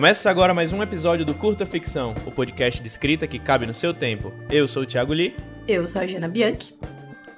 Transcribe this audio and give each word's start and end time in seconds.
Começa 0.00 0.30
agora 0.30 0.54
mais 0.54 0.72
um 0.72 0.82
episódio 0.82 1.26
do 1.26 1.34
Curta 1.34 1.66
Ficção, 1.66 2.14
o 2.24 2.30
podcast 2.30 2.80
de 2.80 2.88
escrita 2.88 3.26
que 3.26 3.38
cabe 3.38 3.66
no 3.66 3.74
seu 3.74 3.92
tempo. 3.92 4.32
Eu 4.50 4.66
sou 4.66 4.82
o 4.84 4.86
Thiago 4.86 5.12
Lee. 5.12 5.36
Eu 5.68 5.86
sou 5.86 6.00
a 6.00 6.06
Jana 6.06 6.26
Bianchi. 6.26 6.74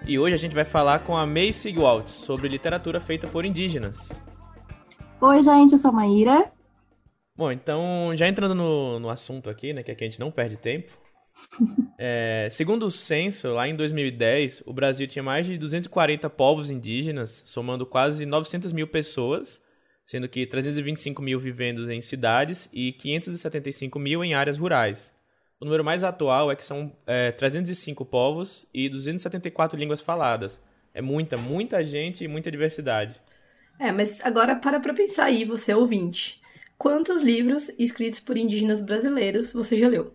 E 0.06 0.16
hoje 0.16 0.36
a 0.36 0.38
gente 0.38 0.54
vai 0.54 0.64
falar 0.64 1.00
com 1.00 1.16
a 1.16 1.26
May 1.26 1.52
Sigwalt 1.52 2.06
sobre 2.06 2.46
literatura 2.46 3.00
feita 3.00 3.26
por 3.26 3.44
indígenas. 3.44 4.22
Oi, 5.20 5.42
gente, 5.42 5.72
eu 5.72 5.78
sou 5.78 5.90
a 5.90 5.92
Maíra. 5.92 6.52
Bom, 7.36 7.50
então, 7.50 8.12
já 8.14 8.28
entrando 8.28 8.54
no, 8.54 9.00
no 9.00 9.10
assunto 9.10 9.50
aqui, 9.50 9.72
né, 9.72 9.82
que 9.82 9.90
aqui 9.90 10.04
a 10.04 10.06
gente 10.06 10.20
não 10.20 10.30
perde 10.30 10.56
tempo. 10.56 10.92
é, 11.98 12.46
segundo 12.48 12.86
o 12.86 12.92
censo, 12.92 13.54
lá 13.54 13.66
em 13.66 13.74
2010, 13.74 14.62
o 14.64 14.72
Brasil 14.72 15.08
tinha 15.08 15.24
mais 15.24 15.46
de 15.46 15.58
240 15.58 16.30
povos 16.30 16.70
indígenas, 16.70 17.42
somando 17.44 17.84
quase 17.84 18.24
900 18.24 18.72
mil 18.72 18.86
pessoas, 18.86 19.60
sendo 20.04 20.28
que 20.28 20.46
325 20.46 21.22
mil 21.22 21.38
vivendo 21.38 21.90
em 21.90 22.00
cidades 22.00 22.68
e 22.72 22.92
575 22.92 23.98
mil 23.98 24.24
em 24.24 24.34
áreas 24.34 24.58
rurais. 24.58 25.12
O 25.60 25.64
número 25.64 25.84
mais 25.84 26.02
atual 26.02 26.50
é 26.50 26.56
que 26.56 26.64
são 26.64 26.92
é, 27.06 27.30
305 27.30 28.04
povos 28.04 28.66
e 28.74 28.88
274 28.88 29.78
línguas 29.78 30.00
faladas. 30.00 30.60
É 30.92 31.00
muita, 31.00 31.36
muita 31.36 31.84
gente 31.84 32.24
e 32.24 32.28
muita 32.28 32.50
diversidade. 32.50 33.14
É, 33.78 33.90
mas 33.92 34.24
agora 34.24 34.56
para 34.56 34.80
pra 34.80 34.92
pensar 34.92 35.26
aí, 35.26 35.44
você 35.44 35.72
ouvinte. 35.72 36.40
Quantos 36.76 37.22
livros 37.22 37.68
escritos 37.78 38.18
por 38.18 38.36
indígenas 38.36 38.84
brasileiros 38.84 39.52
você 39.52 39.76
já 39.76 39.88
leu? 39.88 40.12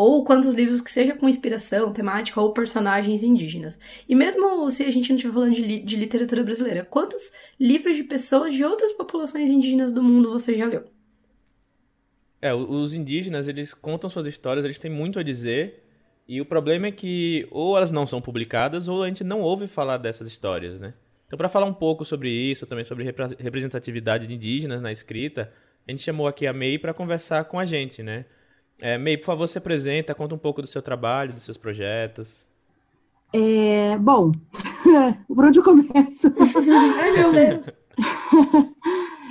Ou 0.00 0.24
quantos 0.24 0.54
livros 0.54 0.80
que 0.80 0.90
seja 0.90 1.14
com 1.14 1.28
inspiração, 1.28 1.92
temática 1.92 2.40
ou 2.40 2.54
personagens 2.54 3.22
indígenas. 3.22 3.78
E 4.08 4.14
mesmo 4.14 4.70
se 4.70 4.82
a 4.82 4.90
gente 4.90 5.10
não 5.10 5.16
estiver 5.16 5.34
falando 5.34 5.54
de, 5.54 5.60
li 5.60 5.82
de 5.82 5.94
literatura 5.96 6.42
brasileira, 6.42 6.86
quantos 6.86 7.30
livros 7.58 7.96
de 7.96 8.04
pessoas 8.04 8.54
de 8.54 8.64
outras 8.64 8.92
populações 8.92 9.50
indígenas 9.50 9.92
do 9.92 10.02
mundo 10.02 10.30
você 10.30 10.56
já 10.56 10.64
leu? 10.64 10.84
É, 12.40 12.54
os 12.54 12.94
indígenas, 12.94 13.46
eles 13.46 13.74
contam 13.74 14.08
suas 14.08 14.26
histórias, 14.26 14.64
eles 14.64 14.78
têm 14.78 14.90
muito 14.90 15.18
a 15.18 15.22
dizer, 15.22 15.84
e 16.26 16.40
o 16.40 16.46
problema 16.46 16.86
é 16.86 16.92
que 16.92 17.46
ou 17.50 17.76
elas 17.76 17.90
não 17.90 18.06
são 18.06 18.22
publicadas 18.22 18.88
ou 18.88 19.02
a 19.02 19.06
gente 19.08 19.22
não 19.22 19.42
ouve 19.42 19.66
falar 19.66 19.98
dessas 19.98 20.26
histórias, 20.26 20.80
né? 20.80 20.94
Então, 21.26 21.36
para 21.36 21.50
falar 21.50 21.66
um 21.66 21.74
pouco 21.74 22.06
sobre 22.06 22.30
isso, 22.30 22.66
também 22.66 22.86
sobre 22.86 23.04
representatividade 23.04 24.26
de 24.26 24.34
indígenas 24.34 24.80
na 24.80 24.90
escrita, 24.90 25.52
a 25.86 25.90
gente 25.90 26.02
chamou 26.02 26.26
aqui 26.26 26.46
a 26.46 26.54
May 26.54 26.78
para 26.78 26.94
conversar 26.94 27.44
com 27.44 27.58
a 27.58 27.66
gente, 27.66 28.02
né? 28.02 28.24
É, 28.80 28.96
May, 28.96 29.16
por 29.16 29.26
favor, 29.26 29.46
se 29.46 29.58
apresenta, 29.58 30.14
conta 30.14 30.34
um 30.34 30.38
pouco 30.38 30.62
do 30.62 30.68
seu 30.68 30.80
trabalho, 30.80 31.32
dos 31.32 31.42
seus 31.42 31.56
projetos. 31.56 32.46
É, 33.32 33.96
bom, 33.98 34.32
por 35.28 35.44
onde 35.44 35.60
eu 35.60 35.64
começo? 35.64 36.32
Ai, 36.98 37.12
meu 37.12 37.32
Deus! 37.32 37.66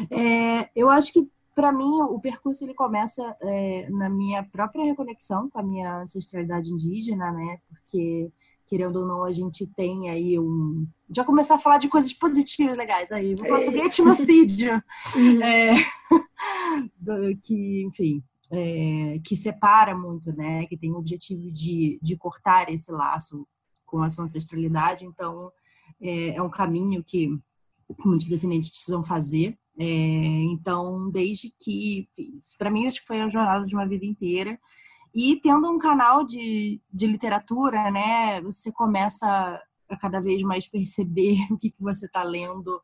É, 0.09 0.69
eu 0.73 0.89
acho 0.89 1.11
que, 1.11 1.27
para 1.53 1.73
mim, 1.73 2.01
o 2.03 2.19
percurso 2.21 2.63
ele 2.63 2.73
começa 2.73 3.35
é, 3.41 3.87
na 3.89 4.09
minha 4.09 4.43
própria 4.43 4.85
reconexão 4.85 5.49
com 5.49 5.59
a 5.59 5.63
minha 5.63 6.01
ancestralidade 6.01 6.71
indígena, 6.71 7.31
né? 7.31 7.59
Porque, 7.67 8.31
querendo 8.65 9.01
ou 9.01 9.05
não, 9.05 9.25
a 9.25 9.31
gente 9.33 9.67
tem 9.67 10.09
aí 10.09 10.39
um. 10.39 10.87
Já 11.09 11.25
começar 11.25 11.55
a 11.55 11.59
falar 11.59 11.79
de 11.79 11.89
coisas 11.89 12.13
positivas, 12.13 12.77
legais 12.77 13.11
aí. 13.11 13.35
Vou 13.35 13.45
falar 13.45 13.59
sobre 13.59 13.81
etnocídio. 13.81 14.81
Uhum. 15.15 15.43
É, 15.43 15.73
do, 16.97 17.37
que, 17.43 17.83
enfim, 17.83 18.23
é, 18.51 19.19
que 19.25 19.35
separa 19.35 19.95
muito, 19.95 20.31
né? 20.33 20.65
Que 20.65 20.77
tem 20.77 20.91
o 20.91 20.97
objetivo 20.97 21.51
de, 21.51 21.99
de 22.01 22.17
cortar 22.17 22.69
esse 22.69 22.91
laço 22.91 23.47
com 23.85 24.01
a 24.01 24.09
sua 24.09 24.25
ancestralidade. 24.25 25.05
Então, 25.05 25.51
é, 26.01 26.35
é 26.35 26.41
um 26.41 26.49
caminho 26.49 27.03
que 27.03 27.29
muitos 28.03 28.27
descendentes 28.27 28.69
precisam 28.69 29.03
fazer. 29.03 29.57
É, 29.77 29.85
então, 29.85 31.09
desde 31.09 31.53
que 31.59 32.07
para 32.57 32.69
mim 32.69 32.85
acho 32.85 33.01
que 33.01 33.07
foi 33.07 33.21
a 33.21 33.29
jornada 33.29 33.65
de 33.65 33.75
uma 33.75 33.87
vida 33.87 34.05
inteira. 34.05 34.59
E 35.13 35.37
tendo 35.37 35.69
um 35.69 35.77
canal 35.77 36.23
de, 36.23 36.81
de 36.91 37.07
literatura, 37.07 37.89
né, 37.89 38.41
você 38.41 38.71
começa 38.71 39.25
a 39.89 39.97
cada 39.97 40.19
vez 40.19 40.41
mais 40.43 40.67
perceber 40.67 41.37
o 41.49 41.57
que, 41.57 41.71
que 41.71 41.81
você 41.81 42.05
está 42.05 42.23
lendo 42.23 42.81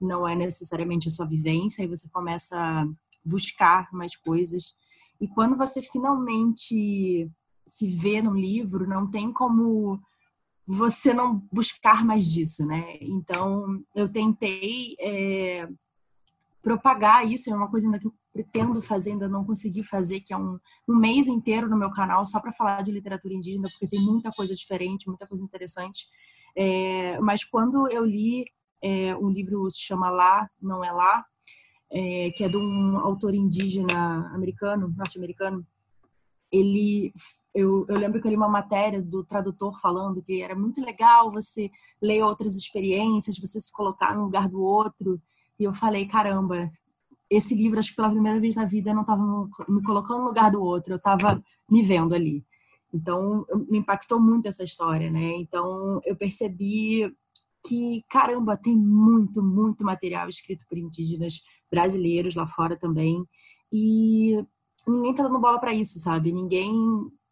não 0.00 0.26
é 0.26 0.34
necessariamente 0.34 1.08
a 1.08 1.10
sua 1.10 1.26
vivência, 1.26 1.82
e 1.82 1.88
você 1.88 2.08
começa 2.08 2.56
a 2.56 2.86
buscar 3.24 3.88
mais 3.92 4.16
coisas 4.16 4.74
e 5.20 5.28
quando 5.28 5.56
você 5.56 5.82
finalmente 5.82 7.30
se 7.66 7.88
vê 7.90 8.22
no 8.22 8.34
livro, 8.34 8.88
não 8.88 9.10
tem 9.10 9.32
como 9.32 10.00
você 10.66 11.14
não 11.14 11.42
buscar 11.52 12.04
mais 12.04 12.30
disso, 12.30 12.64
né? 12.64 12.98
Então, 13.00 13.82
eu 13.94 14.08
tentei 14.08 14.94
é, 15.00 15.68
propagar 16.62 17.26
isso, 17.26 17.50
é 17.50 17.54
uma 17.54 17.70
coisa 17.70 17.86
ainda 17.86 17.98
que 17.98 18.06
eu 18.06 18.14
pretendo 18.32 18.80
fazer, 18.80 19.12
ainda 19.12 19.28
não 19.28 19.44
consegui 19.44 19.82
fazer, 19.82 20.20
que 20.20 20.32
é 20.32 20.36
um, 20.36 20.58
um 20.86 20.94
mês 20.94 21.26
inteiro 21.26 21.68
no 21.68 21.76
meu 21.76 21.90
canal 21.90 22.26
só 22.26 22.40
para 22.40 22.52
falar 22.52 22.82
de 22.82 22.92
literatura 22.92 23.34
indígena, 23.34 23.68
porque 23.70 23.88
tem 23.88 24.00
muita 24.00 24.30
coisa 24.30 24.54
diferente, 24.54 25.08
muita 25.08 25.26
coisa 25.26 25.42
interessante. 25.42 26.06
É, 26.56 27.18
mas 27.20 27.44
quando 27.44 27.90
eu 27.90 28.04
li 28.04 28.44
é, 28.82 29.16
um 29.16 29.28
livro 29.28 29.70
se 29.70 29.80
chama 29.80 30.10
Lá, 30.10 30.48
Não 30.60 30.84
É 30.84 30.92
Lá, 30.92 31.24
é, 31.90 32.30
que 32.30 32.44
é 32.44 32.48
de 32.48 32.56
um 32.56 32.98
autor 32.98 33.34
indígena 33.34 34.28
americano, 34.34 34.94
norte-americano. 34.96 35.66
Ele, 36.50 37.12
eu, 37.54 37.84
eu 37.88 37.98
lembro 37.98 38.20
que 38.20 38.26
eu 38.26 38.30
li 38.30 38.36
uma 38.36 38.48
matéria 38.48 39.02
do 39.02 39.24
tradutor 39.24 39.78
falando 39.80 40.22
que 40.22 40.42
era 40.42 40.54
muito 40.54 40.82
legal 40.82 41.30
você 41.30 41.70
ler 42.00 42.22
outras 42.22 42.56
experiências, 42.56 43.38
você 43.38 43.60
se 43.60 43.72
colocar 43.72 44.14
no 44.14 44.24
lugar 44.24 44.48
do 44.48 44.62
outro. 44.62 45.20
E 45.58 45.64
eu 45.64 45.72
falei, 45.72 46.06
caramba, 46.06 46.70
esse 47.30 47.54
livro, 47.54 47.78
acho 47.78 47.90
que 47.90 47.96
pela 47.96 48.10
primeira 48.10 48.40
vez 48.40 48.54
na 48.54 48.64
vida, 48.64 48.90
eu 48.90 48.94
não 48.94 49.02
estava 49.02 49.22
me 49.68 49.82
colocando 49.82 50.20
no 50.20 50.28
lugar 50.28 50.50
do 50.50 50.62
outro, 50.62 50.94
eu 50.94 50.96
estava 50.96 51.42
me 51.70 51.82
vendo 51.82 52.14
ali. 52.14 52.44
Então, 52.92 53.44
me 53.68 53.78
impactou 53.78 54.18
muito 54.18 54.48
essa 54.48 54.64
história, 54.64 55.10
né? 55.10 55.36
Então, 55.36 56.00
eu 56.06 56.16
percebi 56.16 57.14
que, 57.68 58.02
caramba, 58.08 58.56
tem 58.56 58.74
muito, 58.74 59.42
muito 59.42 59.84
material 59.84 60.28
escrito 60.28 60.64
por 60.68 60.78
indígenas 60.78 61.42
brasileiros 61.70 62.34
lá 62.34 62.46
fora 62.46 62.78
também. 62.78 63.22
E 63.70 64.42
ninguém 64.86 65.14
tá 65.14 65.22
dando 65.22 65.38
bola 65.38 65.60
para 65.60 65.74
isso, 65.74 65.98
sabe? 65.98 66.32
Ninguém 66.32 66.72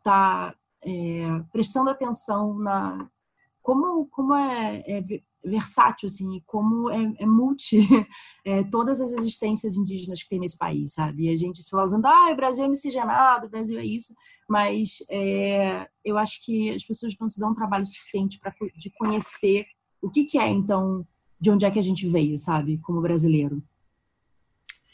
tá 0.02 0.54
é, 0.84 1.42
prestando 1.50 1.90
atenção 1.90 2.58
na 2.58 3.08
como, 3.62 4.06
como 4.06 4.32
é, 4.32 4.84
é 4.86 5.02
versátil, 5.44 6.06
assim, 6.06 6.40
como 6.46 6.88
é, 6.90 7.14
é 7.18 7.26
multi 7.26 7.78
é, 8.44 8.62
todas 8.64 9.00
as 9.00 9.10
existências 9.12 9.76
indígenas 9.76 10.22
que 10.22 10.28
tem 10.28 10.38
nesse 10.38 10.56
país, 10.56 10.92
sabe? 10.92 11.24
E 11.24 11.28
a 11.30 11.36
gente 11.36 11.64
tá 11.64 11.70
falando, 11.70 12.06
ah, 12.06 12.30
o 12.30 12.36
Brasil 12.36 12.64
é 12.64 12.68
miscigenado, 12.68 13.46
o 13.46 13.50
Brasil 13.50 13.78
é 13.78 13.84
isso, 13.84 14.14
mas 14.48 14.98
é, 15.10 15.88
eu 16.04 16.16
acho 16.16 16.44
que 16.44 16.70
as 16.70 16.84
pessoas 16.84 17.14
não 17.18 17.28
se 17.28 17.40
dão 17.40 17.50
um 17.50 17.54
trabalho 17.54 17.86
suficiente 17.86 18.38
para 18.38 18.54
de 18.76 18.90
conhecer 18.90 19.66
o 20.00 20.10
que, 20.10 20.24
que 20.24 20.38
é, 20.38 20.48
então, 20.48 21.06
de 21.40 21.50
onde 21.50 21.64
é 21.64 21.70
que 21.70 21.78
a 21.78 21.82
gente 21.82 22.06
veio, 22.06 22.38
sabe, 22.38 22.78
como 22.78 23.00
brasileiro. 23.00 23.62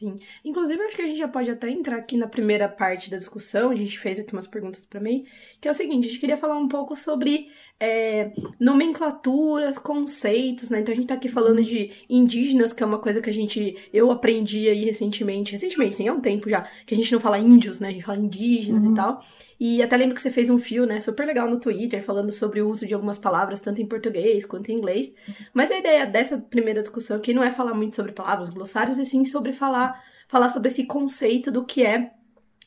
Sim. 0.03 0.19
Inclusive, 0.45 0.83
acho 0.83 0.97
que 0.97 1.03
a 1.03 1.07
gente 1.07 1.19
já 1.19 1.29
pode 1.29 1.49
até 1.49 1.71
entrar 1.71 1.97
aqui 1.97 2.17
na 2.17 2.27
primeira 2.27 2.69
parte 2.69 3.09
da 3.09 3.17
discussão. 3.17 3.71
A 3.71 3.77
gente 3.77 3.97
fez 4.01 4.19
aqui 4.19 4.33
umas 4.33 4.49
perguntas 4.49 4.85
para 4.85 4.99
mim, 4.99 5.25
que 5.61 5.69
é 5.69 5.71
o 5.71 5.75
seguinte: 5.75 6.09
a 6.09 6.11
gente 6.11 6.21
queria 6.21 6.37
falar 6.37 6.57
um 6.57 6.67
pouco 6.67 6.97
sobre 6.97 7.49
é, 7.79 8.33
nomenclaturas, 8.59 9.79
conceitos, 9.79 10.71
né? 10.71 10.81
Então 10.81 10.93
a 10.93 10.97
gente 10.97 11.07
tá 11.07 11.15
aqui 11.15 11.29
falando 11.29 11.63
de 11.63 11.93
indígenas, 12.11 12.73
que 12.73 12.83
é 12.83 12.87
uma 12.87 12.99
coisa 12.99 13.23
que 13.23 13.31
a 13.31 13.33
gente. 13.33 13.77
Eu 13.93 14.11
aprendi 14.11 14.69
aí 14.69 14.85
recentemente, 14.85 15.53
recentemente, 15.53 15.95
sim, 15.95 16.09
há 16.09 16.13
um 16.13 16.21
tempo 16.21 16.51
já, 16.51 16.63
que 16.85 16.95
a 16.95 16.97
gente 16.97 17.13
não 17.13 17.21
fala 17.21 17.39
índios, 17.39 17.79
né? 17.79 17.89
A 17.89 17.93
gente 17.93 18.05
fala 18.05 18.19
indígenas 18.19 18.85
uhum. 18.85 18.93
e 18.93 18.95
tal. 18.97 19.21
E 19.65 19.81
até 19.81 19.97
lembro 19.97 20.17
que 20.17 20.21
você 20.21 20.31
fez 20.33 20.51
um 20.51 20.59
fio, 20.59 20.85
né, 20.85 21.01
super 21.01 21.25
legal 21.25 21.49
no 21.49 21.61
Twitter, 21.61 22.03
falando 22.03 22.33
sobre 22.33 22.61
o 22.61 22.69
uso 22.69 22.85
de 22.85 22.95
algumas 22.95 23.17
palavras, 23.17 23.61
tanto 23.61 23.81
em 23.81 23.87
português 23.87 24.45
quanto 24.45 24.73
em 24.73 24.75
inglês. 24.75 25.15
Mas 25.55 25.71
a 25.71 25.79
ideia 25.79 26.05
dessa 26.05 26.37
primeira 26.37 26.81
discussão 26.81 27.17
aqui 27.17 27.33
não 27.33 27.45
é 27.45 27.51
falar 27.53 27.73
muito 27.73 27.95
sobre 27.95 28.11
palavras, 28.11 28.51
glossários, 28.51 28.99
e 28.99 29.07
sim 29.07 29.25
sobre 29.25 29.53
falar, 29.53 29.92
falar 30.33 30.49
sobre 30.49 30.69
esse 30.69 30.87
conceito 30.87 31.53
do 31.53 31.63
que 31.63 31.85
é 31.85 32.11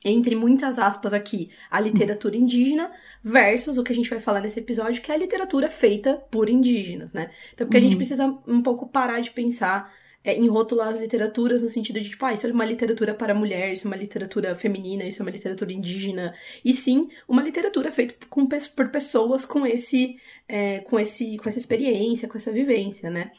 entre 0.08 0.36
muitas 0.36 0.78
aspas 0.78 1.16
aqui, 1.16 1.50
a 1.68 1.80
literatura 1.80 2.38
indígena 2.38 2.92
versus 3.24 3.80
o 3.80 3.84
que 3.84 3.92
a 3.92 3.96
gente 3.96 4.08
vai 4.08 4.20
falar 4.20 4.40
nesse 4.40 4.60
episódio, 4.60 5.02
que 5.02 5.12
é 5.12 5.16
a 5.16 5.18
literatura 5.18 5.68
feita 5.68 6.14
por 6.30 6.48
indígenas, 6.48 7.12
né? 7.12 7.32
Então, 7.56 7.66
porque 7.66 7.78
uhum. 7.78 7.80
a 7.80 7.82
gente 7.82 7.94
uhum. 7.94 7.98
precisa 7.98 8.26
um 8.48 8.62
pouco 8.62 8.88
parar 8.88 9.20
de 9.20 9.32
pensar 9.32 9.92
é, 10.24 10.36
em 10.36 10.48
rotular 10.48 10.90
as 10.90 11.00
literaturas 11.00 11.64
no 11.64 11.70
sentido 11.70 12.00
de, 12.00 12.12
tipo, 12.12 12.24
ah, 12.24 12.34
isso 12.34 12.46
é 12.46 12.52
uma 12.52 12.66
literatura 12.66 13.16
para 13.16 13.34
mulher, 13.34 13.74
isso 13.74 13.88
é 13.88 13.90
uma 13.90 13.98
literatura 13.98 14.54
feminina, 14.54 15.04
isso 15.04 15.24
é 15.24 15.26
uma 15.26 15.32
literatura 15.32 15.74
indígena. 15.74 16.36
E 16.64 16.72
sim, 16.72 17.10
uma 17.28 17.42
literatura 17.42 17.92
feita 17.92 18.14
com, 18.30 18.46
por 18.46 18.90
pessoas 18.90 19.44
com 19.44 19.66
esse, 19.66 20.18
é, 20.48 20.82
com 20.82 21.00
esse, 21.00 21.38
com 21.38 21.50
essa 21.50 21.58
experiência, 21.58 22.28
com 22.30 22.38
essa 22.38 22.52
vivência, 22.52 23.10
né? 23.10 23.32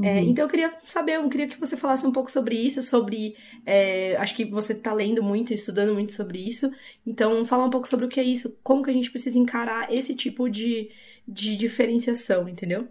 uhum. 0.00 0.04
É, 0.06 0.20
então 0.22 0.44
eu 0.44 0.48
queria 0.48 0.72
saber, 0.86 1.16
eu 1.16 1.28
queria 1.28 1.48
que 1.48 1.58
você 1.58 1.76
falasse 1.76 2.06
um 2.06 2.12
pouco 2.12 2.30
sobre 2.30 2.56
isso, 2.56 2.82
sobre. 2.82 3.36
É, 3.64 4.16
acho 4.16 4.34
que 4.34 4.44
você 4.44 4.72
está 4.72 4.92
lendo 4.92 5.22
muito, 5.22 5.54
estudando 5.54 5.94
muito 5.94 6.12
sobre 6.12 6.38
isso. 6.38 6.70
Então, 7.06 7.44
fala 7.44 7.64
um 7.64 7.70
pouco 7.70 7.88
sobre 7.88 8.06
o 8.06 8.08
que 8.08 8.20
é 8.20 8.24
isso, 8.24 8.56
como 8.62 8.82
que 8.82 8.90
a 8.90 8.94
gente 8.94 9.10
precisa 9.10 9.38
encarar 9.38 9.92
esse 9.92 10.14
tipo 10.14 10.48
de, 10.48 10.90
de 11.26 11.56
diferenciação, 11.56 12.48
entendeu? 12.48 12.88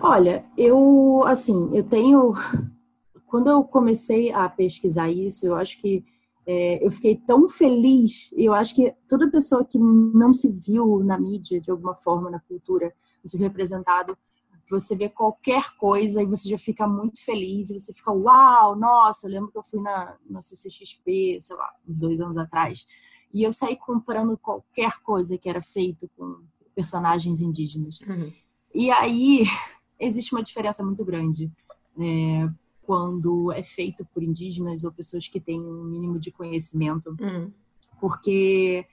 Olha, 0.00 0.44
eu, 0.56 1.24
assim, 1.26 1.70
eu 1.74 1.82
tenho. 1.84 2.32
Quando 3.26 3.48
eu 3.48 3.64
comecei 3.64 4.30
a 4.30 4.46
pesquisar 4.48 5.10
isso, 5.10 5.46
eu 5.46 5.56
acho 5.56 5.80
que 5.80 6.04
é, 6.46 6.84
eu 6.84 6.90
fiquei 6.90 7.16
tão 7.16 7.48
feliz. 7.48 8.32
Eu 8.36 8.52
acho 8.52 8.74
que 8.74 8.94
toda 9.08 9.30
pessoa 9.30 9.64
que 9.64 9.78
não 9.78 10.34
se 10.34 10.50
viu 10.50 11.02
na 11.02 11.18
mídia, 11.18 11.60
de 11.60 11.70
alguma 11.70 11.94
forma, 11.94 12.30
na 12.30 12.40
cultura, 12.40 12.92
se 13.24 13.36
representado, 13.38 14.16
você 14.68 14.96
vê 14.96 15.08
qualquer 15.08 15.74
coisa 15.76 16.22
e 16.22 16.26
você 16.26 16.48
já 16.48 16.58
fica 16.58 16.86
muito 16.86 17.24
feliz. 17.24 17.70
E 17.70 17.78
você 17.78 17.92
fica, 17.92 18.12
uau, 18.12 18.76
nossa, 18.76 19.26
eu 19.26 19.30
lembro 19.30 19.50
que 19.50 19.58
eu 19.58 19.64
fui 19.64 19.80
na, 19.80 20.16
na 20.28 20.40
CCXP, 20.40 21.38
sei 21.40 21.56
lá, 21.56 21.70
uns 21.86 21.98
dois 21.98 22.20
anos 22.20 22.36
atrás, 22.36 22.86
e 23.32 23.42
eu 23.42 23.52
saí 23.52 23.76
comprando 23.76 24.36
qualquer 24.36 25.00
coisa 25.02 25.38
que 25.38 25.48
era 25.48 25.62
feito 25.62 26.08
com 26.16 26.42
personagens 26.74 27.40
indígenas. 27.40 28.00
Uhum. 28.00 28.32
E 28.74 28.90
aí 28.90 29.44
existe 29.98 30.34
uma 30.34 30.42
diferença 30.42 30.82
muito 30.84 31.04
grande. 31.04 31.50
É, 31.98 32.48
quando 32.82 33.52
é 33.52 33.62
feito 33.62 34.04
por 34.04 34.22
indígenas 34.22 34.84
ou 34.84 34.92
pessoas 34.92 35.28
que 35.28 35.40
têm 35.40 35.60
um 35.60 35.84
mínimo 35.84 36.18
de 36.18 36.32
conhecimento, 36.32 37.16
uhum. 37.20 37.50
porque 38.00 38.86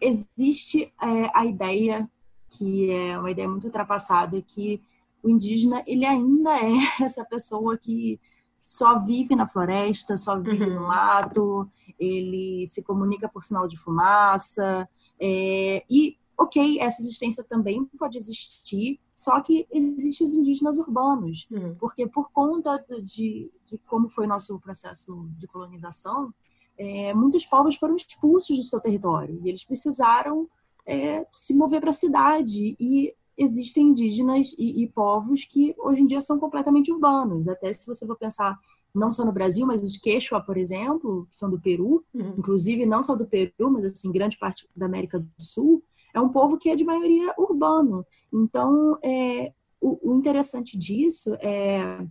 existe 0.00 0.92
é, 1.02 1.30
a 1.34 1.44
ideia 1.44 2.08
que 2.48 2.90
é 2.90 3.18
uma 3.18 3.30
ideia 3.30 3.48
muito 3.48 3.64
ultrapassada 3.64 4.40
que 4.42 4.82
o 5.22 5.28
indígena 5.28 5.82
ele 5.86 6.04
ainda 6.04 6.50
é 6.56 6.72
essa 7.04 7.24
pessoa 7.24 7.76
que 7.76 8.20
só 8.62 8.98
vive 8.98 9.34
na 9.34 9.48
floresta, 9.48 10.16
só 10.16 10.38
vive 10.38 10.64
uhum. 10.64 10.74
no 10.74 10.88
mato, 10.88 11.70
ele 11.98 12.66
se 12.66 12.82
comunica 12.82 13.28
por 13.28 13.42
sinal 13.42 13.66
de 13.66 13.78
fumaça 13.78 14.88
é, 15.18 15.82
e 15.90 16.18
ok, 16.38 16.78
essa 16.80 17.02
existência 17.02 17.42
também 17.42 17.84
pode 17.98 18.16
existir, 18.16 19.00
só 19.12 19.40
que 19.40 19.66
existem 19.72 20.24
os 20.24 20.32
indígenas 20.34 20.78
urbanos, 20.78 21.48
uhum. 21.50 21.74
porque 21.80 22.06
por 22.06 22.30
conta 22.30 22.78
de, 23.02 23.50
de, 23.66 23.76
como 23.88 24.08
foi 24.08 24.24
o 24.26 24.28
nosso 24.28 24.56
processo 24.60 25.28
de 25.36 25.48
colonização, 25.48 26.32
é, 26.78 27.12
muitos 27.12 27.44
povos 27.44 27.74
foram 27.74 27.96
expulsos 27.96 28.56
do 28.56 28.62
seu 28.62 28.78
território 28.78 29.40
e 29.42 29.48
eles 29.48 29.64
precisaram 29.64 30.48
é, 30.88 31.26
se 31.30 31.54
mover 31.54 31.80
para 31.80 31.90
a 31.90 31.92
cidade 31.92 32.74
e 32.80 33.12
existem 33.36 33.88
indígenas 33.88 34.54
e, 34.58 34.82
e, 34.82 34.88
povos 34.88 35.44
que 35.44 35.74
hoje 35.78 36.02
em 36.02 36.06
dia 36.06 36.20
são 36.20 36.40
completamente 36.40 36.90
urbanos. 36.90 37.46
Até 37.46 37.72
se 37.72 37.86
você 37.86 38.04
for 38.04 38.16
pensar 38.16 38.58
não 38.92 39.12
só 39.12 39.24
no 39.24 39.30
Brasil, 39.30 39.64
mas 39.64 39.84
os 39.84 39.96
Quechua, 39.96 40.40
por 40.40 40.56
exemplo, 40.56 41.26
que 41.30 41.36
são 41.36 41.48
do 41.48 41.60
Peru, 41.60 42.04
uhum. 42.12 42.34
inclusive 42.38 42.84
não 42.86 43.02
só 43.02 43.14
do 43.14 43.26
Peru, 43.26 43.70
mas 43.70 43.84
assim 43.84 44.10
grande 44.10 44.38
parte 44.38 44.66
da 44.74 44.86
América 44.86 45.20
do 45.20 45.28
Sul, 45.36 45.84
é 46.12 46.20
um 46.20 46.30
povo 46.30 46.56
que 46.56 46.70
é 46.70 46.74
de 46.74 46.84
maioria 46.84 47.32
urbano. 47.38 48.04
Então, 48.32 48.98
é, 49.04 49.52
o, 49.80 50.10
o 50.10 50.16
interessante 50.16 50.76
disso 50.76 51.34
é, 51.34 52.04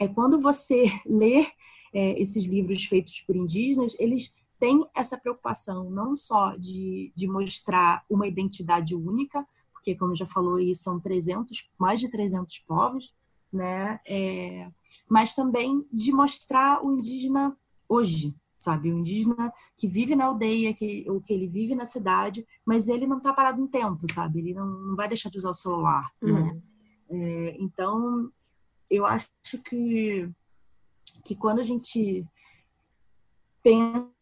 é 0.00 0.08
quando 0.08 0.40
você 0.40 0.86
lê 1.06 1.46
é, 1.92 2.20
esses 2.20 2.44
livros 2.46 2.84
feitos 2.84 3.20
por 3.20 3.36
indígenas, 3.36 3.94
eles 4.00 4.34
têm 4.58 4.86
essa 4.94 5.16
preocupação 5.16 5.90
não 5.90 6.16
só 6.16 6.56
de, 6.56 7.12
de 7.14 7.26
mostrar 7.26 8.04
uma 8.08 8.26
identidade 8.26 8.94
única, 8.94 9.46
porque, 9.72 9.94
como 9.94 10.14
já 10.14 10.26
falou 10.26 10.56
aí, 10.56 10.74
são 10.74 10.98
300, 10.98 11.70
mais 11.78 12.00
de 12.00 12.10
300 12.10 12.58
povos, 12.60 13.14
né? 13.52 14.00
É, 14.06 14.70
mas 15.08 15.34
também 15.34 15.86
de 15.92 16.12
mostrar 16.12 16.84
o 16.84 16.92
indígena 16.92 17.56
hoje, 17.88 18.34
sabe? 18.58 18.92
O 18.92 18.98
indígena 18.98 19.52
que 19.76 19.86
vive 19.86 20.16
na 20.16 20.26
aldeia, 20.26 20.74
que, 20.74 21.04
ou 21.08 21.20
que 21.20 21.32
ele 21.32 21.46
vive 21.46 21.74
na 21.74 21.86
cidade, 21.86 22.46
mas 22.66 22.88
ele 22.88 23.06
não 23.06 23.18
está 23.18 23.32
parado 23.32 23.60
no 23.60 23.68
tempo, 23.68 24.00
sabe? 24.12 24.40
Ele 24.40 24.54
não, 24.54 24.66
não 24.66 24.96
vai 24.96 25.08
deixar 25.08 25.30
de 25.30 25.38
usar 25.38 25.50
o 25.50 25.54
celular, 25.54 26.10
né? 26.20 26.32
uhum. 26.32 26.44
né? 26.44 26.62
É, 27.10 27.56
então, 27.58 28.30
eu 28.90 29.06
acho 29.06 29.28
que, 29.64 30.28
que 31.24 31.34
quando 31.34 31.60
a 31.60 31.62
gente 31.62 32.26
pensa 33.62 34.17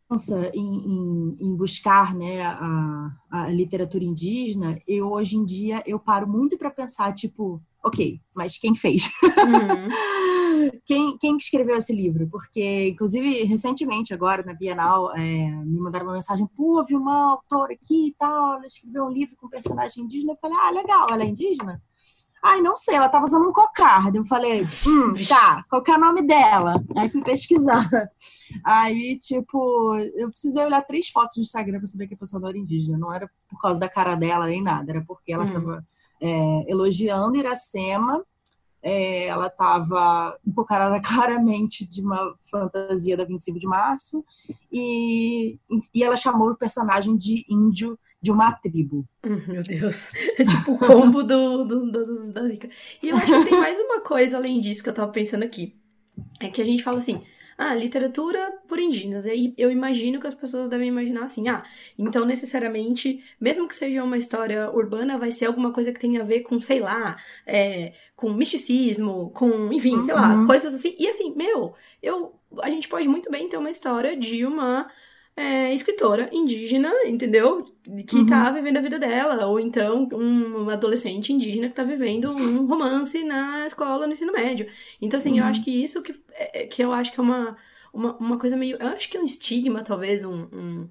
em, 0.54 0.76
em, 0.76 1.36
em 1.40 1.56
buscar 1.56 2.14
né, 2.14 2.42
a, 2.44 3.10
a 3.30 3.48
literatura 3.48 4.04
indígena, 4.04 4.80
eu 4.86 5.10
hoje 5.10 5.36
em 5.36 5.44
dia 5.44 5.82
eu 5.86 5.98
paro 5.98 6.28
muito 6.28 6.56
para 6.56 6.70
pensar, 6.70 7.12
tipo, 7.12 7.60
ok, 7.84 8.20
mas 8.34 8.58
quem 8.58 8.74
fez? 8.74 9.10
Uhum. 9.22 10.70
quem, 10.84 11.18
quem 11.18 11.36
escreveu 11.36 11.76
esse 11.76 11.92
livro? 11.92 12.28
Porque, 12.28 12.88
inclusive, 12.88 13.44
recentemente, 13.44 14.12
agora, 14.12 14.42
na 14.42 14.54
Bienal, 14.54 15.14
é, 15.14 15.20
me 15.20 15.78
mandaram 15.78 16.06
uma 16.06 16.14
mensagem, 16.14 16.46
pô, 16.54 16.82
vi 16.84 16.96
uma 16.96 17.32
autora 17.32 17.72
aqui 17.72 18.08
e 18.08 18.14
tal, 18.18 18.56
ela 18.56 18.66
escreveu 18.66 19.04
um 19.04 19.10
livro 19.10 19.36
com 19.36 19.48
personagem 19.48 20.04
indígena. 20.04 20.32
Eu 20.32 20.38
falei, 20.40 20.56
ah, 20.56 20.70
legal, 20.70 21.06
ela 21.10 21.22
é 21.22 21.26
indígena? 21.26 21.82
Ai, 22.42 22.60
não 22.60 22.76
sei, 22.76 22.94
ela 22.94 23.08
tava 23.08 23.24
usando 23.24 23.48
um 23.48 23.52
cocardo. 23.52 24.16
Eu 24.16 24.24
falei, 24.24 24.62
hum, 24.62 25.14
tá, 25.28 25.64
qual 25.68 25.82
que 25.82 25.90
é 25.90 25.96
o 25.96 26.00
nome 26.00 26.22
dela? 26.22 26.74
Aí 26.96 27.08
fui 27.08 27.22
pesquisar. 27.22 27.88
Aí, 28.64 29.18
tipo, 29.18 29.96
eu 30.14 30.30
precisei 30.30 30.62
olhar 30.62 30.82
três 30.82 31.08
fotos 31.08 31.36
no 31.36 31.42
Instagram 31.42 31.78
pra 31.78 31.86
saber 31.86 32.06
que 32.06 32.14
a 32.14 32.18
pessoa 32.18 32.40
não 32.40 32.48
era 32.48 32.58
indígena. 32.58 32.98
Não 32.98 33.12
era 33.12 33.28
por 33.48 33.60
causa 33.60 33.80
da 33.80 33.88
cara 33.88 34.14
dela 34.14 34.46
nem 34.46 34.62
nada, 34.62 34.92
era 34.92 35.04
porque 35.04 35.32
ela 35.32 35.44
hum. 35.44 35.52
tava 35.52 35.86
é, 36.20 36.70
elogiando 36.70 37.36
Iracema 37.36 38.24
é, 38.86 39.26
ela 39.26 39.48
estava 39.48 40.38
encocarada 40.46 41.00
claramente 41.02 41.84
de 41.84 42.00
uma 42.00 42.36
fantasia 42.48 43.16
da 43.16 43.24
25 43.24 43.58
de 43.58 43.66
março 43.66 44.24
e, 44.72 45.58
e 45.92 46.04
ela 46.04 46.16
chamou 46.16 46.50
o 46.50 46.56
personagem 46.56 47.16
de 47.16 47.44
índio 47.50 47.98
de 48.22 48.30
uma 48.30 48.52
tribo. 48.52 49.04
Hum, 49.24 49.42
meu 49.48 49.62
Deus, 49.64 50.12
é 50.38 50.44
tipo 50.44 50.74
o 50.74 50.78
combo 50.78 51.24
do, 51.24 51.64
do, 51.64 51.90
do, 51.90 52.32
da 52.32 52.46
Zica. 52.46 52.70
E 53.02 53.08
eu 53.08 53.16
acho 53.16 53.26
que 53.26 53.50
tem 53.50 53.58
mais 53.58 53.76
uma 53.76 54.00
coisa 54.02 54.36
além 54.36 54.60
disso 54.60 54.84
que 54.84 54.88
eu 54.88 54.94
tava 54.94 55.10
pensando 55.10 55.42
aqui. 55.42 55.76
É 56.40 56.48
que 56.48 56.62
a 56.62 56.64
gente 56.64 56.84
fala 56.84 56.98
assim, 56.98 57.24
ah, 57.58 57.74
literatura 57.74 58.52
por 58.68 58.78
indígenas. 58.78 59.26
E 59.26 59.30
aí 59.30 59.54
eu 59.56 59.70
imagino 59.70 60.20
que 60.20 60.26
as 60.26 60.34
pessoas 60.34 60.68
devem 60.68 60.88
imaginar 60.88 61.24
assim, 61.24 61.48
ah, 61.48 61.64
então 61.98 62.24
necessariamente, 62.24 63.22
mesmo 63.40 63.66
que 63.66 63.74
seja 63.74 64.04
uma 64.04 64.18
história 64.18 64.70
urbana, 64.70 65.18
vai 65.18 65.30
ser 65.30 65.46
alguma 65.46 65.72
coisa 65.72 65.92
que 65.92 66.00
tenha 66.00 66.20
a 66.20 66.24
ver 66.24 66.40
com, 66.40 66.60
sei 66.60 66.80
lá, 66.80 67.16
é, 67.46 67.92
com 68.14 68.32
misticismo, 68.32 69.30
com, 69.30 69.72
enfim, 69.72 69.96
uhum. 69.96 70.02
sei 70.02 70.14
lá, 70.14 70.34
uhum. 70.34 70.46
coisas 70.46 70.74
assim. 70.74 70.94
E 70.98 71.08
assim, 71.08 71.34
meu, 71.34 71.74
eu, 72.02 72.34
a 72.62 72.70
gente 72.70 72.88
pode 72.88 73.08
muito 73.08 73.30
bem 73.30 73.48
ter 73.48 73.56
uma 73.56 73.70
história 73.70 74.16
de 74.16 74.44
uma 74.44 74.90
é, 75.36 75.74
escritora 75.74 76.30
indígena, 76.32 76.90
entendeu? 77.04 77.66
Que 78.06 78.16
uhum. 78.16 78.26
tá 78.26 78.50
vivendo 78.50 78.78
a 78.78 78.80
vida 78.80 78.98
dela. 78.98 79.46
Ou 79.46 79.60
então 79.60 80.08
um 80.12 80.70
adolescente 80.70 81.32
indígena 81.32 81.68
que 81.68 81.74
tá 81.74 81.84
vivendo 81.84 82.30
um 82.30 82.66
romance 82.66 83.22
na 83.22 83.66
escola, 83.66 84.06
no 84.06 84.14
ensino 84.14 84.32
médio. 84.32 84.66
Então, 85.00 85.18
assim, 85.18 85.32
uhum. 85.32 85.38
eu 85.38 85.44
acho 85.44 85.62
que 85.62 85.70
isso 85.70 86.02
que, 86.02 86.14
é, 86.32 86.66
que 86.66 86.82
eu 86.82 86.90
acho 86.90 87.12
que 87.12 87.20
é 87.20 87.22
uma, 87.22 87.56
uma, 87.92 88.16
uma 88.16 88.38
coisa 88.38 88.56
meio. 88.56 88.78
Eu 88.80 88.88
acho 88.88 89.10
que 89.10 89.16
é 89.16 89.20
um 89.20 89.24
estigma, 89.24 89.82
talvez, 89.82 90.24
um. 90.24 90.48
um 90.52 90.88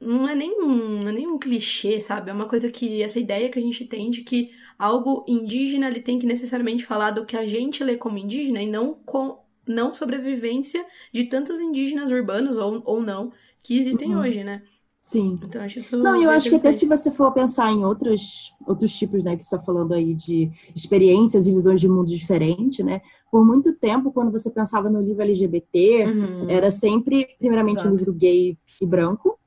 não 0.00 0.28
é 0.28 0.34
nem 0.34 0.62
um, 0.62 1.02
não 1.02 1.08
é 1.08 1.12
nem 1.12 1.26
um 1.26 1.38
clichê, 1.38 2.00
sabe? 2.00 2.30
É 2.30 2.32
uma 2.32 2.48
coisa 2.48 2.70
que. 2.70 3.02
Essa 3.02 3.20
ideia 3.20 3.48
que 3.48 3.58
a 3.58 3.62
gente 3.62 3.84
tem 3.84 4.10
de 4.10 4.22
que 4.22 4.50
algo 4.76 5.24
indígena 5.28 5.88
ele 5.88 6.00
tem 6.00 6.18
que 6.18 6.26
necessariamente 6.26 6.86
falar 6.86 7.10
do 7.10 7.24
que 7.24 7.36
a 7.36 7.46
gente 7.46 7.82
lê 7.82 7.96
como 7.96 8.18
indígena 8.18 8.62
e 8.62 8.70
não 8.70 8.94
com 8.94 9.38
não 9.68 9.94
sobrevivência 9.94 10.84
de 11.12 11.24
tantos 11.24 11.60
indígenas 11.60 12.10
urbanos 12.10 12.56
ou, 12.56 12.82
ou 12.84 13.02
não 13.02 13.32
que 13.62 13.76
existem 13.76 14.14
uhum. 14.14 14.22
hoje, 14.22 14.42
né? 14.42 14.62
Sim. 15.00 15.38
Então, 15.42 15.62
acho 15.62 15.78
isso 15.78 15.96
não, 15.96 16.20
eu 16.20 16.28
acho 16.28 16.50
que 16.50 16.56
até 16.56 16.72
se 16.72 16.84
você 16.84 17.10
for 17.10 17.32
pensar 17.32 17.72
em 17.72 17.84
outros, 17.84 18.54
outros 18.66 18.92
tipos, 18.94 19.24
né, 19.24 19.36
que 19.36 19.44
você 19.44 19.54
está 19.54 19.64
falando 19.64 19.94
aí 19.94 20.12
de 20.12 20.50
experiências 20.74 21.46
e 21.46 21.54
visões 21.54 21.80
de 21.80 21.88
mundo 21.88 22.08
diferente, 22.08 22.82
né? 22.82 23.00
Por 23.30 23.44
muito 23.44 23.72
tempo, 23.72 24.12
quando 24.12 24.30
você 24.30 24.50
pensava 24.50 24.90
no 24.90 25.00
livro 25.00 25.22
LGBT, 25.22 26.04
uhum. 26.04 26.50
era 26.50 26.70
sempre, 26.70 27.26
primeiramente, 27.38 27.78
Exato. 27.78 27.94
um 27.94 27.96
livro 27.96 28.12
gay 28.12 28.58
e 28.80 28.86
branco, 28.86 29.37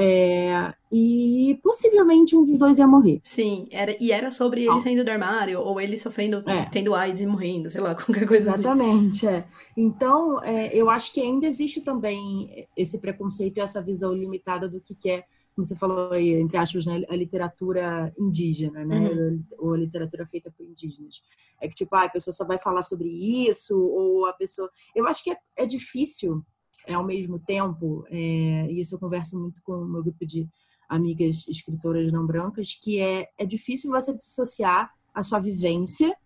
é, 0.00 0.72
e 0.92 1.58
possivelmente 1.60 2.36
um 2.36 2.44
dos 2.44 2.56
dois 2.56 2.78
ia 2.78 2.86
morrer. 2.86 3.20
Sim, 3.24 3.66
era, 3.72 3.96
e 4.00 4.12
era 4.12 4.30
sobre 4.30 4.64
ele 4.64 4.80
saindo 4.80 5.04
do 5.04 5.10
armário, 5.10 5.60
ou 5.60 5.80
ele 5.80 5.96
sofrendo, 5.96 6.48
é. 6.48 6.66
tendo 6.66 6.94
AIDS 6.94 7.20
e 7.20 7.26
morrendo, 7.26 7.68
sei 7.68 7.80
lá, 7.80 7.96
qualquer 7.98 8.26
coisa 8.26 8.50
Exatamente, 8.50 9.26
assim. 9.26 9.36
é. 9.36 9.44
Então, 9.76 10.40
é, 10.44 10.72
eu 10.72 10.88
acho 10.88 11.12
que 11.12 11.20
ainda 11.20 11.48
existe 11.48 11.80
também 11.80 12.68
esse 12.76 12.98
preconceito 12.98 13.58
e 13.58 13.60
essa 13.60 13.82
visão 13.82 14.12
limitada 14.12 14.68
do 14.68 14.80
que, 14.80 14.94
que 14.94 15.10
é, 15.10 15.24
como 15.56 15.64
você 15.64 15.74
falou 15.74 16.12
aí, 16.12 16.34
entre 16.34 16.56
aspas, 16.56 16.86
né, 16.86 17.02
a 17.08 17.16
literatura 17.16 18.14
indígena, 18.16 18.84
né? 18.84 19.00
Uhum. 19.00 19.44
Ou 19.58 19.74
a 19.74 19.78
literatura 19.78 20.24
feita 20.24 20.48
por 20.56 20.64
indígenas. 20.64 21.20
É 21.60 21.66
que, 21.66 21.74
tipo, 21.74 21.96
ah, 21.96 22.04
a 22.04 22.08
pessoa 22.08 22.32
só 22.32 22.46
vai 22.46 22.60
falar 22.60 22.84
sobre 22.84 23.08
isso, 23.08 23.76
ou 23.76 24.26
a 24.26 24.32
pessoa. 24.32 24.70
Eu 24.94 25.08
acho 25.08 25.24
que 25.24 25.32
é, 25.32 25.36
é 25.56 25.66
difícil 25.66 26.44
é, 26.88 26.94
ao 26.94 27.04
mesmo 27.04 27.38
tempo, 27.38 28.04
é, 28.08 28.66
e 28.72 28.80
isso 28.80 28.94
eu 28.94 28.98
converso 28.98 29.38
muito 29.38 29.62
com 29.62 29.74
o 29.74 29.88
meu 29.88 30.02
grupo 30.02 30.24
de 30.24 30.48
amigas 30.88 31.46
escritoras 31.46 32.10
não 32.10 32.26
brancas, 32.26 32.74
que 32.74 32.98
é, 32.98 33.28
é 33.36 33.44
difícil 33.44 33.90
você 33.90 34.16
dissociar 34.16 34.90
a 35.14 35.22
sua 35.22 35.38
vivência 35.38 36.16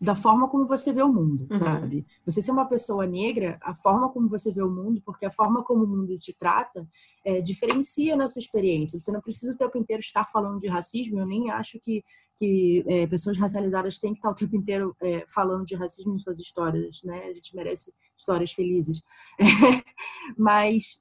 da 0.00 0.14
forma 0.14 0.48
como 0.48 0.66
você 0.66 0.92
vê 0.92 1.02
o 1.02 1.12
mundo, 1.12 1.48
uhum. 1.50 1.58
sabe? 1.58 2.06
Você 2.24 2.40
ser 2.40 2.52
uma 2.52 2.66
pessoa 2.66 3.06
negra, 3.06 3.58
a 3.62 3.74
forma 3.74 4.08
como 4.08 4.28
você 4.28 4.52
vê 4.52 4.62
o 4.62 4.70
mundo, 4.70 5.02
porque 5.04 5.26
a 5.26 5.30
forma 5.30 5.62
como 5.64 5.84
o 5.84 5.86
mundo 5.86 6.16
te 6.18 6.32
trata, 6.32 6.86
é, 7.24 7.40
diferencia 7.40 8.16
na 8.16 8.26
sua 8.28 8.40
experiência. 8.40 8.98
Você 8.98 9.10
não 9.12 9.20
precisa 9.20 9.52
o 9.52 9.56
tempo 9.56 9.78
inteiro 9.78 10.00
estar 10.00 10.24
falando 10.24 10.58
de 10.60 10.68
racismo. 10.68 11.20
Eu 11.20 11.26
nem 11.26 11.50
acho 11.50 11.78
que, 11.80 12.04
que 12.42 12.82
é, 12.88 13.06
pessoas 13.06 13.38
racializadas 13.38 14.00
têm 14.00 14.12
que 14.12 14.18
estar 14.18 14.30
o 14.30 14.34
tempo 14.34 14.56
inteiro 14.56 14.96
é, 15.00 15.24
falando 15.32 15.64
de 15.64 15.76
racismo 15.76 16.12
em 16.12 16.18
suas 16.18 16.40
histórias, 16.40 17.00
né? 17.04 17.26
A 17.26 17.32
gente 17.32 17.54
merece 17.54 17.94
histórias 18.18 18.50
felizes. 18.50 19.00
Mas 20.36 21.00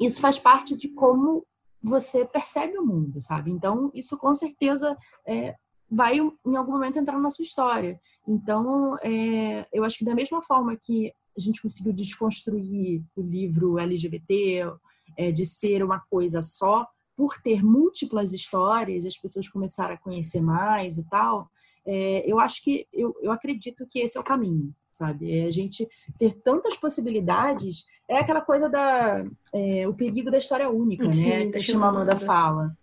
isso 0.00 0.20
faz 0.20 0.38
parte 0.38 0.76
de 0.76 0.88
como 0.90 1.44
você 1.82 2.24
percebe 2.24 2.78
o 2.78 2.86
mundo, 2.86 3.20
sabe? 3.20 3.50
Então, 3.50 3.90
isso 3.92 4.16
com 4.16 4.32
certeza 4.36 4.96
é, 5.26 5.56
vai 5.90 6.20
em 6.20 6.56
algum 6.56 6.70
momento 6.70 6.96
entrar 6.96 7.18
na 7.18 7.30
sua 7.30 7.42
história. 7.42 8.00
Então, 8.24 8.96
é, 9.02 9.66
eu 9.72 9.82
acho 9.82 9.98
que 9.98 10.04
da 10.04 10.14
mesma 10.14 10.40
forma 10.42 10.76
que 10.76 11.12
a 11.36 11.40
gente 11.40 11.60
conseguiu 11.60 11.92
desconstruir 11.92 13.02
o 13.16 13.20
livro 13.20 13.80
LGBT 13.80 14.72
é, 15.18 15.32
de 15.32 15.44
ser 15.44 15.82
uma 15.82 15.98
coisa 16.08 16.40
só, 16.40 16.86
por 17.16 17.40
ter 17.40 17.62
múltiplas 17.62 18.32
histórias, 18.32 19.04
as 19.04 19.16
pessoas 19.16 19.48
começaram 19.48 19.94
a 19.94 19.98
conhecer 19.98 20.40
mais 20.40 20.98
e 20.98 21.04
tal, 21.04 21.50
é, 21.84 22.24
eu 22.30 22.38
acho 22.38 22.62
que, 22.62 22.86
eu, 22.92 23.14
eu 23.20 23.32
acredito 23.32 23.86
que 23.86 23.98
esse 23.98 24.16
é 24.16 24.20
o 24.20 24.24
caminho, 24.24 24.74
sabe? 24.90 25.38
É 25.38 25.46
a 25.46 25.50
gente 25.50 25.88
ter 26.18 26.32
tantas 26.34 26.76
possibilidades, 26.76 27.84
é 28.08 28.18
aquela 28.18 28.40
coisa 28.40 28.68
da, 28.68 29.24
é, 29.52 29.86
o 29.88 29.94
perigo 29.94 30.30
da 30.30 30.38
história 30.38 30.70
única, 30.70 31.12
Sim, 31.12 31.28
né? 31.28 31.50
Que 31.50 31.58
a 31.58 31.62
Chimamanda 31.62 32.16
fala. 32.16 32.76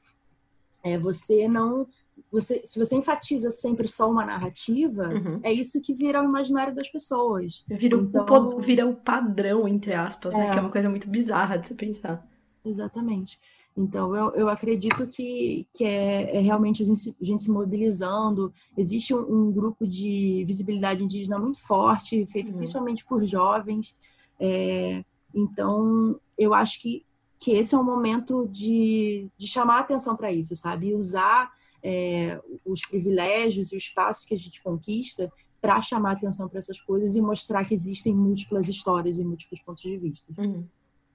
É 0.83 0.98
você 0.98 1.48
não 1.48 1.88
você, 2.31 2.62
se 2.63 2.77
você 2.77 2.95
enfatiza 2.95 3.50
sempre 3.50 3.88
só 3.88 4.09
uma 4.09 4.25
narrativa, 4.25 5.07
uhum. 5.07 5.39
é 5.41 5.51
isso 5.51 5.81
que 5.81 5.93
vira 5.93 6.21
o 6.21 6.25
imaginário 6.25 6.75
das 6.75 6.89
pessoas. 6.89 7.63
Vira, 7.67 7.98
então, 7.98 8.25
o, 8.25 8.59
vira 8.59 8.86
o 8.86 8.95
padrão, 8.95 9.67
entre 9.67 9.93
aspas, 9.93 10.33
né? 10.33 10.41
é. 10.41 10.43
né? 10.45 10.51
Que 10.51 10.59
é 10.59 10.62
uma 10.62 10.71
coisa 10.71 10.89
muito 10.89 11.09
bizarra 11.09 11.57
de 11.57 11.67
se 11.67 11.75
pensar. 11.75 12.27
Exatamente. 12.63 13.39
Então, 13.79 14.13
eu, 14.13 14.31
eu 14.31 14.50
acredito 14.50 15.07
que, 15.07 15.65
que 15.74 15.86
é, 15.86 16.36
é 16.36 16.39
realmente 16.41 16.83
a 16.83 16.86
gente, 16.86 17.15
a 17.19 17.24
gente, 17.24 17.45
se 17.45 17.50
mobilizando. 17.50 18.53
Existe 18.77 19.15
um, 19.15 19.48
um, 19.48 19.51
grupo 19.53 19.88
de 19.88 20.43
visibilidade 20.45 21.01
indígena 21.01 21.39
muito 21.39 21.65
forte, 21.65 22.25
feito 22.25 22.51
uhum. 22.51 22.57
principalmente 22.57 23.05
por 23.05 23.24
jovens. 23.24 23.95
É, 24.38 25.01
então, 25.33 26.19
eu 26.38 26.53
acho 26.53 26.81
que, 26.81 27.05
que 27.39 27.51
esse 27.51 27.74
é 27.74 27.77
um 27.77 27.83
momento 27.83 28.45
de, 28.51 29.29
de 29.38 29.48
chamar 29.48 29.79
atenção 29.79 30.13
para 30.13 30.29
isso, 30.29 30.53
sabe? 30.57 30.89
E 30.89 30.95
usar 30.95 31.50
é, 31.81 32.38
os 32.65 32.81
privilégios 32.86 33.71
e 33.71 33.75
o 33.75 33.77
espaço 33.77 34.27
que 34.27 34.33
a 34.33 34.38
gente 34.38 34.62
conquista 34.62 35.31
para 35.62 35.81
chamar 35.81 36.13
atenção 36.13 36.50
para 36.50 36.57
essas 36.57 36.81
coisas 36.81 37.15
e 37.15 37.21
mostrar 37.21 37.63
que 37.63 37.74
existem 37.74 38.13
múltiplas 38.13 38.67
histórias 38.67 39.17
e 39.17 39.24
múltiplos 39.24 39.62
pontos 39.62 39.83
de 39.83 39.98
vista. 39.98 40.33
Uhum. 40.38 40.65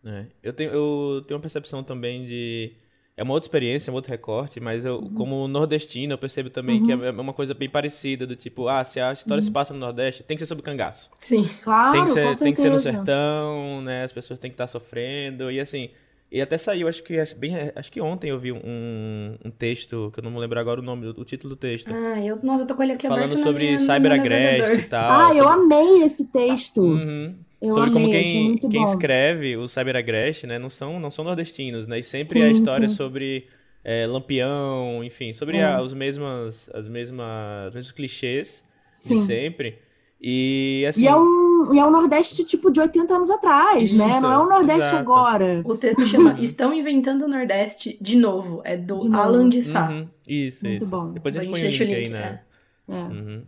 É, 0.05 0.27
eu, 0.43 0.53
tenho, 0.53 0.71
eu 0.71 1.25
tenho 1.27 1.37
uma 1.37 1.43
percepção 1.43 1.83
também 1.83 2.25
de. 2.25 2.73
É 3.17 3.23
uma 3.23 3.33
outra 3.33 3.47
experiência, 3.47 3.93
um 3.93 3.95
outro 3.95 4.11
recorte, 4.11 4.59
mas 4.59 4.85
eu, 4.85 4.97
uhum. 4.97 5.15
como 5.15 5.47
nordestino, 5.47 6.15
eu 6.15 6.19
percebo 6.19 6.51
também 6.51 6.81
uhum. 6.81 6.87
que 6.87 6.93
é 6.93 7.11
uma 7.11 7.33
coisa 7.33 7.55
bem 7.55 7.69
parecida, 7.69 8.27
do 8.27 8.35
tipo, 8.35 8.67
ah, 8.67 8.83
se 8.83 8.99
a 8.99 9.13
história 9.13 9.41
se 9.41 9.49
uhum. 9.49 9.53
passa 9.53 9.73
no 9.73 9.79
Nordeste, 9.79 10.25
tem 10.25 10.37
que 10.37 10.43
ser 10.43 10.49
sobre 10.49 10.65
cangaço. 10.65 11.09
Sim, 11.21 11.49
claro. 11.63 11.93
Tem 11.93 12.05
que 12.05 12.11
ser, 12.11 12.39
tem 12.39 12.53
que 12.53 12.61
ser 12.61 12.71
no 12.71 12.79
sertão, 12.81 13.81
né? 13.83 14.03
As 14.03 14.13
pessoas 14.13 14.41
têm 14.41 14.51
que 14.51 14.55
estar 14.55 14.67
sofrendo. 14.67 15.49
E 15.49 15.61
assim, 15.61 15.91
e 16.35 16.43
até 16.43 16.59
saiu, 16.59 16.89
acho 16.89 17.05
que 17.05 17.17
é 17.17 17.25
bem, 17.37 17.55
acho 17.77 17.93
que 17.93 18.01
ontem 18.01 18.31
eu 18.31 18.39
vi 18.41 18.51
um, 18.51 19.37
um 19.45 19.51
texto, 19.53 20.11
que 20.13 20.19
eu 20.19 20.25
não 20.25 20.33
me 20.33 20.41
lembro 20.41 20.59
agora 20.59 20.81
o 20.81 20.83
nome, 20.83 21.07
o 21.07 21.25
título 21.25 21.55
do 21.55 21.57
texto. 21.57 21.89
Ah, 21.95 22.21
eu, 22.21 22.41
nossa, 22.43 22.65
eu 22.65 22.67
tô 22.67 22.75
com 22.75 22.83
ele 22.83 22.95
aqui 22.95 23.07
Falando 23.07 23.37
sobre 23.37 23.79
cyberagreste 23.79 24.81
e 24.81 24.83
tal. 24.83 25.13
Ah, 25.13 25.27
sobre... 25.29 25.39
eu 25.39 25.49
amei 25.49 26.03
esse 26.03 26.27
texto. 26.33 26.83
Uhum. 26.83 27.37
Eu 27.65 27.73
sobre 27.73 27.91
amei, 27.91 27.93
como 27.93 28.13
quem, 28.13 28.71
quem 28.71 28.83
escreve 28.83 29.57
o 29.57 29.67
cyberagreste, 29.67 30.47
né, 30.47 30.59
não 30.59 30.71
são, 30.71 31.01
não 31.01 31.11
são 31.11 31.25
nordestinos, 31.25 31.87
né, 31.87 31.99
e 31.99 32.03
sempre 32.03 32.41
sim, 32.41 32.43
a 32.43 32.51
história 32.51 32.89
sim. 32.89 32.95
sobre 32.95 33.47
é, 33.83 34.07
Lampião, 34.07 35.05
enfim, 35.05 35.33
sobre 35.33 35.59
é. 35.59 35.65
a, 35.65 35.83
os 35.83 35.93
mesmas, 35.93 36.71
as 36.73 36.89
mesmas, 36.89 37.69
os 37.69 37.75
mesmos 37.75 37.93
clichês 37.93 38.63
sim. 38.99 39.17
de 39.17 39.21
sempre. 39.23 39.79
E 40.27 40.87
assim. 40.89 41.03
E 41.03 41.07
é 41.07 41.15
um, 41.15 41.75
e 41.75 41.79
é 41.79 41.85
um 41.85 41.91
Nordeste 41.91 42.45
tipo 42.45 42.71
de 42.71 42.81
80 42.81 43.15
anos 43.15 43.31
atrás, 43.31 43.93
né? 43.93 44.07
Isso, 44.07 44.15
né? 44.15 44.21
Não 44.21 44.33
é 44.33 44.39
um 44.39 44.49
Nordeste 44.49 44.87
exato. 44.87 44.97
agora. 44.97 45.61
O 45.67 45.77
texto 45.77 46.07
chama 46.07 46.37
Estão 46.41 46.73
Inventando 46.73 47.27
o 47.27 47.29
Nordeste 47.29 47.99
de 48.01 48.17
novo. 48.17 48.63
É 48.65 48.75
do 48.75 48.97
de 48.97 49.15
Alan 49.15 49.51
de 49.51 49.61
Sá. 49.61 49.91
Uhum. 49.91 50.09
Isso, 50.27 50.65
Muito 50.65 50.83
isso. 50.83 50.91
bom. 50.91 51.13
Depois 51.13 51.37
a 51.37 51.43
gente 51.43 51.51
põe 51.51 51.61
o 51.61 51.67
link, 51.67 51.81
o 51.81 51.85
link 51.85 51.95
aí, 51.95 52.09
né? 52.09 52.41
É. 52.89 52.95
Uhum. 52.95 53.43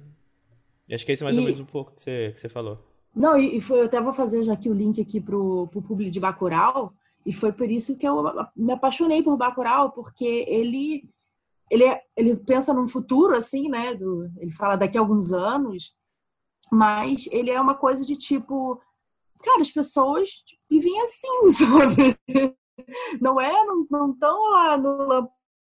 E 0.88 0.94
acho 0.94 1.06
que 1.06 1.12
esse 1.12 1.23
é 1.23 1.25
mais 1.25 1.37
e... 1.37 1.38
ou 1.38 1.44
menos 1.46 1.61
um 1.61 1.64
pouco 1.64 1.94
que 1.94 2.02
você, 2.02 2.32
que 2.35 2.40
você 2.40 2.49
falou. 2.50 2.78
Não, 3.16 3.37
e, 3.37 3.61
foi, 3.61 3.80
eu 3.80 3.87
até 3.87 4.00
vou 4.00 4.12
fazer 4.12 4.42
já 4.42 4.52
aqui 4.52 4.68
o 4.68 4.75
link 4.75 5.00
aqui 5.00 5.20
pro, 5.20 5.66
pro 5.68 5.82
público 5.82 6.11
de 6.11 6.20
Bacurau. 6.20 6.92
E 7.25 7.32
foi 7.32 7.50
por 7.50 7.68
isso 7.70 7.96
que 7.96 8.06
eu 8.06 8.23
me 8.54 8.73
apaixonei 8.73 9.23
por 9.23 9.37
Bacurau, 9.37 9.90
porque 9.90 10.44
ele 10.46 11.08
ele, 11.68 11.82
é, 11.82 12.00
ele 12.16 12.37
pensa 12.37 12.73
num 12.73 12.87
futuro 12.87 13.35
assim, 13.35 13.68
né? 13.68 13.94
Do, 13.94 14.30
ele 14.37 14.52
fala 14.52 14.76
daqui 14.76 14.96
a 14.96 15.00
alguns 15.00 15.32
anos 15.32 15.96
mas 16.70 17.26
ele 17.30 17.50
é 17.50 17.61
uma 17.61 17.75
coisa 17.75 18.04
de 18.04 18.16
tipo, 18.16 18.80
cara, 19.42 19.61
as 19.61 19.70
pessoas 19.70 20.42
vivem 20.68 21.00
assim, 21.00 21.52
sabe? 21.52 22.18
Não 23.20 23.40
é, 23.40 23.52
não 23.90 24.11
estão 24.11 24.50
lá 24.50 24.76
no 24.76 25.30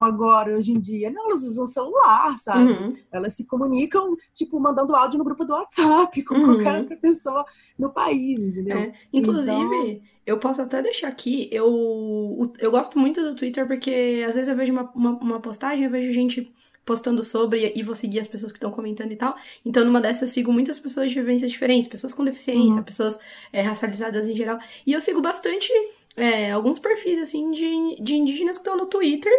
agora, 0.06 0.58
hoje 0.58 0.72
em 0.72 0.80
dia. 0.80 1.10
Não, 1.10 1.28
elas 1.28 1.44
usam 1.44 1.66
celular, 1.66 2.38
sabe? 2.38 2.72
Uhum. 2.72 2.96
Elas 3.12 3.34
se 3.34 3.46
comunicam, 3.46 4.16
tipo, 4.34 4.60
mandando 4.60 4.96
áudio 4.96 5.18
no 5.18 5.24
grupo 5.24 5.46
do 5.46 5.54
WhatsApp 5.54 6.24
com 6.24 6.36
uhum. 6.36 6.46
qualquer 6.46 6.80
outra 6.80 6.98
pessoa 6.98 7.46
no 7.78 7.90
país, 7.90 8.40
entendeu? 8.40 8.78
É. 8.78 8.94
Inclusive, 9.14 9.54
então... 9.54 10.02
eu 10.26 10.38
posso 10.38 10.62
até 10.62 10.82
deixar 10.82 11.08
aqui, 11.08 11.50
eu, 11.52 12.52
eu 12.60 12.72
gosto 12.72 13.00
muito 13.00 13.22
do 13.22 13.36
Twitter 13.36 13.68
porque 13.68 14.24
às 14.28 14.36
vezes 14.36 14.50
eu 14.50 14.56
vejo 14.56 14.72
uma, 14.72 14.92
uma, 14.96 15.12
uma 15.12 15.40
postagem, 15.40 15.86
eu 15.86 15.92
vejo 15.92 16.12
gente 16.12 16.52
postando 16.86 17.24
sobre 17.24 17.72
e 17.76 17.84
vou 17.84 17.96
seguir 17.96 18.20
as 18.20 18.28
pessoas 18.28 18.52
que 18.52 18.58
estão 18.58 18.72
comentando 18.72 19.12
e 19.12 19.16
tal. 19.16 19.36
Então, 19.66 19.86
numa 19.86 20.02
dessas, 20.02 20.24
eu 20.24 20.28
sigo 20.28 20.52
muitas 20.52 20.80
pessoas 20.80 21.12
de 21.12 21.20
vivências 21.20 21.52
diferentes, 21.52 21.90
pessoas 21.90 22.14
com 22.14 22.24
deficiência, 22.24 22.80
uhum. 22.80 22.84
pessoas 22.84 23.20
é, 23.54 23.62
racializadas 23.62 24.28
em 24.28 24.36
geral. 24.36 24.60
E 24.86 24.94
eu 24.94 25.02
sigo 25.02 25.22
bastante 25.22 25.72
é, 26.16 26.52
alguns 26.52 26.80
perfis, 26.80 27.20
assim, 27.20 27.52
de, 27.52 28.02
de 28.02 28.16
indígenas 28.16 28.58
que 28.58 28.64
estão 28.64 28.78
no 28.78 28.88
Twitter. 28.88 29.32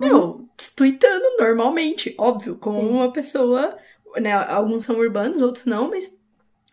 Meu, 0.00 0.48
tweetando 0.76 1.24
normalmente, 1.38 2.14
óbvio, 2.18 2.56
como 2.56 2.80
Sim. 2.80 2.88
uma 2.88 3.12
pessoa, 3.12 3.76
né? 4.20 4.32
Alguns 4.32 4.84
são 4.84 4.96
urbanos, 4.98 5.42
outros 5.42 5.66
não, 5.66 5.90
mas 5.90 6.16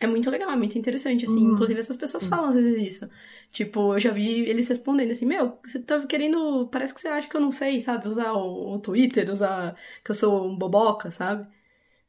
é 0.00 0.06
muito 0.06 0.30
legal, 0.30 0.50
é 0.50 0.56
muito 0.56 0.78
interessante, 0.78 1.24
assim. 1.24 1.44
Uhum. 1.46 1.52
Inclusive, 1.52 1.80
essas 1.80 1.96
pessoas 1.96 2.24
Sim. 2.24 2.30
falam 2.30 2.48
às 2.48 2.56
vezes 2.56 2.82
isso. 2.86 3.10
Tipo, 3.50 3.94
eu 3.94 4.00
já 4.00 4.10
vi 4.12 4.48
eles 4.48 4.68
respondendo 4.68 5.10
assim, 5.10 5.26
meu, 5.26 5.58
você 5.64 5.82
tá 5.82 6.06
querendo. 6.06 6.68
Parece 6.68 6.94
que 6.94 7.00
você 7.00 7.08
acha 7.08 7.28
que 7.28 7.36
eu 7.36 7.40
não 7.40 7.50
sei, 7.50 7.80
sabe? 7.80 8.06
Usar 8.08 8.32
o, 8.32 8.74
o 8.74 8.78
Twitter, 8.80 9.30
usar 9.30 9.76
que 10.04 10.10
eu 10.10 10.14
sou 10.14 10.46
um 10.46 10.56
boboca, 10.56 11.10
sabe? 11.10 11.48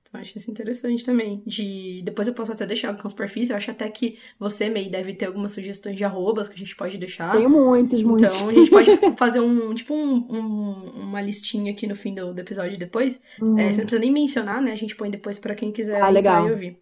Então, 0.10 0.22
acho 0.22 0.38
isso 0.38 0.50
interessante 0.50 1.06
também. 1.06 1.42
De 1.46 2.02
Depois 2.04 2.28
eu 2.28 2.34
posso 2.34 2.52
até 2.52 2.66
deixar 2.66 2.96
com 2.96 3.08
os 3.08 3.14
perfis. 3.14 3.50
Eu 3.50 3.56
acho 3.56 3.70
até 3.70 3.88
que 3.90 4.18
você, 4.40 4.68
May, 4.68 4.90
deve 4.90 5.14
ter 5.14 5.28
algumas 5.28 5.52
sugestões 5.52 5.96
de 5.96 6.04
arrobas 6.04 6.48
que 6.48 6.56
a 6.56 6.58
gente 6.58 6.76
pode 6.76 6.98
deixar. 6.98 7.32
Tenho 7.32 7.50
muitos, 7.50 8.02
muitos. 8.02 8.36
Então, 8.36 8.50
a 8.50 8.54
gente 8.54 8.72
pode 8.72 8.98
fazer 9.16 9.40
um, 9.40 9.74
tipo, 9.76 9.94
um, 9.94 10.26
um, 10.30 10.92
uma 11.04 11.22
listinha 11.22 11.72
aqui 11.72 11.86
no 11.86 11.96
fim 11.96 12.16
do, 12.16 12.34
do 12.34 12.40
episódio 12.40 12.78
depois. 12.78 13.22
Uhum. 13.40 13.60
É, 13.60 13.72
você 13.72 13.78
não 13.78 13.86
precisa 13.86 14.00
nem 14.00 14.12
mencionar, 14.12 14.62
né? 14.62 14.72
A 14.72 14.76
gente 14.76 14.96
põe 14.96 15.12
depois 15.12 15.38
para 15.38 15.54
quem 15.54 15.72
quiser 15.72 16.02
ah, 16.02 16.10
legal. 16.10 16.50
ouvir. 16.50 16.78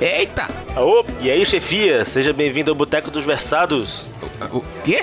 Eita! 0.00 0.42
Aô, 0.76 1.04
e 1.20 1.30
aí, 1.30 1.44
chefia? 1.44 2.04
Seja 2.04 2.32
bem-vindo 2.32 2.70
ao 2.70 2.74
Boteco 2.76 3.10
dos 3.10 3.26
Versados. 3.26 4.06
O 4.52 4.62
quê? 4.82 5.00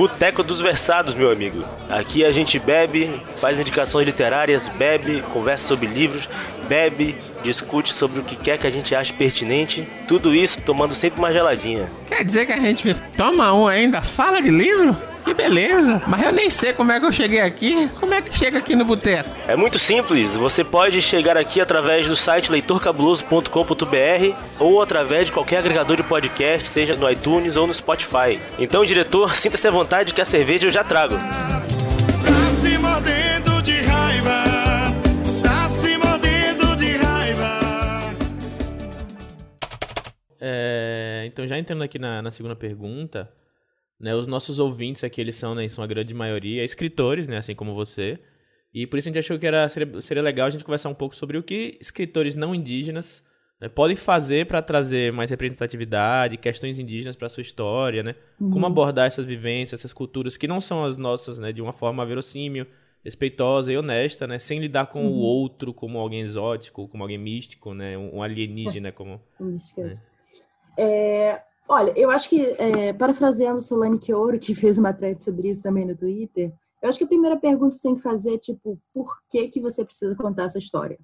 Boteco 0.00 0.42
dos 0.42 0.62
Versados, 0.62 1.12
meu 1.12 1.30
amigo. 1.30 1.62
Aqui 1.90 2.24
a 2.24 2.32
gente 2.32 2.58
bebe, 2.58 3.22
faz 3.38 3.60
indicações 3.60 4.06
literárias, 4.06 4.66
bebe, 4.66 5.22
conversa 5.30 5.68
sobre 5.68 5.88
livros, 5.88 6.26
bebe, 6.66 7.14
discute 7.42 7.92
sobre 7.92 8.18
o 8.18 8.22
que 8.22 8.34
quer 8.34 8.56
que 8.56 8.66
a 8.66 8.70
gente 8.70 8.94
ache 8.94 9.12
pertinente. 9.12 9.86
Tudo 10.08 10.34
isso 10.34 10.58
tomando 10.62 10.94
sempre 10.94 11.18
uma 11.18 11.30
geladinha. 11.30 11.86
Quer 12.08 12.24
dizer 12.24 12.46
que 12.46 12.52
a 12.54 12.60
gente 12.60 12.94
toma 13.14 13.52
um 13.52 13.68
ainda? 13.68 14.00
Fala 14.00 14.40
de 14.40 14.48
livro? 14.48 14.96
Que 15.24 15.34
beleza! 15.34 16.02
Mas 16.06 16.22
eu 16.22 16.32
nem 16.32 16.48
sei 16.48 16.72
como 16.72 16.92
é 16.92 16.98
que 16.98 17.06
eu 17.06 17.12
cheguei 17.12 17.40
aqui. 17.40 17.88
Como 17.98 18.14
é 18.14 18.22
que 18.22 18.36
chega 18.36 18.58
aqui 18.58 18.74
no 18.74 18.84
boteco? 18.84 19.28
É 19.46 19.54
muito 19.54 19.78
simples. 19.78 20.30
Você 20.32 20.64
pode 20.64 21.00
chegar 21.02 21.36
aqui 21.36 21.60
através 21.60 22.08
do 22.08 22.16
site 22.16 22.50
leitorcabuloso.com.br 22.50 24.34
ou 24.58 24.82
através 24.82 25.26
de 25.26 25.32
qualquer 25.32 25.58
agregador 25.58 25.96
de 25.96 26.02
podcast, 26.02 26.68
seja 26.68 26.96
no 26.96 27.10
iTunes 27.10 27.56
ou 27.56 27.66
no 27.66 27.74
Spotify. 27.74 28.40
Então, 28.58 28.84
diretor, 28.84 29.34
sinta-se 29.36 29.66
à 29.68 29.70
vontade 29.70 30.14
que 30.14 30.20
a 30.20 30.24
cerveja 30.24 30.66
eu 30.66 30.70
já 30.70 30.82
trago. 30.82 31.14
Tá 31.16 32.50
se 32.50 32.78
mordendo 32.78 33.62
de 33.62 33.80
raiva. 33.82 34.44
Tá 35.42 35.68
se 35.68 35.96
mordendo 35.96 36.76
de 36.76 36.96
raiva. 36.96 37.60
É, 40.40 41.24
então, 41.26 41.46
já 41.46 41.58
entrando 41.58 41.82
aqui 41.82 41.98
na, 41.98 42.22
na 42.22 42.30
segunda 42.30 42.56
pergunta. 42.56 43.30
Né, 44.00 44.14
os 44.14 44.26
nossos 44.26 44.58
ouvintes 44.58 45.04
aqui, 45.04 45.20
eles 45.20 45.34
são, 45.34 45.54
né, 45.54 45.64
em 45.64 45.68
sua 45.68 45.86
grande 45.86 46.14
maioria, 46.14 46.64
escritores, 46.64 47.28
né, 47.28 47.36
assim 47.36 47.54
como 47.54 47.74
você. 47.74 48.18
E 48.72 48.86
por 48.86 48.98
isso 48.98 49.08
a 49.08 49.10
gente 49.10 49.18
achou 49.18 49.38
que 49.38 49.46
era, 49.46 49.68
seria, 49.68 50.00
seria 50.00 50.22
legal 50.22 50.46
a 50.46 50.50
gente 50.50 50.64
conversar 50.64 50.88
um 50.88 50.94
pouco 50.94 51.14
sobre 51.14 51.36
o 51.36 51.42
que 51.42 51.76
escritores 51.80 52.34
não 52.34 52.54
indígenas 52.54 53.22
né, 53.60 53.68
podem 53.68 53.94
fazer 53.94 54.46
para 54.46 54.62
trazer 54.62 55.12
mais 55.12 55.28
representatividade, 55.28 56.38
questões 56.38 56.78
indígenas 56.78 57.14
para 57.14 57.28
sua 57.28 57.42
história, 57.42 58.02
né? 58.02 58.14
Uhum. 58.40 58.50
Como 58.50 58.66
abordar 58.66 59.06
essas 59.06 59.26
vivências, 59.26 59.80
essas 59.80 59.92
culturas 59.92 60.36
que 60.36 60.48
não 60.48 60.60
são 60.60 60.82
as 60.82 60.96
nossas, 60.96 61.38
né? 61.38 61.52
De 61.52 61.60
uma 61.60 61.74
forma 61.74 62.06
verossímil, 62.06 62.66
respeitosa 63.04 63.70
e 63.70 63.76
honesta, 63.76 64.26
né? 64.26 64.38
Sem 64.38 64.60
lidar 64.60 64.86
com 64.86 65.04
uhum. 65.04 65.12
o 65.12 65.18
outro 65.18 65.74
como 65.74 65.98
alguém 65.98 66.22
exótico, 66.22 66.88
como 66.88 67.04
alguém 67.04 67.18
místico, 67.18 67.74
né? 67.74 67.98
Um 67.98 68.22
alienígena 68.22 68.92
como... 68.92 69.20
Né? 69.76 70.00
É, 70.78 71.42
olha, 71.70 71.92
eu 71.96 72.10
acho 72.10 72.28
que, 72.28 72.40
é, 72.58 72.92
parafraseando 72.92 73.60
Solane 73.60 73.98
Kioro, 73.98 74.40
que 74.40 74.56
fez 74.56 74.76
uma 74.76 74.92
thread 74.92 75.22
sobre 75.22 75.48
isso 75.48 75.62
também 75.62 75.86
no 75.86 75.96
Twitter, 75.96 76.52
eu 76.82 76.88
acho 76.88 76.98
que 76.98 77.04
a 77.04 77.08
primeira 77.08 77.38
pergunta 77.38 77.68
que 77.68 77.80
você 77.80 77.88
tem 77.88 77.94
que 77.94 78.02
fazer 78.02 78.34
é, 78.34 78.38
tipo, 78.38 78.80
por 78.92 79.20
que, 79.30 79.48
que 79.48 79.60
você 79.60 79.84
precisa 79.84 80.16
contar 80.16 80.44
essa 80.44 80.58
história? 80.58 80.98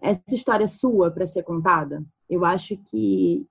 Essa 0.00 0.34
história 0.34 0.64
é 0.64 0.68
sua 0.68 1.10
para 1.10 1.26
ser 1.26 1.42
contada? 1.42 2.04
Eu 2.30 2.44
acho 2.44 2.76
que, 2.76 3.44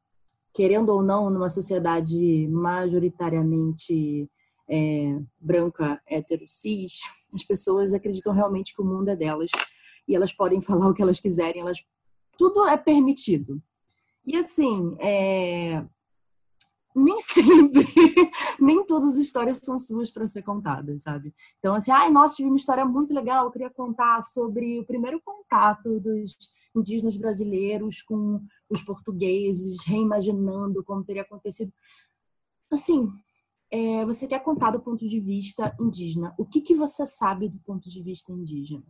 querendo 0.53 0.89
ou 0.89 1.03
não, 1.03 1.29
numa 1.29 1.49
sociedade 1.49 2.47
majoritariamente 2.47 4.29
é, 4.69 5.19
branca, 5.37 6.01
hétero, 6.07 6.45
cis, 6.47 6.99
as 7.33 7.43
pessoas 7.43 7.93
acreditam 7.93 8.31
realmente 8.31 8.73
que 8.73 8.81
o 8.81 8.85
mundo 8.85 9.09
é 9.09 9.15
delas 9.17 9.51
e 10.07 10.15
elas 10.15 10.31
podem 10.31 10.61
falar 10.61 10.87
o 10.87 10.93
que 10.93 11.01
elas 11.01 11.19
quiserem, 11.19 11.61
elas 11.61 11.83
tudo 12.37 12.65
é 12.67 12.77
permitido. 12.77 13.61
E 14.25 14.37
assim, 14.37 14.95
é, 14.99 15.83
nem 16.95 17.19
sempre, 17.21 17.83
nem 18.59 18.85
todas 18.85 19.09
as 19.09 19.17
histórias 19.17 19.57
são 19.57 19.77
suas 19.77 20.09
para 20.09 20.25
ser 20.25 20.43
contadas, 20.43 21.01
sabe? 21.01 21.33
Então, 21.59 21.75
assim, 21.75 21.91
ai, 21.91 22.09
nossa, 22.09 22.35
tive 22.35 22.47
uma 22.47 22.57
história 22.57 22.85
muito 22.85 23.13
legal, 23.13 23.45
eu 23.45 23.51
queria 23.51 23.69
contar 23.69 24.23
sobre 24.23 24.79
o 24.79 24.85
primeiro 24.85 25.21
contato 25.21 25.99
dos 25.99 26.37
indígenas 26.73 27.17
brasileiros 27.17 28.01
com 28.01 28.41
os 28.69 28.81
portugueses, 28.81 29.83
reimaginando 29.85 30.83
como 30.85 31.03
teria 31.03 31.23
acontecido. 31.23 31.73
Assim, 32.71 33.09
é, 33.69 34.05
você 34.05 34.25
quer 34.25 34.39
contar 34.39 34.71
do 34.71 34.79
ponto 34.79 35.05
de 35.07 35.19
vista 35.19 35.75
indígena. 35.79 36.33
O 36.37 36.45
que, 36.45 36.61
que 36.61 36.73
você 36.73 37.05
sabe 37.05 37.49
do 37.49 37.59
ponto 37.59 37.89
de 37.89 38.01
vista 38.01 38.31
indígena? 38.31 38.85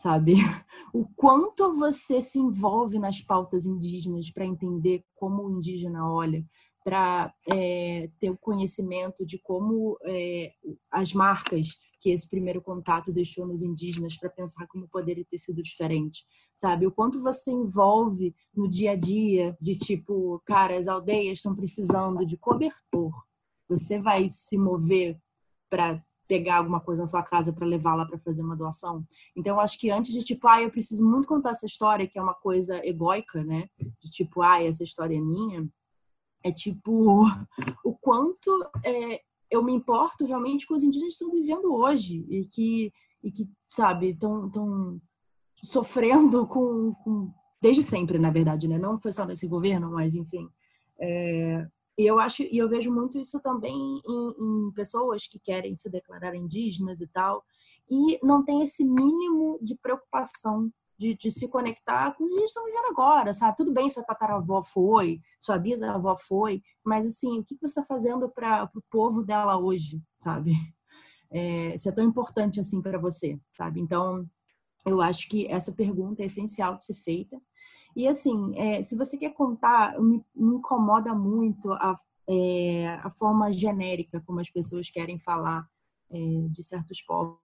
sabe? 0.00 0.34
O 0.92 1.06
quanto 1.14 1.72
você 1.74 2.20
se 2.20 2.36
envolve 2.38 2.98
nas 2.98 3.22
pautas 3.22 3.64
indígenas 3.64 4.28
para 4.28 4.44
entender 4.44 5.04
como 5.14 5.44
o 5.44 5.58
indígena 5.58 6.10
olha, 6.10 6.44
para 6.84 7.32
é, 7.48 8.10
ter 8.18 8.30
o 8.30 8.38
conhecimento 8.38 9.24
de 9.24 9.38
como 9.38 9.98
é, 10.04 10.52
as 10.90 11.12
marcas 11.12 11.78
que 12.00 12.10
esse 12.10 12.28
primeiro 12.28 12.62
contato 12.62 13.12
deixou 13.12 13.46
nos 13.46 13.60
indígenas 13.60 14.16
para 14.16 14.30
pensar 14.30 14.66
como 14.66 14.88
poderia 14.88 15.24
ter 15.24 15.36
sido 15.36 15.62
diferente, 15.62 16.24
sabe? 16.56 16.86
O 16.86 16.90
quanto 16.90 17.22
você 17.22 17.50
envolve 17.50 18.34
no 18.54 18.66
dia 18.66 18.92
a 18.92 18.96
dia 18.96 19.56
de 19.60 19.76
tipo, 19.76 20.40
cara, 20.46 20.78
as 20.78 20.88
aldeias 20.88 21.38
estão 21.38 21.54
precisando 21.54 22.24
de 22.24 22.38
cobertor. 22.38 23.12
Você 23.68 24.00
vai 24.00 24.30
se 24.30 24.56
mover 24.56 25.20
para 25.68 26.02
pegar 26.26 26.56
alguma 26.56 26.80
coisa 26.80 27.02
na 27.02 27.08
sua 27.08 27.22
casa 27.22 27.52
para 27.52 27.66
levar 27.66 27.94
lá 27.94 28.06
para 28.06 28.18
fazer 28.20 28.42
uma 28.42 28.56
doação. 28.56 29.04
Então, 29.36 29.56
eu 29.56 29.60
acho 29.60 29.78
que 29.78 29.90
antes 29.90 30.12
de 30.12 30.24
tipo, 30.24 30.48
ah, 30.48 30.62
eu 30.62 30.70
preciso 30.70 31.04
muito 31.04 31.28
contar 31.28 31.50
essa 31.50 31.66
história, 31.66 32.06
que 32.06 32.18
é 32.18 32.22
uma 32.22 32.34
coisa 32.34 32.80
egóica, 32.86 33.44
né? 33.44 33.68
De 34.00 34.10
tipo, 34.10 34.40
ah, 34.40 34.62
essa 34.62 34.82
história 34.82 35.16
é 35.16 35.20
minha 35.20 35.68
é 36.42 36.52
tipo 36.52 37.24
o 37.84 37.94
quanto 37.94 38.70
é, 38.84 39.20
eu 39.50 39.62
me 39.62 39.72
importo 39.72 40.24
realmente 40.24 40.66
com 40.66 40.74
os 40.74 40.82
indígenas 40.82 41.16
que 41.16 41.24
estão 41.24 41.32
vivendo 41.32 41.74
hoje 41.74 42.24
e 42.28 42.46
que, 42.46 42.92
e 43.22 43.30
que 43.30 43.48
sabe, 43.66 44.10
estão 44.10 45.00
sofrendo 45.62 46.46
com, 46.48 46.94
com, 47.04 47.32
desde 47.60 47.82
sempre, 47.82 48.18
na 48.18 48.30
verdade, 48.30 48.68
né? 48.68 48.78
Não 48.78 49.00
foi 49.00 49.12
só 49.12 49.24
nesse 49.24 49.46
governo, 49.46 49.90
mas 49.90 50.14
enfim. 50.14 50.48
É, 50.98 51.66
e 51.98 52.06
eu 52.06 52.18
acho 52.18 52.42
e 52.42 52.56
eu 52.56 52.68
vejo 52.68 52.92
muito 52.92 53.18
isso 53.18 53.40
também 53.40 53.74
em, 53.74 54.68
em, 54.68 54.72
pessoas 54.72 55.26
que 55.26 55.38
querem 55.38 55.76
se 55.76 55.90
declarar 55.90 56.34
indígenas 56.34 57.00
e 57.00 57.06
tal 57.06 57.44
e 57.90 58.18
não 58.22 58.44
tem 58.44 58.62
esse 58.62 58.84
mínimo 58.84 59.58
de 59.60 59.74
preocupação 59.76 60.70
de, 61.00 61.14
de, 61.14 61.30
se 61.30 61.48
conectar 61.48 62.14
com 62.14 62.22
os 62.22 62.30
dias 62.30 62.50
estão 62.50 62.66
vivendo 62.66 62.90
agora, 62.90 63.32
sabe? 63.32 63.56
Tudo 63.56 63.72
bem, 63.72 63.88
sua 63.88 64.04
tataravó 64.04 64.62
foi, 64.62 65.18
sua 65.38 65.56
bisavó 65.56 66.14
foi, 66.14 66.62
mas 66.84 67.06
assim, 67.06 67.38
o 67.38 67.44
que 67.44 67.56
você 67.56 67.80
está 67.80 67.82
fazendo 67.82 68.28
para 68.28 68.70
o 68.76 68.82
povo 68.90 69.22
dela 69.24 69.56
hoje, 69.56 70.02
sabe? 70.18 70.52
É, 71.32 71.76
isso 71.76 71.88
é 71.88 71.92
tão 71.92 72.04
importante 72.04 72.58
assim 72.58 72.82
para 72.82 72.98
você, 72.98 73.40
sabe? 73.56 73.80
Então, 73.80 74.28
eu 74.84 75.00
acho 75.00 75.28
que 75.28 75.46
essa 75.46 75.72
pergunta 75.72 76.22
é 76.22 76.26
essencial 76.26 76.76
de 76.76 76.84
ser 76.84 76.94
feita. 76.94 77.40
E 77.94 78.08
assim, 78.08 78.58
é, 78.58 78.82
se 78.82 78.96
você 78.96 79.16
quer 79.16 79.30
contar, 79.30 79.96
me, 80.00 80.24
me 80.34 80.56
incomoda 80.56 81.14
muito 81.14 81.72
a, 81.72 81.96
é, 82.28 82.88
a 83.02 83.10
forma 83.10 83.52
genérica 83.52 84.20
como 84.26 84.40
as 84.40 84.50
pessoas 84.50 84.90
querem 84.90 85.20
falar 85.20 85.64
é, 86.10 86.18
de 86.50 86.64
certos 86.64 87.00
povos 87.00 87.38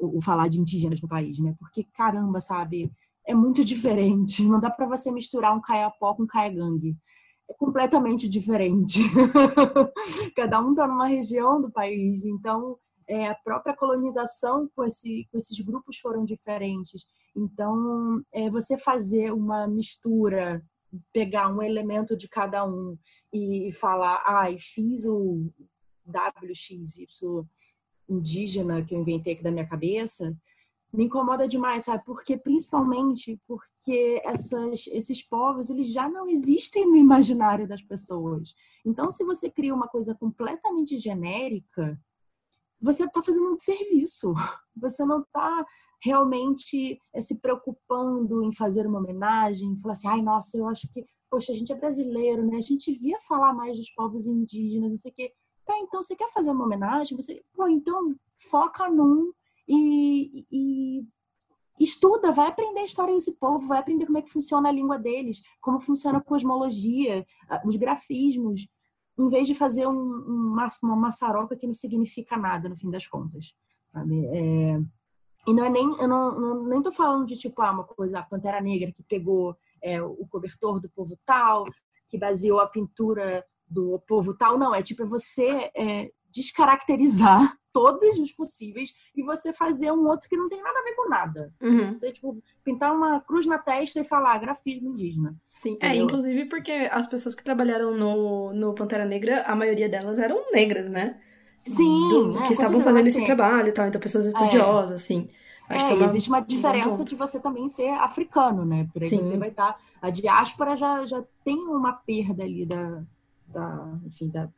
o 0.00 0.20
falar 0.22 0.48
de 0.48 0.58
indígenas 0.58 1.00
no 1.00 1.08
país, 1.08 1.38
né? 1.38 1.54
Porque 1.58 1.84
caramba, 1.92 2.40
sabe, 2.40 2.90
é 3.26 3.34
muito 3.34 3.64
diferente. 3.64 4.42
Não 4.42 4.60
dá 4.60 4.70
para 4.70 4.86
você 4.86 5.10
misturar 5.10 5.56
um 5.56 5.60
caiapó 5.60 6.14
com 6.14 6.26
caiagangue. 6.26 6.96
É 7.48 7.54
completamente 7.54 8.28
diferente. 8.28 9.00
Cada 10.36 10.60
um 10.60 10.70
está 10.70 10.86
numa 10.86 11.08
região 11.08 11.60
do 11.60 11.70
país, 11.70 12.24
então 12.24 12.78
é, 13.08 13.26
a 13.26 13.34
própria 13.34 13.74
colonização 13.74 14.68
com, 14.74 14.84
esse, 14.84 15.26
com 15.30 15.38
esses 15.38 15.58
grupos 15.60 15.98
foram 15.98 16.24
diferentes. 16.24 17.04
Então, 17.36 18.22
é, 18.32 18.48
você 18.48 18.78
fazer 18.78 19.32
uma 19.32 19.66
mistura, 19.66 20.64
pegar 21.12 21.48
um 21.48 21.62
elemento 21.62 22.16
de 22.16 22.28
cada 22.28 22.64
um 22.64 22.96
e 23.32 23.72
falar, 23.72 24.22
ai, 24.24 24.54
ah, 24.54 24.58
fiz 24.58 25.04
o 25.04 25.50
WXY 26.06 27.06
indígena 28.12 28.84
que 28.84 28.94
eu 28.94 29.00
inventei 29.00 29.34
aqui 29.34 29.42
da 29.42 29.50
minha 29.50 29.66
cabeça, 29.66 30.36
me 30.92 31.04
incomoda 31.04 31.46
demais, 31.46 31.84
sabe? 31.84 32.02
Porque 32.04 32.36
principalmente 32.36 33.40
porque 33.46 34.20
essas, 34.24 34.86
esses 34.88 35.22
povos 35.22 35.70
eles 35.70 35.92
já 35.92 36.08
não 36.08 36.28
existem 36.28 36.84
no 36.84 36.96
imaginário 36.96 37.66
das 37.66 37.80
pessoas. 37.80 38.54
Então, 38.84 39.10
se 39.10 39.24
você 39.24 39.48
cria 39.48 39.74
uma 39.74 39.86
coisa 39.86 40.14
completamente 40.14 40.96
genérica, 40.98 41.98
você 42.80 43.04
está 43.04 43.22
fazendo 43.22 43.52
um 43.52 43.58
serviço. 43.58 44.32
Você 44.80 45.04
não 45.04 45.20
está 45.20 45.66
realmente 46.02 46.98
é, 47.12 47.20
se 47.20 47.38
preocupando 47.40 48.42
em 48.42 48.50
fazer 48.50 48.86
uma 48.86 48.98
homenagem, 48.98 49.78
falar 49.82 49.92
assim, 49.92 50.08
ai, 50.08 50.22
nossa, 50.22 50.56
eu 50.56 50.66
acho 50.66 50.88
que, 50.90 51.04
poxa, 51.30 51.52
a 51.52 51.54
gente 51.54 51.70
é 51.70 51.74
brasileiro, 51.74 52.46
né? 52.46 52.56
A 52.56 52.62
gente 52.62 52.90
via 52.92 53.18
falar 53.28 53.52
mais 53.52 53.76
dos 53.76 53.90
povos 53.90 54.24
indígenas, 54.24 54.88
não 54.88 54.96
sei 54.96 55.10
o 55.10 55.14
quê. 55.14 55.32
Tá, 55.64 55.78
então 55.78 56.02
você 56.02 56.16
quer 56.16 56.30
fazer 56.30 56.50
uma 56.50 56.64
homenagem? 56.64 57.16
Você, 57.16 57.42
pô, 57.54 57.68
então 57.68 58.14
foca 58.36 58.88
num 58.88 59.32
e, 59.68 60.46
e, 60.50 61.04
estuda, 61.78 62.32
vai 62.32 62.48
aprender 62.48 62.80
a 62.80 62.86
história 62.86 63.14
desse 63.14 63.32
povo, 63.32 63.66
vai 63.66 63.78
aprender 63.78 64.06
como 64.06 64.18
é 64.18 64.22
que 64.22 64.32
funciona 64.32 64.68
a 64.68 64.72
língua 64.72 64.98
deles, 64.98 65.42
como 65.60 65.80
funciona 65.80 66.18
a 66.18 66.22
cosmologia, 66.22 67.24
os 67.64 67.76
grafismos, 67.76 68.68
em 69.18 69.28
vez 69.28 69.46
de 69.46 69.54
fazer 69.54 69.86
um, 69.86 69.92
um, 69.92 70.56
uma 70.82 70.96
maçaroca 70.96 71.56
que 71.56 71.66
não 71.66 71.74
significa 71.74 72.36
nada 72.36 72.68
no 72.68 72.76
fim 72.76 72.90
das 72.90 73.06
contas. 73.06 73.54
É... 74.32 74.80
E 75.46 75.54
não 75.54 75.64
é 75.64 75.70
nem, 75.70 75.86
eu 75.98 76.06
não, 76.06 76.38
não, 76.38 76.62
nem 76.64 76.82
tô 76.82 76.92
falando 76.92 77.26
de 77.26 77.36
tipo, 77.36 77.62
ah, 77.62 77.72
uma 77.72 77.84
coisa, 77.84 78.18
a 78.18 78.22
Pantera 78.22 78.60
Negra 78.60 78.92
que 78.92 79.02
pegou 79.02 79.56
é, 79.82 80.02
o 80.02 80.26
cobertor 80.28 80.78
do 80.78 80.90
povo 80.90 81.18
tal, 81.24 81.64
que 82.06 82.18
baseou 82.18 82.60
a 82.60 82.68
pintura 82.68 83.44
do 83.70 84.00
povo 84.00 84.34
tal, 84.34 84.58
não, 84.58 84.74
é 84.74 84.82
tipo 84.82 85.02
é 85.04 85.06
você 85.06 85.70
é, 85.74 86.10
descaracterizar 86.32 87.56
todos 87.72 88.18
os 88.18 88.32
possíveis 88.32 88.92
e 89.14 89.22
você 89.22 89.52
fazer 89.52 89.92
um 89.92 90.08
outro 90.08 90.28
que 90.28 90.36
não 90.36 90.48
tem 90.48 90.60
nada 90.60 90.78
a 90.78 90.82
ver 90.82 90.94
com 90.94 91.08
nada. 91.08 91.54
Uhum. 91.62 91.84
Você, 91.84 92.10
tipo, 92.10 92.42
pintar 92.64 92.92
uma 92.92 93.20
cruz 93.20 93.46
na 93.46 93.58
testa 93.58 94.00
e 94.00 94.04
falar 94.04 94.38
grafismo 94.38 94.90
indígena. 94.90 95.36
Sim, 95.52 95.78
é, 95.80 95.86
entendeu? 95.86 96.00
é, 96.00 96.04
inclusive 96.04 96.44
porque 96.46 96.72
as 96.90 97.06
pessoas 97.06 97.34
que 97.34 97.44
trabalharam 97.44 97.96
no, 97.96 98.52
no 98.52 98.74
Pantera 98.74 99.04
Negra, 99.04 99.42
a 99.42 99.54
maioria 99.54 99.88
delas 99.88 100.18
eram 100.18 100.50
negras, 100.50 100.90
né? 100.90 101.20
Sim, 101.64 102.08
Do, 102.08 102.38
é, 102.38 102.42
que 102.42 102.52
estavam 102.52 102.80
fazendo 102.80 103.06
esse 103.06 103.24
trabalho 103.24 103.68
e 103.68 103.72
tal, 103.72 103.86
então 103.86 104.00
pessoas 104.00 104.26
estudiosas, 104.26 104.92
é. 104.92 104.94
assim. 104.94 105.30
Acho 105.68 105.84
é, 105.84 105.92
é 105.92 105.94
uma, 105.94 106.04
existe 106.04 106.28
uma 106.28 106.40
diferença 106.40 107.04
de 107.04 107.14
você 107.14 107.38
também 107.38 107.68
ser 107.68 107.90
africano, 107.90 108.64
né? 108.64 108.88
Por 108.92 109.02
aí 109.02 109.08
Sim. 109.08 109.18
você 109.18 109.36
vai 109.36 109.50
estar. 109.50 109.74
Tá, 109.74 109.78
a 110.02 110.10
diáspora 110.10 110.76
já, 110.76 111.06
já 111.06 111.22
tem 111.44 111.56
uma 111.56 111.92
perda 111.92 112.42
ali 112.42 112.66
da, 112.66 113.04
da, 113.52 113.98
enfim, 114.04 114.28
da, 114.28 114.48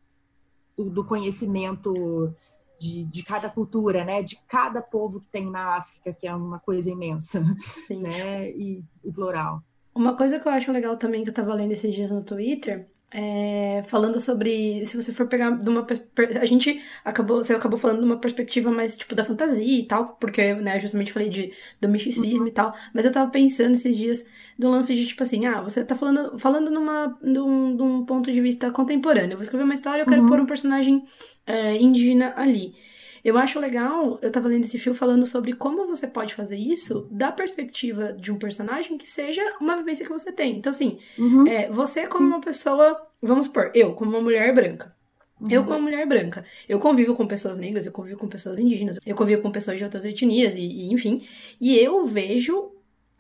do, 0.77 0.91
do 0.91 1.05
conhecimento 1.05 2.35
de, 2.79 3.05
de, 3.05 3.23
cada 3.23 3.49
cultura, 3.49 4.05
né? 4.05 4.23
De 4.23 4.37
cada 4.49 4.83
povo 4.83 5.21
que 5.21 5.29
tem 5.29 5.51
na 5.51 5.77
África, 5.77 6.13
que 6.13 6.27
é 6.27 6.35
uma 6.35 6.59
coisa 6.59 6.91
imensa, 6.91 7.45
Sim. 7.59 8.03
né? 8.03 8.51
E, 8.51 8.85
e, 9.05 9.13
plural. 9.13 9.63
Uma 9.95 10.17
coisa 10.17 10.41
que 10.41 10.49
eu 10.49 10.53
acho 10.53 10.73
legal 10.73 10.97
também 10.97 11.23
que 11.23 11.31
eu 11.31 11.35
tava 11.35 11.55
lendo 11.55 11.73
esses 11.73 11.95
dias 11.95 12.11
no 12.11 12.23
Twitter 12.23 12.89
é, 13.15 13.83
falando 13.87 14.19
sobre 14.19 14.85
se 14.87 14.97
você 14.97 15.13
for 15.13 15.27
pegar 15.27 15.51
de 15.51 15.69
uma 15.69 15.87
a 16.41 16.47
gente 16.47 16.83
acabou 17.05 17.43
você 17.43 17.55
acabou 17.55 17.79
falando 17.79 17.99
de 17.99 18.05
uma 18.05 18.17
perspectiva 18.17 18.71
mais 18.71 18.97
tipo 18.97 19.15
da 19.15 19.25
fantasia 19.25 19.81
e 19.81 19.87
tal 19.87 20.17
porque 20.21 20.55
né 20.55 20.81
justamente 20.81 21.13
falei 21.13 21.29
de 21.29 21.53
do 21.81 21.89
misticismo 21.89 22.43
uhum. 22.43 22.49
e 22.49 22.53
tal 22.53 22.75
mas 22.95 23.05
eu 23.05 23.13
tava 23.13 23.31
pensando 23.31 23.73
esses 23.73 23.97
dias 23.97 24.27
do 24.59 24.71
lance 24.71 24.95
de 24.95 25.07
tipo 25.07 25.23
assim 25.23 25.45
ah 25.47 25.61
você 25.61 25.85
tá 25.85 25.95
falando 25.95 26.39
falando 26.39 26.71
numa 26.71 27.19
num, 27.23 27.75
num 27.75 28.05
ponto 28.07 28.33
de 28.33 28.41
vista 28.41 28.71
contemporâneo 28.71 29.33
eu 29.33 29.37
vou 29.37 29.43
escrever 29.43 29.65
uma 29.65 29.75
história 29.75 30.03
eu 30.03 30.07
quero 30.07 30.23
uhum. 30.23 30.29
pôr 30.29 30.41
um 30.41 30.47
personagem 30.47 31.05
é, 31.47 31.77
indígena 31.77 32.33
ali 32.37 32.75
eu 33.25 33.39
acho 33.39 33.61
legal, 33.61 34.19
eu 34.21 34.31
tava 34.33 34.49
lendo 34.49 34.65
esse 34.65 34.79
fio 34.79 34.95
falando 34.95 35.25
sobre 35.27 35.53
como 35.53 35.87
você 35.87 36.07
pode 36.07 36.35
fazer 36.35 36.57
isso 36.57 37.07
da 37.11 37.31
perspectiva 37.31 38.13
de 38.13 38.33
um 38.33 38.39
personagem 38.39 38.99
que 38.99 39.07
seja 39.07 39.43
uma 39.61 39.77
vivência 39.77 40.05
que 40.05 40.13
você 40.13 40.33
tem. 40.33 40.59
Então, 40.59 40.71
assim, 40.71 40.99
uhum. 41.19 41.47
é, 41.47 41.71
você 41.71 42.07
como 42.07 42.29
Sim. 42.29 42.35
uma 42.35 42.41
pessoa, 42.41 43.01
vamos 43.21 43.47
supor, 43.47 43.71
eu 43.75 43.95
como 43.95 44.11
uma 44.11 44.21
mulher 44.21 44.53
branca. 44.55 44.95
Uhum. 45.41 45.49
Eu, 45.51 45.63
como 45.65 45.77
uma 45.77 45.83
mulher 45.83 46.07
branca, 46.07 46.45
eu 46.69 46.79
convivo 46.79 47.15
com 47.15 47.27
pessoas 47.27 47.59
negras, 47.59 47.85
eu 47.85 47.93
convivo 47.93 48.19
com 48.19 48.29
pessoas 48.29 48.61
indígenas, 48.61 48.99
eu 49.05 49.17
convivo 49.17 49.43
com 49.43 49.51
pessoas 49.51 49.77
de 49.77 49.85
outras 49.85 50.05
etnias, 50.05 50.57
e, 50.57 50.63
e 50.63 50.93
enfim. 50.93 51.27
E 51.61 51.77
eu 51.77 52.07
vejo 52.07 52.71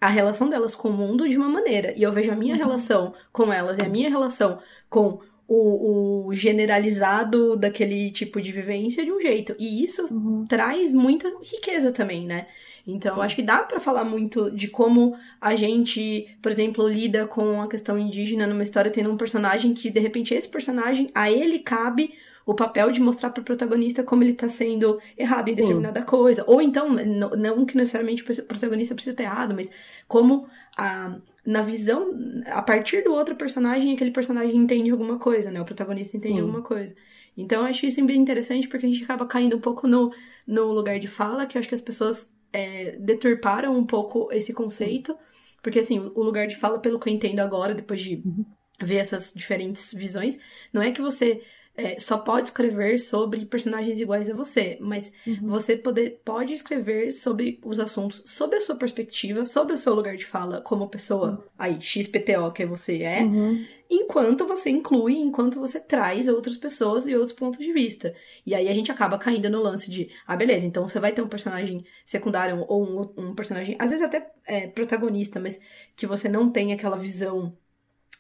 a 0.01 0.09
relação 0.09 0.49
delas 0.49 0.75
com 0.75 0.89
o 0.89 0.93
mundo 0.93 1.29
de 1.29 1.37
uma 1.37 1.49
maneira. 1.49 1.93
E 1.97 2.03
eu 2.03 2.13
vejo 2.13 2.33
a 2.33 2.37
minha 2.37 2.55
uhum. 2.55 2.61
relação 2.61 3.15
com 3.33 3.53
elas 3.53 3.79
e 3.79 3.83
a 3.83 3.89
minha 3.89 4.11
relação 4.11 4.59
com 4.91 5.21
o, 5.47 6.27
o, 6.29 6.35
generalizado 6.35 7.57
daquele 7.57 8.11
tipo 8.11 8.41
de 8.41 8.53
vivência 8.53 9.05
de 9.05 9.13
um 9.13 9.21
jeito. 9.21 9.55
E 9.59 9.85
isso 9.85 10.07
uhum. 10.11 10.47
traz 10.49 10.93
muita 10.93 11.29
riqueza 11.43 11.93
também, 11.93 12.27
né? 12.27 12.47
Então, 12.87 13.15
Sim. 13.15 13.21
acho 13.21 13.37
que 13.37 13.43
dá 13.43 13.59
para 13.59 13.79
falar 13.79 14.05
muito 14.05 14.51
de 14.51 14.67
como 14.69 15.17
a 15.41 15.55
gente, 15.55 16.29
por 16.43 16.51
exemplo, 16.51 16.89
lida 16.89 17.27
com 17.27 17.63
a 17.63 17.69
questão 17.69 17.99
indígena 17.99 18.47
numa 18.47 18.63
história 18.63 18.91
tendo 18.91 19.11
um 19.11 19.17
personagem 19.17 19.73
que, 19.73 19.89
de 19.89 20.01
repente, 20.01 20.35
esse 20.35 20.49
personagem, 20.49 21.09
a 21.15 21.31
ele 21.31 21.61
cabe 21.61 22.13
o 22.45 22.55
papel 22.55 22.91
de 22.91 23.01
mostrar 23.01 23.31
para 23.31 23.41
o 23.41 23.45
protagonista 23.45 24.03
como 24.03 24.25
ele 24.25 24.35
tá 24.35 24.49
sendo 24.49 25.01
errado 25.17 25.49
em 25.49 25.55
Sim. 25.55 25.63
determinada 25.63 26.03
coisa. 26.03 26.43
Ou 26.47 26.61
então, 26.61 26.89
não 26.89 27.65
que 27.65 27.77
necessariamente 27.77 28.23
o 28.23 28.45
protagonista 28.45 28.95
precisa 28.95 29.15
estar 29.15 29.25
errado, 29.25 29.55
mas 29.55 29.71
como 30.09 30.47
a, 30.77 31.17
na 31.45 31.61
visão, 31.61 32.13
a 32.47 32.63
partir 32.63 33.03
do 33.03 33.13
outro 33.13 33.35
personagem, 33.35 33.93
aquele 33.93 34.13
personagem 34.13 34.57
entende 34.57 34.91
alguma 34.91 35.19
coisa, 35.19 35.51
né? 35.51 35.61
O 35.61 35.65
protagonista 35.65 36.17
entende 36.17 36.35
Sim. 36.35 36.41
alguma 36.41 36.63
coisa. 36.63 36.95
Então, 37.37 37.63
eu 37.63 37.69
acho 37.69 37.85
isso 37.87 38.05
bem 38.05 38.21
interessante 38.21 38.69
porque 38.69 38.87
a 38.87 38.89
gente 38.89 39.03
acaba 39.03 39.27
caindo 39.27 39.57
um 39.57 39.61
pouco 39.61 39.89
no, 39.89 40.13
no 40.47 40.73
lugar 40.73 40.99
de 40.99 41.09
fala, 41.09 41.47
que 41.47 41.57
eu 41.57 41.61
acho 41.61 41.69
que 41.69 41.75
as 41.75 41.81
pessoas 41.81 42.33
é, 42.53 42.97
deturparam 42.99 43.77
um 43.77 43.85
pouco 43.85 44.29
esse 44.33 44.53
conceito. 44.53 45.13
Sim. 45.13 45.19
Porque, 45.63 45.79
assim, 45.79 45.99
o 45.99 46.23
lugar 46.23 46.47
de 46.47 46.57
fala, 46.57 46.79
pelo 46.79 46.99
que 46.99 47.09
eu 47.09 47.13
entendo 47.13 47.41
agora, 47.41 47.75
depois 47.75 48.01
de 48.01 48.23
uhum. 48.25 48.45
ver 48.81 48.97
essas 48.97 49.33
diferentes 49.35 49.93
visões, 49.93 50.39
não 50.73 50.83
é 50.83 50.93
que 50.93 51.01
você 51.01 51.43
é, 51.75 51.99
só 51.99 52.19
pode 52.19 52.49
escrever 52.49 52.99
sobre 52.99 53.47
personagens 53.47 53.99
iguais 53.99 54.31
a 54.31 54.35
você, 54.35 54.77
mas 54.81 55.13
uhum. 55.27 55.49
você 55.49 55.77
poder, 55.77 56.21
pode 56.25 56.53
escrever 56.53 57.11
sobre 57.13 57.59
os 57.65 57.81
assuntos 57.81 58.23
sob 58.27 58.57
a 58.57 58.61
sua 58.61 58.77
perspectiva, 58.77 59.45
sob 59.47 59.73
o 59.73 59.79
seu 59.79 59.95
lugar 59.95 60.17
de 60.17 60.27
fala 60.27 60.61
como 60.61 60.89
pessoa, 60.89 61.31
uhum. 61.31 61.43
aí, 61.59 61.81
XPTO 61.81 62.53
que 62.53 62.67
você 62.67 63.03
é, 63.03 63.23
uhum. 63.23 63.65
enquanto 63.91 64.47
você 64.47 64.69
inclui, 64.69 65.15
enquanto 65.15 65.59
você 65.59 65.81
traz 65.81 66.29
outras 66.29 66.59
pessoas 66.59 67.07
e 67.07 67.15
outros 67.15 67.33
pontos 67.33 67.59
de 67.59 67.73
vista. 67.73 68.15
E 68.45 68.55
aí 68.55 68.69
a 68.69 68.75
gente 68.75 68.93
acaba 68.93 69.19
caindo 69.19 69.49
no 69.49 69.63
lance 69.63 69.91
de, 69.91 70.11
ah, 70.27 70.37
beleza, 70.37 70.67
então 70.67 70.87
você 70.87 71.01
vai 71.01 71.13
ter 71.13 71.23
um 71.23 71.29
personagem 71.29 71.87
secundário 72.05 72.67
ou 72.69 72.85
um, 72.85 73.29
um 73.29 73.35
personagem, 73.35 73.77
às 73.79 73.91
vezes 73.91 74.05
até 74.05 74.31
é, 74.47 74.67
protagonista, 74.67 75.41
mas 75.41 75.59
que 75.97 76.07
você 76.07 76.29
não 76.29 76.51
tem 76.51 76.73
aquela 76.73 76.99
visão 76.99 77.57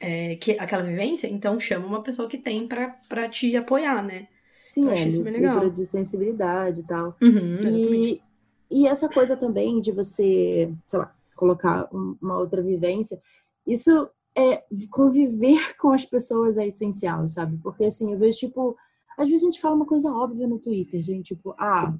é, 0.03 0.35
que, 0.35 0.59
aquela 0.59 0.83
vivência, 0.83 1.29
então 1.29 1.61
chama 1.61 1.87
uma 1.87 2.03
pessoa 2.03 2.29
que 2.29 2.37
tem 2.37 2.67
para 2.67 3.29
te 3.29 3.57
apoiar, 3.57 4.03
né? 4.03 4.27
Sim, 4.67 4.81
então, 4.81 4.93
é, 4.93 5.07
isso 5.07 5.23
bem 5.23 5.35
legal. 5.35 5.71
de 5.71 5.87
sensibilidade 5.87 6.81
e 6.81 6.83
tal. 6.83 7.17
Uhum, 7.23 7.61
e, 7.71 8.23
e 8.69 8.87
essa 8.89 9.09
coisa 9.09 9.37
também 9.37 9.81
de 9.81 9.93
você, 9.93 10.73
sei 10.85 10.99
lá, 10.99 11.15
colocar 11.37 11.89
uma 11.93 12.37
outra 12.37 12.61
vivência, 12.61 13.21
isso 13.65 14.09
é 14.37 14.65
conviver 14.91 15.77
com 15.79 15.93
as 15.93 16.05
pessoas 16.05 16.59
é 16.59 16.67
essencial, 16.67 17.29
sabe? 17.29 17.57
Porque 17.63 17.85
assim, 17.85 18.13
eu 18.13 18.19
vejo, 18.19 18.39
tipo, 18.39 18.77
às 19.17 19.29
vezes 19.29 19.43
a 19.43 19.47
gente 19.47 19.61
fala 19.61 19.77
uma 19.77 19.87
coisa 19.87 20.11
óbvia 20.11 20.49
no 20.49 20.59
Twitter, 20.59 21.01
gente, 21.01 21.37
tipo, 21.37 21.55
ah, 21.57 21.95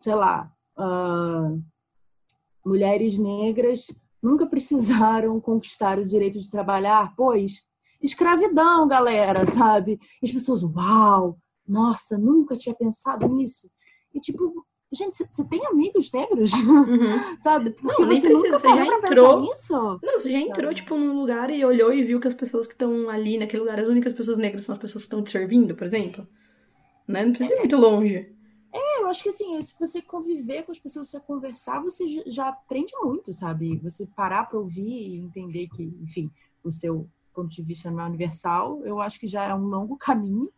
sei 0.00 0.14
lá, 0.14 0.50
uh, 0.78 1.62
mulheres 2.64 3.18
negras 3.18 3.88
nunca 4.26 4.46
precisaram 4.46 5.38
conquistar 5.40 5.98
o 5.98 6.06
direito 6.06 6.40
de 6.40 6.50
trabalhar, 6.50 7.14
pois 7.16 7.62
escravidão, 8.02 8.86
galera, 8.86 9.46
sabe? 9.46 9.98
E 10.22 10.26
as 10.26 10.32
pessoas, 10.32 10.62
uau, 10.62 11.38
nossa, 11.66 12.18
nunca 12.18 12.56
tinha 12.56 12.74
pensado 12.74 13.26
nisso. 13.28 13.70
E 14.14 14.20
tipo, 14.20 14.66
gente, 14.92 15.16
você 15.16 15.48
tem 15.48 15.66
amigos 15.66 16.12
negros? 16.12 16.52
Uhum. 16.52 17.18
sabe? 17.40 17.70
Porque 17.70 18.02
não, 18.02 18.08
nem 18.08 18.20
precisa, 18.20 18.58
você 18.58 18.68
já 18.68 18.86
entrou. 18.86 19.40
Nisso? 19.40 19.98
Não, 20.02 20.20
você 20.20 20.30
já 20.30 20.38
entrou, 20.38 20.74
tipo, 20.74 20.96
num 20.96 21.18
lugar 21.18 21.50
e 21.50 21.64
olhou 21.64 21.92
e 21.92 22.04
viu 22.04 22.20
que 22.20 22.28
as 22.28 22.34
pessoas 22.34 22.66
que 22.66 22.74
estão 22.74 23.08
ali 23.08 23.38
naquele 23.38 23.62
lugar, 23.62 23.80
as 23.80 23.88
únicas 23.88 24.12
pessoas 24.12 24.38
negras 24.38 24.64
são 24.64 24.74
as 24.74 24.80
pessoas 24.80 25.04
que 25.04 25.06
estão 25.06 25.22
te 25.22 25.30
servindo, 25.30 25.74
por 25.74 25.86
exemplo. 25.86 26.26
Né? 27.08 27.24
Não 27.24 27.32
precisa 27.32 27.54
ir 27.54 27.60
muito 27.60 27.76
longe. 27.76 28.35
É, 29.06 29.08
eu 29.08 29.10
acho 29.10 29.22
que 29.22 29.28
assim, 29.28 29.62
se 29.62 29.78
você 29.78 30.02
conviver 30.02 30.64
com 30.64 30.72
as 30.72 30.78
pessoas, 30.78 31.08
você 31.08 31.20
conversar, 31.20 31.80
você 31.80 32.24
já 32.26 32.48
aprende 32.48 32.92
muito, 33.00 33.32
sabe? 33.32 33.76
Você 33.78 34.06
parar 34.06 34.44
para 34.44 34.58
ouvir 34.58 34.82
e 34.82 35.18
entender 35.18 35.68
que, 35.68 35.84
enfim, 36.02 36.30
o 36.62 36.70
seu 36.70 37.08
ponto 37.32 37.48
de 37.48 37.62
vista 37.62 37.90
não 37.90 38.04
é 38.04 38.06
universal, 38.06 38.84
eu 38.84 39.00
acho 39.00 39.20
que 39.20 39.26
já 39.26 39.44
é 39.44 39.54
um 39.54 39.66
longo 39.66 39.96
caminho. 39.98 40.50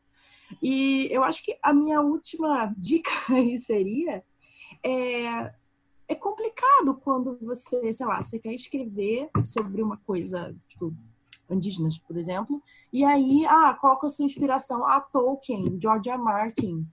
E 0.62 1.08
eu 1.11 1.22
acho 1.22 1.44
que 1.44 1.58
a 1.62 1.74
minha 1.74 2.00
última 2.00 2.72
dica 2.76 3.11
aí 3.28 3.58
seria 3.58 4.24
é, 4.82 5.52
é 6.08 6.14
complicado 6.14 6.94
quando 6.94 7.38
você, 7.42 7.92
sei 7.92 8.06
lá, 8.06 8.22
você 8.22 8.38
quer 8.38 8.54
escrever 8.54 9.28
sobre 9.42 9.82
uma 9.82 9.98
coisa, 9.98 10.56
tipo, 10.68 10.94
indígenas, 11.50 11.98
por 11.98 12.16
exemplo, 12.16 12.62
e 12.92 13.04
aí, 13.04 13.44
ah, 13.46 13.76
qual 13.78 13.98
que 13.98 14.06
é 14.06 14.08
a 14.08 14.11
sua 14.11 14.24
inspiração? 14.24 14.87
Ah, 14.87 15.00
Tolkien, 15.00 15.78
George 15.80 16.08
R. 16.08 16.18
Martin, 16.18 16.87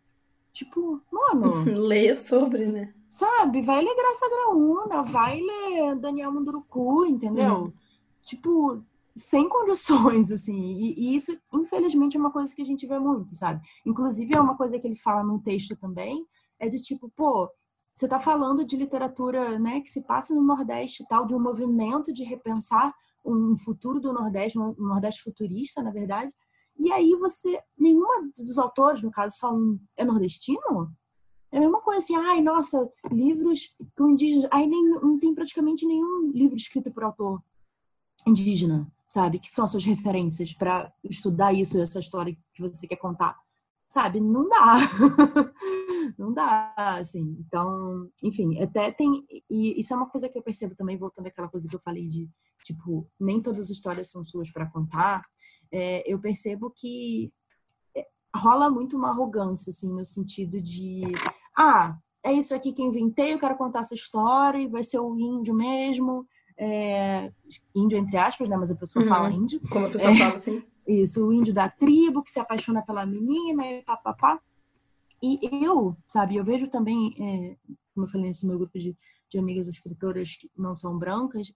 Tipo, 0.56 1.02
mano. 1.12 1.66
Leia 1.78 2.16
sobre, 2.16 2.66
né? 2.66 2.94
Sabe? 3.10 3.62
Vai 3.62 3.84
ler 3.84 3.94
Graça 3.94 4.30
Graúna, 4.30 5.04
vai 5.04 5.38
ler 5.38 5.98
Daniel 5.98 6.32
Munduruku, 6.32 7.06
entendeu? 7.06 7.56
Uhum. 7.56 7.74
Tipo, 8.22 8.82
sem 9.14 9.50
condições, 9.50 10.32
assim. 10.32 10.56
E, 10.56 10.94
e, 10.98 11.16
isso, 11.18 11.38
infelizmente, 11.54 12.16
é 12.16 12.20
uma 12.20 12.32
coisa 12.32 12.56
que 12.56 12.62
a 12.62 12.66
gente 12.66 12.88
vê 12.88 12.98
muito, 12.98 13.36
sabe? 13.36 13.62
Inclusive, 13.86 14.34
é 14.34 14.40
uma 14.40 14.56
coisa 14.56 14.80
que 14.80 14.88
ele 14.88 14.96
fala 14.96 15.26
num 15.26 15.40
texto 15.40 15.76
também, 15.76 16.26
é 16.58 16.70
de 16.70 16.82
tipo, 16.82 17.12
pô, 17.14 17.50
você 17.94 18.08
tá 18.08 18.18
falando 18.18 18.64
de 18.64 18.78
literatura, 18.78 19.60
né, 19.60 19.82
que 19.82 19.92
se 19.92 20.02
passa 20.04 20.34
no 20.34 20.42
Nordeste 20.42 21.04
e 21.04 21.08
tal, 21.08 21.26
de 21.28 21.36
um 21.36 21.40
movimento 21.40 22.14
de 22.14 22.24
repensar 22.24 22.94
um 23.26 23.58
futuro 23.58 24.00
do 24.00 24.14
Nordeste, 24.14 24.58
um 24.58 24.74
Nordeste 24.78 25.22
futurista, 25.22 25.84
na 25.84 25.92
verdade, 25.92 26.34
e 26.78 26.92
aí 26.92 27.16
você, 27.16 27.62
nenhuma 27.78 28.30
dos 28.38 28.58
autores, 28.58 29.02
no 29.02 29.12
caso 29.12 29.36
só 29.38 29.54
um, 29.54 29.80
é 29.96 30.04
nordestino? 30.04 30.94
É 31.52 31.58
a 31.58 31.62
mesma 31.62 31.82
coisa 31.82 32.00
assim, 32.00 32.16
ai, 32.16 32.42
nossa, 32.42 32.90
livros 33.12 33.74
com 33.98 34.10
indígenas. 34.10 34.50
Aí 34.52 34.68
nem, 34.68 34.84
não 34.90 35.18
tem 35.18 35.34
praticamente 35.34 35.86
nenhum 35.86 36.32
livro 36.32 36.58
escrito 36.58 36.92
por 36.92 37.04
autor 37.04 37.42
indígena, 38.28 38.92
sabe? 39.08 39.40
Que 39.40 39.50
são 39.50 39.68
suas 39.68 39.86
referências 39.86 40.54
para 40.54 40.92
estudar 41.04 41.54
isso, 41.54 41.80
essa 41.80 42.00
história 42.00 42.36
que 42.54 42.62
você 42.62 42.86
quer 42.86 42.98
contar. 42.98 43.40
Sabe? 43.88 44.20
Não 44.20 44.50
dá. 44.50 44.78
não 46.20 46.34
dá, 46.34 46.74
assim. 46.76 47.38
Então, 47.40 48.10
enfim, 48.22 48.62
até 48.62 48.92
tem. 48.92 49.26
E 49.50 49.80
isso 49.80 49.94
é 49.94 49.96
uma 49.96 50.10
coisa 50.10 50.28
que 50.28 50.38
eu 50.38 50.44
percebo 50.44 50.76
também, 50.76 50.98
voltando 50.98 51.28
àquela 51.28 51.48
coisa 51.48 51.68
que 51.68 51.76
eu 51.76 51.82
falei 51.82 52.08
de, 52.08 52.30
tipo, 52.64 53.10
nem 53.18 53.42
todas 53.42 53.60
as 53.62 53.70
histórias 53.70 54.12
são 54.12 54.24
suas 54.24 54.52
para 54.52 54.70
contar 54.70 55.22
é, 55.76 56.04
eu 56.06 56.18
percebo 56.18 56.72
que 56.74 57.34
é, 57.96 58.06
rola 58.34 58.70
muito 58.70 58.96
uma 58.96 59.10
arrogância, 59.10 59.70
assim, 59.70 59.92
no 59.92 60.06
sentido 60.06 60.62
de, 60.62 61.04
ah, 61.58 61.98
é 62.24 62.32
isso 62.32 62.56
aqui 62.56 62.72
que 62.72 62.82
inventei, 62.82 63.34
eu 63.34 63.40
quero 63.40 63.58
contar 63.58 63.80
essa 63.80 63.94
história, 63.94 64.58
e 64.58 64.68
vai 64.68 64.86
ser 64.86 65.00
o 65.00 65.20
índio 65.20 65.54
mesmo, 65.54 66.26
é, 66.58 67.30
índio 67.76 67.98
entre 67.98 68.16
aspas, 68.16 68.48
né, 68.48 68.56
mas 68.56 68.72
a 68.72 68.76
pessoa 68.76 69.04
uhum. 69.04 69.10
fala 69.10 69.30
índio. 69.30 69.60
Como 69.70 69.88
a 69.88 69.90
pessoa 69.90 70.12
é, 70.12 70.18
fala, 70.18 70.36
assim. 70.36 70.64
Isso, 70.88 71.28
o 71.28 71.34
índio 71.34 71.54
da 71.54 71.68
tribo 71.68 72.24
que 72.24 72.32
se 72.32 72.40
apaixona 72.40 72.82
pela 72.82 73.06
menina 73.06 73.66
e 73.66 73.82
papapá. 73.82 74.40
E 75.22 75.40
eu, 75.66 75.98
sabe, 76.08 76.36
eu 76.36 76.46
vejo 76.46 76.70
também, 76.70 77.16
é, 77.20 77.58
como 77.94 78.06
eu 78.06 78.10
falei 78.10 78.28
nesse 78.28 78.46
meu 78.46 78.58
grupo 78.58 78.78
de, 78.78 78.96
de 79.30 79.38
amigas 79.38 79.68
escritoras 79.68 80.38
que 80.38 80.50
não 80.56 80.76
são 80.76 80.98
brancas, 80.98 81.52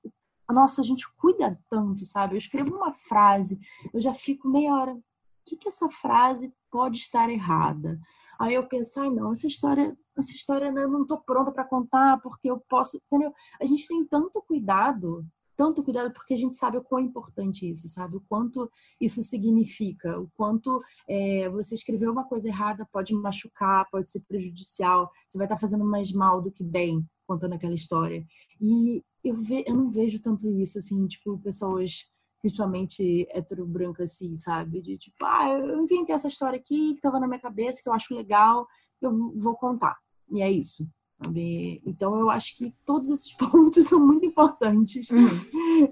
nossa, 0.54 0.82
a 0.82 0.84
gente 0.84 1.06
cuida 1.16 1.60
tanto, 1.70 2.06
sabe? 2.06 2.34
Eu 2.36 2.38
escrevo 2.38 2.76
uma 2.76 2.94
frase, 2.94 3.60
eu 3.94 4.02
já 4.02 4.14
fico 4.14 4.48
meia 4.50 4.74
hora. 4.74 4.94
O 4.94 5.04
que, 5.46 5.58
que 5.58 5.68
essa 5.68 5.90
frase 5.90 6.54
pode 6.72 6.98
estar 6.98 7.30
errada? 7.30 8.00
Aí 8.40 8.54
eu 8.54 8.68
penso, 8.68 9.00
ai 9.00 9.10
não, 9.10 9.32
essa 9.32 9.48
história, 9.48 9.98
essa 10.18 10.32
história 10.32 10.66
eu 10.68 10.90
não 10.90 11.02
estou 11.02 11.20
pronta 11.20 11.52
para 11.52 11.66
contar 11.66 12.20
porque 12.22 12.50
eu 12.50 12.60
posso, 12.70 12.98
entendeu? 12.98 13.34
A 13.60 13.66
gente 13.66 13.88
tem 13.88 14.06
tanto 14.06 14.42
cuidado, 14.42 15.26
tanto 15.58 15.84
cuidado 15.84 16.14
porque 16.14 16.34
a 16.34 16.38
gente 16.38 16.56
sabe 16.56 16.78
o 16.78 16.84
quão 16.84 17.02
importante 17.02 17.70
isso, 17.70 17.88
sabe? 17.90 18.16
O 18.16 18.24
quanto 18.30 18.70
isso 19.00 19.22
significa, 19.22 20.18
o 20.20 20.30
quanto 20.38 20.80
é, 21.08 21.50
você 21.50 21.76
escrever 21.76 22.10
uma 22.10 22.24
coisa 22.24 22.48
errada 22.48 22.88
pode 22.92 23.14
machucar, 23.14 23.90
pode 23.92 24.10
ser 24.10 24.22
prejudicial, 24.22 25.12
você 25.28 25.38
vai 25.38 25.46
estar 25.46 25.58
fazendo 25.58 25.84
mais 25.84 26.14
mal 26.14 26.42
do 26.42 26.52
que 26.52 26.64
bem 26.64 27.06
contando 27.30 27.54
aquela 27.54 27.76
história. 27.76 28.26
E 28.60 29.04
eu, 29.24 29.36
ve, 29.36 29.64
eu 29.68 29.76
não 29.76 29.92
vejo 29.92 30.20
tanto 30.20 30.50
isso, 30.60 30.80
assim, 30.80 31.06
tipo, 31.06 31.38
pessoas 31.38 32.08
principalmente 32.42 33.28
hetero 33.34 33.66
branca 33.66 34.04
assim, 34.04 34.38
sabe? 34.38 34.82
De 34.82 34.98
tipo, 34.98 35.24
ah, 35.26 35.50
eu 35.50 35.84
inventei 35.84 36.16
essa 36.16 36.30
história 36.30 36.58
aqui 36.58 36.96
que 36.96 37.02
tava 37.02 37.20
na 37.20 37.28
minha 37.28 37.40
cabeça, 37.40 37.82
que 37.84 37.90
eu 37.90 37.94
acho 37.94 38.16
legal, 38.16 38.66
eu 39.02 39.12
vou 39.36 39.56
contar. 39.56 39.98
E 40.32 40.42
é 40.42 40.50
isso. 40.50 40.88
Sabe? 41.22 41.82
Então 41.86 42.18
eu 42.18 42.30
acho 42.30 42.56
que 42.56 42.74
todos 42.86 43.10
esses 43.10 43.34
pontos 43.38 43.86
são 43.86 44.00
muito 44.00 44.26
importantes. 44.26 45.10
Uhum. 45.10 45.28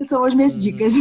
São 0.05 0.23
as 0.23 0.33
minhas 0.33 0.53
uhum. 0.53 0.59
dicas. 0.61 0.93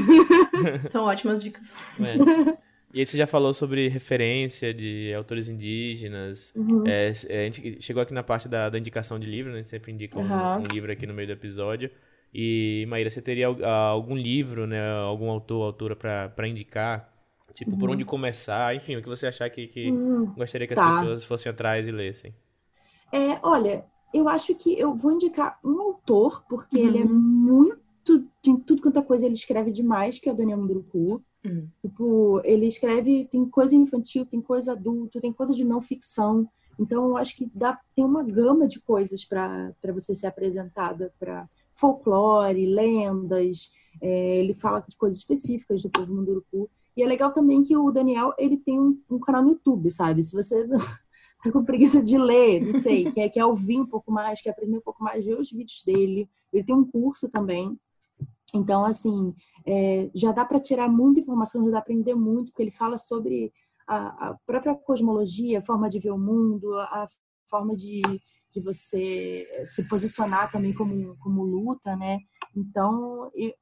são 0.90 1.04
ótimas 1.04 1.42
dicas. 1.42 1.74
É. 2.00 2.58
E 2.96 3.00
aí 3.00 3.04
você 3.04 3.18
já 3.18 3.26
falou 3.26 3.52
sobre 3.52 3.88
referência 3.88 4.72
de 4.72 5.12
autores 5.12 5.50
indígenas. 5.50 6.50
Uhum. 6.56 6.82
É, 6.86 7.12
é 7.28 7.40
a 7.42 7.44
gente 7.44 7.76
chegou 7.82 8.02
aqui 8.02 8.14
na 8.14 8.22
parte 8.22 8.48
da, 8.48 8.70
da 8.70 8.78
indicação 8.78 9.18
de 9.18 9.26
livro, 9.26 9.52
né? 9.52 9.58
A 9.58 9.60
gente 9.60 9.68
sempre 9.68 9.92
indica 9.92 10.18
um, 10.18 10.22
um, 10.22 10.62
livro 10.72 10.90
aqui 10.90 11.06
no 11.06 11.12
meio 11.12 11.28
do 11.28 11.34
episódio. 11.34 11.90
E, 12.32 12.86
Maíra, 12.88 13.10
você 13.10 13.20
teria 13.20 13.48
algum 13.48 14.16
livro, 14.16 14.66
né? 14.66 14.80
Algum 15.02 15.30
autor, 15.30 15.66
autora 15.66 15.94
para 15.94 16.48
indicar? 16.48 17.12
Tipo, 17.52 17.72
uhum. 17.72 17.78
por 17.78 17.90
onde 17.90 18.02
começar? 18.02 18.74
Enfim, 18.74 18.96
o 18.96 19.02
que 19.02 19.08
você 19.10 19.26
achar 19.26 19.50
que, 19.50 19.66
que 19.66 19.90
uhum. 19.90 20.32
gostaria 20.34 20.66
que 20.66 20.72
as 20.72 20.78
tá. 20.78 21.00
pessoas 21.00 21.22
fossem 21.22 21.50
atrás 21.50 21.86
e 21.86 21.92
lessem. 21.92 22.34
É, 23.12 23.38
olha, 23.42 23.84
eu 24.14 24.26
acho 24.26 24.54
que 24.54 24.72
eu 24.80 24.94
vou 24.94 25.12
indicar 25.12 25.58
um 25.62 25.82
autor, 25.82 26.46
porque 26.48 26.78
uhum. 26.78 26.88
ele 26.88 26.98
é 27.00 27.04
uhum. 27.04 27.12
muito. 27.12 27.76
Tem 28.42 28.56
tudo 28.56 28.80
quanto 28.80 28.98
é 28.98 29.02
coisa, 29.02 29.26
ele 29.26 29.34
escreve 29.34 29.70
demais, 29.70 30.18
que 30.18 30.30
é 30.30 30.32
o 30.32 30.34
Daniel 30.34 30.56
Munduruku. 30.56 31.22
Uhum. 31.46 31.68
Tipo, 31.80 32.40
ele 32.44 32.66
escreve, 32.66 33.26
tem 33.30 33.44
coisa 33.48 33.76
infantil, 33.76 34.26
tem 34.26 34.40
coisa 34.40 34.72
adulto, 34.72 35.20
tem 35.20 35.32
coisa 35.32 35.52
de 35.52 35.64
não 35.64 35.80
ficção. 35.80 36.48
Então, 36.78 37.08
eu 37.08 37.16
acho 37.16 37.36
que 37.36 37.50
dá, 37.54 37.78
tem 37.94 38.04
uma 38.04 38.22
gama 38.22 38.66
de 38.66 38.80
coisas 38.80 39.24
para 39.24 39.74
você 39.94 40.14
ser 40.14 40.26
apresentada 40.26 41.12
para 41.18 41.48
folclore, 41.74 42.66
lendas. 42.66 43.70
É, 44.00 44.38
ele 44.38 44.52
fala 44.52 44.80
de 44.86 44.96
coisas 44.96 45.18
específicas 45.18 45.82
do 45.82 45.90
povo 45.90 46.14
Munduruku. 46.14 46.68
E 46.96 47.02
é 47.02 47.06
legal 47.06 47.30
também 47.32 47.62
que 47.62 47.76
o 47.76 47.90
Daniel 47.90 48.32
ele 48.38 48.56
tem 48.56 48.80
um, 48.80 48.98
um 49.10 49.18
canal 49.18 49.42
no 49.42 49.50
YouTube, 49.50 49.90
sabe? 49.90 50.22
Se 50.22 50.34
você 50.34 50.66
tá 51.42 51.52
com 51.52 51.62
preguiça 51.62 52.02
de 52.02 52.16
ler, 52.16 52.60
não 52.60 52.74
sei, 52.74 53.10
quer, 53.12 53.28
quer 53.28 53.44
ouvir 53.44 53.78
um 53.78 53.86
pouco 53.86 54.10
mais, 54.10 54.40
quer 54.40 54.50
aprender 54.50 54.78
um 54.78 54.82
pouco 54.82 55.04
mais, 55.04 55.24
ver 55.24 55.38
os 55.38 55.50
vídeos 55.50 55.82
dele. 55.84 56.28
Ele 56.52 56.64
tem 56.64 56.74
um 56.74 56.84
curso 56.84 57.28
também. 57.28 57.78
Então, 58.54 58.84
assim, 58.84 59.34
é, 59.66 60.10
já 60.14 60.32
dá 60.32 60.44
para 60.44 60.60
tirar 60.60 60.88
muita 60.88 61.20
informação, 61.20 61.64
já 61.64 61.70
dá 61.70 61.72
para 61.72 61.80
aprender 61.80 62.14
muito, 62.14 62.50
porque 62.50 62.62
ele 62.62 62.70
fala 62.70 62.96
sobre 62.96 63.52
a, 63.86 64.28
a, 64.28 64.36
própria 64.46 64.74
cosmologia, 64.74 65.58
a 65.58 65.62
forma 65.62 65.88
de 65.88 65.98
ver 65.98 66.12
o 66.12 66.18
mundo, 66.18 66.74
a 66.78 67.06
forma 67.48 67.74
de, 67.74 68.02
de 68.50 68.60
você 68.60 69.46
se 69.64 69.88
posicionar 69.88 70.50
também 70.50 70.72
como, 70.72 71.16
como 71.18 71.44
luta, 71.44 71.96
né? 71.96 72.18
Então, 72.54 73.30
eu, 73.34 73.52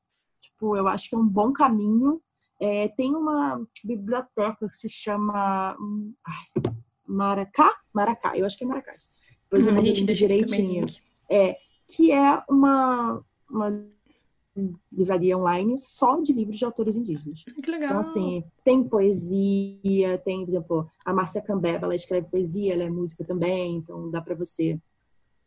tipo, 0.40 0.76
eu 0.76 0.86
acho 0.88 1.08
que 1.08 1.14
é 1.14 1.18
um 1.18 1.26
bom 1.26 1.52
caminho. 1.52 2.20
É, 2.60 2.88
tem 2.88 3.14
uma 3.14 3.60
biblioteca 3.82 4.68
que 4.68 4.76
se 4.76 4.88
chama. 4.88 5.76
Hum, 5.78 6.14
ai, 6.24 6.72
Maracá? 7.06 7.70
Maracá, 7.92 8.36
eu 8.36 8.46
acho 8.46 8.56
que 8.56 8.64
é 8.64 8.66
Maracá. 8.66 8.92
Depois 9.42 9.66
hum, 9.66 9.70
eu 9.70 9.74
não 9.74 9.82
lembro 9.82 10.14
direitinho. 10.14 10.86
É, 11.30 11.56
que 11.88 12.12
é 12.12 12.42
uma, 12.48 13.22
uma 13.50 13.70
livraria 14.92 15.36
online 15.36 15.76
só 15.78 16.20
de 16.20 16.32
livros 16.32 16.58
de 16.58 16.64
autores 16.64 16.96
indígenas. 16.96 17.42
Que 17.44 17.70
legal. 17.70 17.88
Então, 17.88 18.00
assim, 18.00 18.44
tem 18.62 18.84
poesia, 18.84 20.18
tem, 20.18 20.44
por 20.44 20.50
exemplo, 20.50 20.90
a 21.04 21.12
Márcia 21.12 21.42
Cambeba, 21.42 21.86
ela 21.86 21.94
escreve 21.94 22.28
poesia, 22.28 22.74
ela 22.74 22.84
é 22.84 22.90
música 22.90 23.24
também, 23.24 23.76
então 23.76 24.10
dá 24.10 24.20
para 24.20 24.34
você 24.34 24.78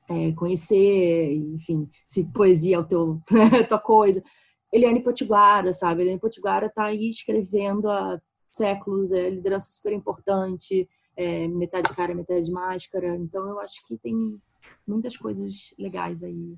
é, 0.10 0.32
conhecer, 0.34 1.34
enfim, 1.34 1.90
se 2.06 2.26
poesia 2.26 2.78
é 2.78 2.80
o 2.80 2.86
teu, 2.86 3.22
tua 3.68 3.80
coisa. 3.80 4.22
Eliane 4.72 5.02
Potiguara, 5.02 5.72
sabe? 5.72 6.02
Eliane 6.02 6.20
Potiguara 6.20 6.70
tá 6.70 6.86
aí 6.86 7.10
escrevendo 7.10 7.90
há 7.90 8.20
séculos, 8.52 9.12
é 9.12 9.30
liderança 9.30 9.72
super 9.72 9.94
importante, 9.94 10.88
é, 11.16 11.48
metade 11.48 11.94
cara, 11.94 12.14
metade 12.14 12.52
máscara. 12.52 13.16
Então 13.16 13.48
eu 13.48 13.60
acho 13.60 13.86
que 13.86 13.98
tem 13.98 14.40
muitas 14.86 15.16
coisas 15.16 15.74
legais 15.78 16.24
aí. 16.24 16.56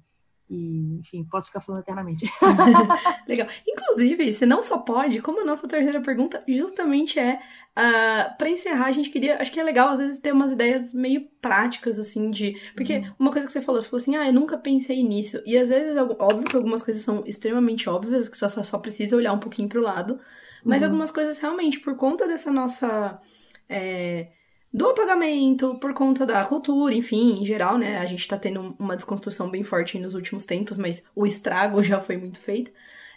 E, 0.50 0.98
enfim, 1.00 1.24
posso 1.30 1.48
ficar 1.48 1.62
falando 1.62 1.82
eternamente. 1.82 2.26
Legal. 3.28 3.48
Inclusive, 3.68 4.34
você 4.34 4.48
não 4.48 4.64
só 4.64 4.80
pode, 4.80 5.22
como 5.22 5.42
a 5.42 5.46
nossa 5.46 5.68
terceira 5.68 6.02
pergunta 6.02 6.44
justamente 6.48 7.20
é, 7.20 7.36
uh, 7.36 7.40
ah, 7.76 8.36
para 8.36 8.50
encerrar, 8.50 8.88
a 8.88 8.92
gente 8.92 9.12
queria, 9.12 9.40
acho 9.40 9.52
que 9.52 9.60
é 9.60 9.64
legal 9.64 9.90
às 9.90 10.00
vezes 10.00 10.20
ter 10.20 10.34
umas 10.34 10.52
ideias 10.52 10.92
meio 10.92 11.30
práticas, 11.40 12.00
assim, 12.00 12.32
de. 12.32 12.60
Porque 12.76 12.98
uhum. 12.98 13.14
uma 13.20 13.32
coisa 13.32 13.46
que 13.46 13.54
você 13.54 13.62
falou, 13.62 13.80
você 13.80 13.88
falou 13.88 14.02
assim, 14.02 14.16
ah, 14.16 14.26
eu 14.26 14.34
nunca 14.34 14.58
pensei 14.58 15.04
nisso. 15.04 15.40
E 15.46 15.56
às 15.56 15.70
vezes, 15.70 15.96
óbvio 15.96 16.44
que 16.44 16.56
algumas 16.56 16.82
coisas 16.82 17.04
são 17.04 17.24
extremamente 17.28 17.88
óbvias, 17.88 18.28
que 18.28 18.38
só, 18.38 18.50
só, 18.50 18.64
só 18.64 18.80
precisa 18.80 19.16
olhar 19.16 19.34
um 19.34 19.40
pouquinho 19.40 19.70
pro 19.70 19.82
lado. 19.82 20.20
Mas 20.66 20.82
uhum. 20.82 20.88
algumas 20.90 21.12
coisas 21.12 21.38
realmente, 21.38 21.80
por 21.80 21.96
conta 21.96 22.28
dessa 22.28 22.52
nossa. 22.52 23.22
É, 23.70 24.30
do 24.72 24.90
apagamento, 24.90 25.76
por 25.80 25.94
conta 25.94 26.26
da 26.26 26.44
cultura, 26.46 26.94
enfim, 26.94 27.42
em 27.42 27.46
geral, 27.46 27.78
né? 27.78 27.98
A 27.98 28.06
gente 28.06 28.28
tá 28.28 28.38
tendo 28.38 28.76
uma 28.78 28.96
desconstrução 28.96 29.50
bem 29.50 29.64
forte 29.64 29.98
nos 29.98 30.14
últimos 30.14 30.46
tempos, 30.46 30.78
mas 30.78 31.04
o 31.16 31.26
estrago 31.26 31.82
já 31.84 32.00
foi 32.00 32.18
muito 32.18 32.40
feito. 32.40 32.72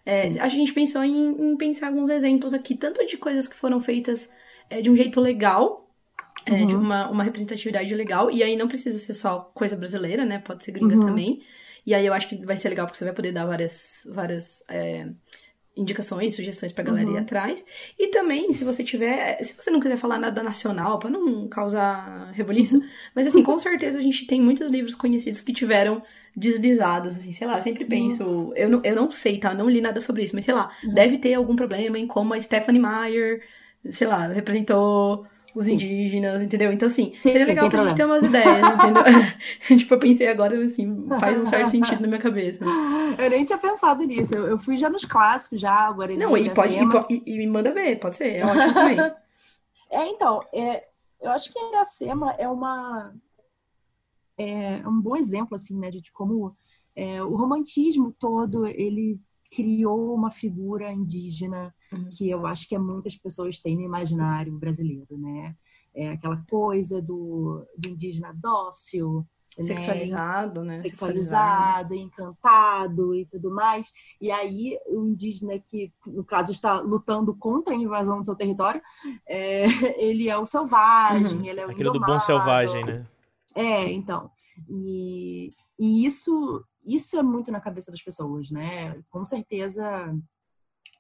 É, 0.05 0.29
a 0.41 0.49
gente 0.49 0.73
pensou 0.73 1.05
em, 1.05 1.31
em, 1.31 1.57
pensar 1.57 1.89
alguns 1.89 2.09
exemplos 2.09 2.53
aqui, 2.53 2.75
tanto 2.75 3.07
de 3.07 3.17
coisas 3.17 3.47
que 3.47 3.55
foram 3.55 3.81
feitas 3.81 4.35
é, 4.69 4.81
de 4.81 4.91
um 4.91 4.97
jeito 4.97 5.21
legal, 5.21 5.89
é, 6.45 6.55
uhum. 6.55 6.67
de 6.67 6.75
uma, 6.75 7.09
uma 7.09 7.23
representatividade 7.23 7.95
legal, 7.95 8.29
e 8.31 8.43
aí 8.43 8.57
não 8.57 8.67
precisa 8.67 8.99
ser 8.99 9.15
só 9.15 9.51
coisa 9.55 9.77
brasileira, 9.77 10.25
né? 10.25 10.39
Pode 10.39 10.65
ser 10.65 10.73
gringa 10.73 10.97
uhum. 10.97 11.07
também. 11.07 11.43
E 11.85 11.95
aí 11.95 12.07
eu 12.07 12.15
acho 12.15 12.29
que 12.29 12.45
vai 12.45 12.57
ser 12.57 12.69
legal 12.71 12.87
porque 12.87 12.99
você 12.99 13.05
vai 13.05 13.13
poder 13.13 13.33
dar 13.33 13.45
várias, 13.45 14.09
várias 14.13 14.65
é, 14.69 15.09
indicações, 15.77 16.35
sugestões 16.35 16.73
pra 16.73 16.85
galera 16.85 17.09
uhum. 17.09 17.17
ir 17.17 17.21
atrás. 17.21 17.65
E 17.99 18.09
também, 18.09 18.53
se 18.53 18.65
você 18.65 18.85
tiver. 18.85 19.43
Se 19.43 19.55
você 19.55 19.71
não 19.71 19.81
quiser 19.81 19.97
falar 19.97 20.19
nada 20.19 20.43
nacional, 20.43 20.99
para 20.99 21.11
não 21.11 21.49
causar 21.49 22.31
rebuliço, 22.33 22.77
uhum. 22.77 22.89
mas 23.15 23.27
assim, 23.27 23.43
com 23.43 23.59
certeza 23.59 23.99
a 23.99 24.03
gente 24.03 24.27
tem 24.27 24.41
muitos 24.41 24.71
livros 24.71 24.95
conhecidos 24.95 25.41
que 25.41 25.53
tiveram 25.53 26.03
deslizadas, 26.35 27.19
assim, 27.19 27.31
sei 27.31 27.47
lá, 27.47 27.57
eu 27.57 27.63
sempre 27.63 27.85
penso, 27.85 28.25
uhum. 28.25 28.57
eu, 28.57 28.69
não, 28.69 28.81
eu 28.83 28.97
não 28.97 29.11
sei, 29.11 29.39
tá? 29.39 29.51
Eu 29.51 29.59
não 29.59 29.69
li 29.69 29.83
nada 29.83 30.01
sobre 30.01 30.23
isso, 30.23 30.35
mas 30.35 30.47
sei 30.47 30.55
lá, 30.55 30.71
uhum. 30.83 30.95
deve 30.95 31.19
ter 31.19 31.35
algum 31.35 31.55
problema 31.55 31.99
em 31.99 32.07
como 32.07 32.33
a 32.33 32.41
Stephanie 32.41 32.81
Meyer, 32.81 33.43
sei 33.91 34.07
lá, 34.07 34.27
representou 34.29 35.27
os 35.55 35.67
Sim. 35.67 35.75
indígenas, 35.75 36.41
entendeu? 36.43 36.73
Então, 36.73 36.87
assim, 36.87 37.13
Sim, 37.15 37.31
seria 37.31 37.47
legal 37.47 37.69
pra 37.69 37.83
problema. 37.83 37.89
gente 37.91 37.97
ter 37.97 38.05
umas 38.05 38.25
ideias, 38.25 38.67
entendeu? 38.75 39.03
tipo, 39.79 39.95
eu 39.95 39.99
pensei 39.99 40.29
agora, 40.29 40.63
assim, 40.65 41.07
faz 41.21 41.39
um 41.39 41.47
certo 41.47 41.71
sentido 41.71 42.01
na 42.01 42.09
minha 42.09 42.21
cabeça. 42.21 42.65
Eu 43.19 43.31
nem 43.31 43.45
tinha 43.45 43.59
pensado 43.59 44.03
nisso. 44.05 44.35
Eu, 44.35 44.47
eu 44.47 44.59
fui 44.59 44.77
já 44.77 44.89
nos 44.89 45.05
clássicos, 45.05 45.61
já, 45.61 45.73
agora 45.73 46.15
Não, 46.17 46.37
e 46.37 46.51
pode, 46.51 46.77
e, 47.11 47.23
e, 47.27 47.39
me 47.39 47.47
manda 47.47 47.73
ver, 47.73 47.97
pode 47.97 48.17
ser, 48.17 48.37
é 48.37 48.47
ótimo 48.47 48.75
também. 48.75 48.99
é, 49.91 50.09
então, 50.09 50.43
é, 50.53 50.87
eu 51.21 51.31
acho 51.31 51.53
que 51.53 51.59
a 51.59 51.69
Iracema 51.69 52.35
é 52.39 52.49
uma... 52.49 53.15
É 54.39 54.89
um 54.89 55.01
bom 55.01 55.15
exemplo, 55.15 55.55
assim, 55.55 55.79
né, 55.79 55.91
de 55.91 56.11
como 56.11 56.57
é, 56.97 57.23
o 57.23 57.37
romantismo 57.37 58.15
todo, 58.19 58.67
ele 58.67 59.21
criou 59.51 60.15
uma 60.15 60.31
figura 60.31 60.91
indígena 60.91 61.75
uhum. 61.97 62.09
que 62.11 62.29
eu 62.29 62.47
acho 62.47 62.69
que 62.69 62.79
muitas 62.79 63.17
pessoas 63.17 63.59
têm 63.59 63.77
no 63.77 63.83
imaginário 63.83 64.53
brasileiro, 64.53 65.19
né? 65.19 65.55
É 65.95 66.09
aquela 66.09 66.43
coisa 66.49 67.03
do, 67.03 67.67
do 67.77 67.89
indígena 67.89 68.33
dócil, 68.35 69.27
né? 69.59 69.65
sexualizado, 69.65 70.65
né? 70.65 70.75
Sexualizado, 70.75 71.95
encantado 71.95 73.15
e 73.15 73.27
tudo 73.27 73.55
mais. 73.55 73.93
E 74.21 74.31
aí 74.31 74.79
o 74.87 75.05
indígena 75.05 75.59
que, 75.59 75.93
no 76.07 76.25
caso, 76.25 76.53
está 76.53 76.81
lutando 76.81 77.35
contra 77.35 77.75
a 77.75 77.77
invasão 77.77 78.19
do 78.19 78.25
seu 78.25 78.37
território, 78.37 78.81
é, 79.27 79.65
ele 80.03 80.29
é 80.29 80.39
o 80.39 80.47
selvagem, 80.47 81.39
uhum. 81.39 81.45
ele 81.45 81.61
é 81.61 81.67
o 81.67 81.71
Aquilo 81.71 81.91
indomado. 81.91 82.13
do 82.13 82.19
bom 82.19 82.21
selvagem, 82.21 82.85
né? 82.85 83.07
É, 83.55 83.93
então. 83.93 84.31
E, 84.69 85.51
e 85.79 86.07
isso 86.07 86.65
isso 86.85 87.17
é 87.17 87.23
muito 87.23 87.53
na 87.53 87.61
cabeça 87.61 87.91
das 87.91 88.03
pessoas, 88.03 88.51
né? 88.51 89.01
Com 89.09 89.25
certeza, 89.25 90.17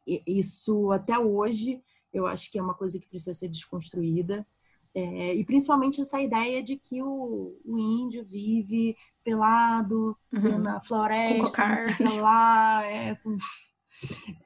isso 0.07 0.91
até 0.93 1.19
hoje 1.19 1.83
eu 2.13 2.27
acho 2.27 2.51
que 2.51 2.59
é 2.59 2.63
uma 2.63 2.75
coisa 2.75 2.99
que 3.01 3.09
precisa 3.09 3.33
ser 3.33 3.49
desconstruída. 3.49 4.47
É, 4.95 5.35
e 5.35 5.45
principalmente 5.45 6.03
essa 6.03 6.21
ideia 6.21 6.63
de 6.63 6.77
que 6.77 7.03
o, 7.03 7.59
o 7.65 7.79
índio 7.79 8.23
vive 8.27 8.95
pelado 9.25 10.15
uhum. 10.31 10.59
na 10.59 10.83
floresta, 10.83 11.67
não 11.67 11.77
sei 11.79 11.93
o 11.93 11.97
que 11.97 12.05
lá, 12.21 12.85
é, 12.85 13.15
com... 13.15 13.35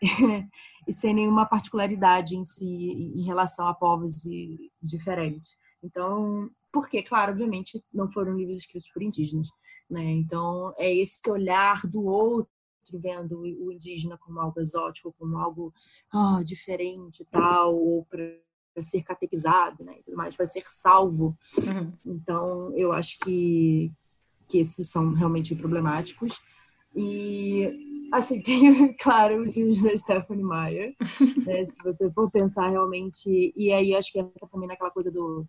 e 0.87 0.93
sem 0.93 1.13
nenhuma 1.15 1.47
particularidade 1.47 2.37
em 2.37 2.45
si 2.45 2.65
em 2.65 3.25
relação 3.25 3.67
a 3.67 3.75
povos 3.75 4.23
diferentes. 4.81 5.57
Então, 5.83 6.49
porque, 6.73 7.03
claro, 7.03 7.33
obviamente, 7.33 7.83
não 7.93 8.09
foram 8.09 8.37
livros 8.37 8.59
escritos 8.59 8.91
por 8.93 9.03
indígenas, 9.03 9.49
né? 9.91 10.05
Então, 10.05 10.73
é 10.79 10.95
esse 10.95 11.29
olhar 11.29 11.85
do 11.87 12.05
outro 12.05 12.56
vendo 12.93 13.41
o 13.41 13.73
indígena 13.73 14.19
como 14.19 14.41
algo 14.41 14.61
exótico, 14.61 15.15
como 15.19 15.39
algo 15.39 15.73
oh, 16.13 16.43
diferente 16.43 17.23
e 17.23 17.27
tal, 17.27 17.75
ou 17.77 18.05
para 18.05 18.83
ser 18.83 19.03
catequizado, 19.03 19.85
né, 19.85 20.01
tudo 20.05 20.17
mais, 20.17 20.37
para 20.37 20.47
ser 20.47 20.63
salvo. 20.65 21.37
Uhum. 21.59 21.93
Então, 22.05 22.77
eu 22.77 22.93
acho 22.93 23.19
que, 23.21 23.93
que 24.49 24.59
esses 24.59 24.89
são 24.89 25.13
realmente 25.13 25.55
problemáticos. 25.55 26.41
E, 26.95 28.09
assim, 28.13 28.41
tem, 28.43 28.93
claro, 28.95 29.43
os 29.43 29.55
filmes 29.55 29.83
da 29.83 29.97
Stephanie 29.97 30.45
Meyer, 30.45 30.95
né, 31.45 31.65
se 31.65 31.83
você 31.83 32.11
for 32.13 32.31
pensar 32.31 32.69
realmente, 32.69 33.53
e 33.57 33.73
aí 33.73 33.95
acho 33.95 34.13
que 34.13 34.19
entra 34.19 34.49
também 34.49 34.69
naquela 34.69 34.91
coisa 34.91 35.11
do, 35.11 35.47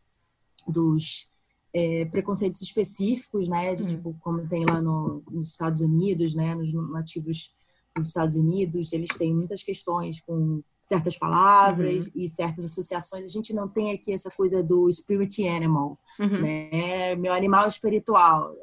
dos 0.67 1.29
é, 1.73 2.05
preconceitos 2.05 2.61
específicos, 2.61 3.47
né, 3.47 3.75
de 3.75 3.83
hum. 3.83 3.87
tipo 3.87 4.17
como 4.19 4.47
tem 4.47 4.65
lá 4.65 4.81
no, 4.81 5.23
nos 5.29 5.51
Estados 5.51 5.81
Unidos, 5.81 6.33
né, 6.33 6.55
nos 6.55 6.73
nativos 6.91 7.53
dos 7.95 8.07
Estados 8.07 8.35
Unidos, 8.35 8.93
eles 8.93 9.09
têm 9.17 9.33
muitas 9.33 9.63
questões 9.63 10.19
com 10.21 10.61
certas 10.87 11.17
palavras 11.17 12.05
uhum. 12.05 12.11
e 12.15 12.29
certas 12.29 12.63
associações. 12.63 13.25
A 13.25 13.29
gente 13.29 13.53
não 13.53 13.67
tem 13.67 13.91
aqui 13.91 14.13
essa 14.13 14.29
coisa 14.29 14.63
do 14.63 14.89
spirit 14.89 15.45
animal, 15.45 15.99
uhum. 16.17 16.41
né? 16.41 17.13
Meu 17.15 17.33
animal 17.33 17.67
espiritual. 17.67 18.55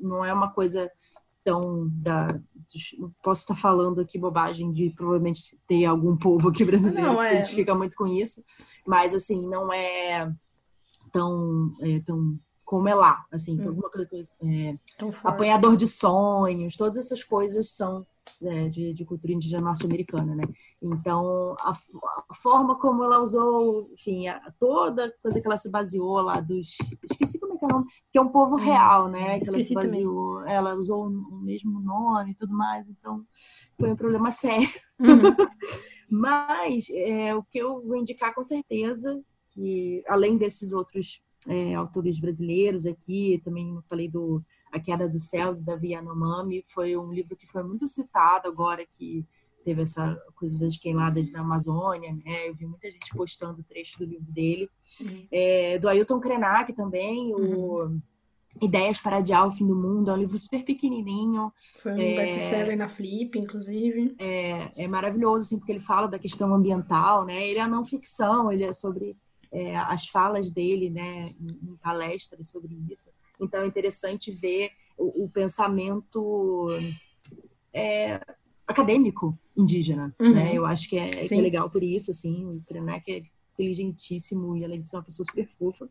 Não 0.00 0.24
é 0.24 0.32
uma 0.32 0.50
coisa 0.50 0.90
tão 1.44 1.88
da 1.92 2.40
posso 3.22 3.42
estar 3.42 3.54
falando 3.54 4.00
aqui 4.00 4.18
bobagem 4.18 4.70
de 4.72 4.90
provavelmente 4.90 5.58
ter 5.66 5.86
algum 5.86 6.16
povo 6.16 6.48
aqui 6.48 6.64
brasileiro 6.64 7.08
não, 7.08 7.16
que 7.16 7.24
é. 7.24 7.28
se 7.28 7.34
identifica 7.36 7.74
muito 7.74 7.96
com 7.96 8.06
isso, 8.06 8.42
mas 8.86 9.14
assim 9.14 9.46
não 9.48 9.72
é 9.72 10.30
tão 11.12 11.74
é, 11.80 12.00
tão 12.00 12.38
como 12.64 12.86
é 12.86 12.94
lá, 12.94 13.24
assim, 13.32 13.58
hum. 13.58 13.68
alguma 13.68 13.88
coisa, 13.88 14.06
é, 14.42 14.76
apanhador 15.24 15.74
de 15.74 15.88
sonhos, 15.88 16.76
todas 16.76 16.98
essas 16.98 17.24
coisas 17.24 17.70
são 17.70 18.06
é, 18.42 18.68
de, 18.68 18.92
de, 18.92 19.04
cultura 19.06 19.32
indígena 19.32 19.62
norte-americana, 19.62 20.34
né? 20.34 20.44
Então, 20.80 21.56
a, 21.60 21.72
a, 21.72 22.34
forma 22.34 22.78
como 22.78 23.02
ela 23.02 23.20
usou, 23.20 23.90
enfim, 23.94 24.28
a, 24.28 24.52
toda 24.58 25.12
coisa 25.22 25.40
que 25.40 25.46
ela 25.46 25.56
se 25.56 25.70
baseou 25.70 26.20
lá 26.20 26.40
dos... 26.40 26.76
Esqueci 27.10 27.40
como 27.40 27.54
é 27.54 27.56
que 27.56 27.64
é 27.64 27.68
o 27.68 27.70
nome, 27.70 27.86
que 28.12 28.18
é 28.18 28.20
um 28.20 28.28
povo 28.28 28.56
hum, 28.56 28.58
real, 28.58 29.08
né? 29.08 29.38
Que 29.38 29.48
ela 29.48 29.60
se 29.60 29.74
baseou, 29.74 30.36
também. 30.40 30.54
ela 30.54 30.74
usou 30.74 31.06
o 31.06 31.40
mesmo 31.40 31.80
nome 31.80 32.32
e 32.32 32.34
tudo 32.34 32.52
mais, 32.52 32.86
então 32.88 33.24
foi 33.78 33.90
um 33.90 33.96
problema 33.96 34.30
sério. 34.30 34.68
Uhum. 35.00 35.34
Mas 36.10 36.88
é, 36.90 37.34
o 37.34 37.42
que 37.42 37.58
eu 37.58 37.82
vou 37.82 37.96
indicar 37.96 38.34
com 38.34 38.44
certeza, 38.44 39.20
que 39.58 40.04
além 40.06 40.36
desses 40.36 40.72
outros 40.72 41.20
é, 41.48 41.74
autores 41.74 42.20
brasileiros 42.20 42.86
aqui, 42.86 43.40
também 43.44 43.78
falei 43.88 44.08
do 44.08 44.42
A 44.70 44.78
Queda 44.78 45.08
do 45.08 45.18
Céu, 45.18 45.54
da 45.54 45.74
Yanomami, 45.74 46.62
foi 46.64 46.96
um 46.96 47.12
livro 47.12 47.36
que 47.36 47.46
foi 47.46 47.62
muito 47.64 47.86
citado 47.86 48.48
agora 48.48 48.86
que 48.86 49.26
teve 49.64 49.82
essa 49.82 50.16
coisa 50.36 50.64
das 50.64 50.76
queimadas 50.76 51.30
na 51.32 51.40
Amazônia, 51.40 52.12
né? 52.12 52.48
Eu 52.48 52.54
vi 52.54 52.66
muita 52.66 52.90
gente 52.90 53.12
postando 53.14 53.62
trecho 53.64 53.98
do 53.98 54.04
livro 54.04 54.30
dele. 54.30 54.70
Uhum. 55.00 55.26
É, 55.30 55.78
do 55.78 55.88
Ailton 55.88 56.20
Krenak 56.20 56.72
também, 56.72 57.34
o 57.34 57.82
uhum. 57.82 58.00
Ideias 58.62 59.00
para 59.00 59.18
Adiar 59.18 59.46
o 59.46 59.52
Fim 59.52 59.66
do 59.66 59.76
Mundo, 59.76 60.10
é 60.10 60.14
um 60.14 60.18
livro 60.18 60.38
super 60.38 60.64
pequenininho. 60.64 61.52
Foi 61.82 61.92
um 61.92 61.98
é, 61.98 62.16
best-seller 62.16 62.76
na 62.76 62.88
Flip, 62.88 63.38
inclusive. 63.38 64.14
É, 64.18 64.84
é 64.84 64.88
maravilhoso, 64.88 65.42
assim, 65.42 65.58
porque 65.58 65.72
ele 65.72 65.80
fala 65.80 66.06
da 66.06 66.18
questão 66.18 66.54
ambiental, 66.54 67.24
né? 67.26 67.46
Ele 67.46 67.58
é 67.58 67.66
não 67.66 67.84
ficção, 67.84 68.50
ele 68.50 68.64
é 68.64 68.72
sobre 68.72 69.16
é, 69.52 69.76
as 69.76 70.06
falas 70.08 70.50
dele 70.50 70.90
né, 70.90 71.34
em, 71.40 71.70
em, 71.70 71.76
palestras 71.76 72.48
sobre 72.48 72.74
isso. 72.90 73.10
Então 73.40 73.60
é 73.60 73.66
interessante 73.66 74.30
ver 74.30 74.70
o, 74.96 75.24
o 75.24 75.30
pensamento 75.30 76.68
é, 77.72 78.20
acadêmico 78.66 79.38
indígena. 79.56 80.14
Uhum. 80.20 80.34
Né? 80.34 80.54
Eu 80.54 80.66
acho 80.66 80.88
que 80.88 80.96
é, 80.96 81.08
que 81.08 81.34
é, 81.34 81.40
legal 81.40 81.70
por 81.70 81.82
isso. 81.82 82.10
Assim, 82.10 82.44
o 82.44 82.62
Krenak 82.66 83.10
é 83.10 83.22
inteligentíssimo 83.54 84.56
e 84.56 84.64
além 84.64 84.80
de 84.80 84.88
ser 84.88 84.96
uma 84.96 85.02
pessoa 85.02 85.26
super 85.26 85.48
fofa. 85.48 85.88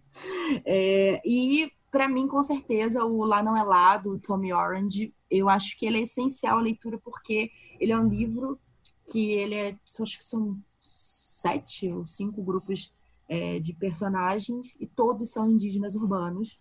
É, 0.66 1.22
e 1.26 1.72
para 1.92 2.08
mim, 2.08 2.28
com 2.28 2.42
certeza, 2.44 3.04
o 3.04 3.24
Lá 3.24 3.42
Não 3.42 3.56
É 3.56 3.64
Lá, 3.64 3.98
do 3.98 4.20
Tommy 4.20 4.54
Orange, 4.54 5.14
eu 5.30 5.50
acho 5.50 5.78
que 5.78 5.86
ele 5.86 5.98
é 5.98 6.02
essencial 6.02 6.58
a 6.58 6.62
leitura 6.62 6.98
porque 6.98 7.52
ele 7.80 7.92
é 7.92 7.98
um 7.98 8.08
livro 8.08 8.60
que 9.12 9.32
ele 9.32 9.56
é, 9.56 9.78
acho 10.02 10.18
que 10.18 10.24
são 10.24 10.58
sete 10.80 11.92
ou 11.92 12.06
cinco 12.06 12.42
grupos 12.44 12.94
é, 13.28 13.60
de 13.60 13.74
personagens 13.74 14.76
e 14.80 14.88
todos 14.88 15.32
são 15.32 15.50
indígenas 15.50 15.96
urbanos. 15.96 16.60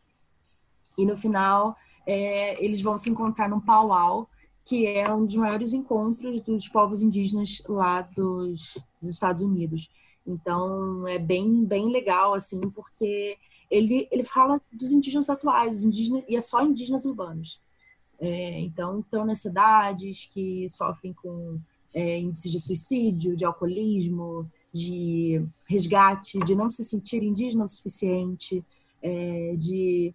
E 0.99 1.05
no 1.05 1.17
final 1.17 1.77
é, 2.07 2.63
eles 2.65 2.81
vão 2.81 2.97
se 2.97 3.11
encontrar 3.11 3.49
num 3.49 3.61
pauau, 3.61 4.29
que 4.65 4.87
é 4.87 5.13
um 5.13 5.25
dos 5.25 5.37
maiores 5.37 5.73
encontros 5.73 6.41
dos 6.41 6.69
povos 6.69 7.01
indígenas 7.01 7.63
lá 7.69 8.03
dos, 8.03 8.79
dos 9.01 9.11
Estados 9.11 9.43
Unidos. 9.43 9.89
Então 10.27 11.07
é 11.07 11.19
bem 11.19 11.65
bem 11.65 11.91
legal 11.91 12.35
assim, 12.35 12.69
porque 12.71 13.37
ele 13.71 14.09
ele 14.11 14.25
fala 14.25 14.61
dos 14.73 14.93
indígenas 14.93 15.31
atuais, 15.31 15.85
indígenas 15.85 16.25
e 16.29 16.37
é 16.37 16.41
só 16.41 16.63
indígenas 16.65 17.05
urbanos. 17.05 17.61
É, 18.19 18.61
então 18.61 19.01
estão 19.01 19.25
nas 19.25 19.41
cidades 19.41 20.27
que 20.33 20.69
sofrem 20.71 21.13
com 21.13 21.61
é, 21.95 22.19
índices 22.19 22.51
de 22.51 22.61
suicídio, 22.61 23.37
de 23.37 23.45
alcoolismo, 23.45 24.51
de 24.77 25.43
resgate, 25.67 26.39
de 26.41 26.55
não 26.55 26.69
se 26.69 26.85
sentir 26.85 27.23
indígena 27.23 27.65
o 27.65 27.69
suficiente, 27.69 28.63
é, 29.03 29.55
de 29.57 30.15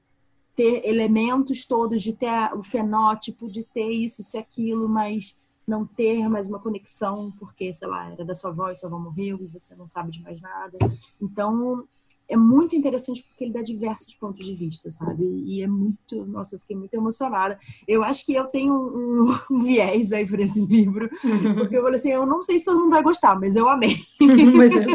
ter 0.55 0.85
elementos 0.85 1.65
todos, 1.65 2.03
de 2.03 2.13
ter 2.13 2.53
o 2.55 2.63
fenótipo, 2.63 3.49
de 3.49 3.63
ter 3.63 3.89
isso, 3.89 4.21
isso 4.21 4.37
e 4.37 4.39
aquilo, 4.39 4.87
mas 4.87 5.37
não 5.67 5.85
ter 5.85 6.27
mais 6.29 6.47
uma 6.47 6.59
conexão, 6.59 7.31
porque, 7.39 7.73
sei 7.73 7.87
lá, 7.87 8.11
era 8.11 8.25
da 8.25 8.35
sua 8.35 8.51
avó 8.51 8.69
e 8.69 8.75
sua 8.75 8.89
avó 8.89 8.99
morreu 8.99 9.39
e 9.41 9.47
você 9.47 9.75
não 9.75 9.89
sabe 9.89 10.11
de 10.11 10.21
mais 10.21 10.39
nada. 10.41 10.77
Então, 11.19 11.87
é 12.31 12.37
muito 12.37 12.75
interessante 12.75 13.23
porque 13.23 13.43
ele 13.43 13.53
dá 13.53 13.61
diversos 13.61 14.15
pontos 14.15 14.45
de 14.45 14.55
vista, 14.55 14.89
sabe? 14.89 15.23
E 15.45 15.61
é 15.61 15.67
muito. 15.67 16.25
Nossa, 16.25 16.55
eu 16.55 16.59
fiquei 16.59 16.77
muito 16.77 16.93
emocionada. 16.93 17.59
Eu 17.85 18.03
acho 18.03 18.25
que 18.25 18.33
eu 18.33 18.45
tenho 18.45 18.73
um, 18.73 19.37
um 19.51 19.59
viés 19.59 20.13
aí 20.13 20.25
por 20.25 20.39
esse 20.39 20.65
livro, 20.65 21.09
porque 21.57 21.75
eu 21.75 21.81
falei 21.83 21.99
assim: 21.99 22.11
eu 22.11 22.25
não 22.25 22.41
sei 22.41 22.57
se 22.57 22.65
todo 22.65 22.79
mundo 22.79 22.91
vai 22.91 23.03
gostar, 23.03 23.37
mas 23.37 23.57
eu 23.57 23.67
amei. 23.67 23.95
mas 24.55 24.71
eu, 24.71 24.85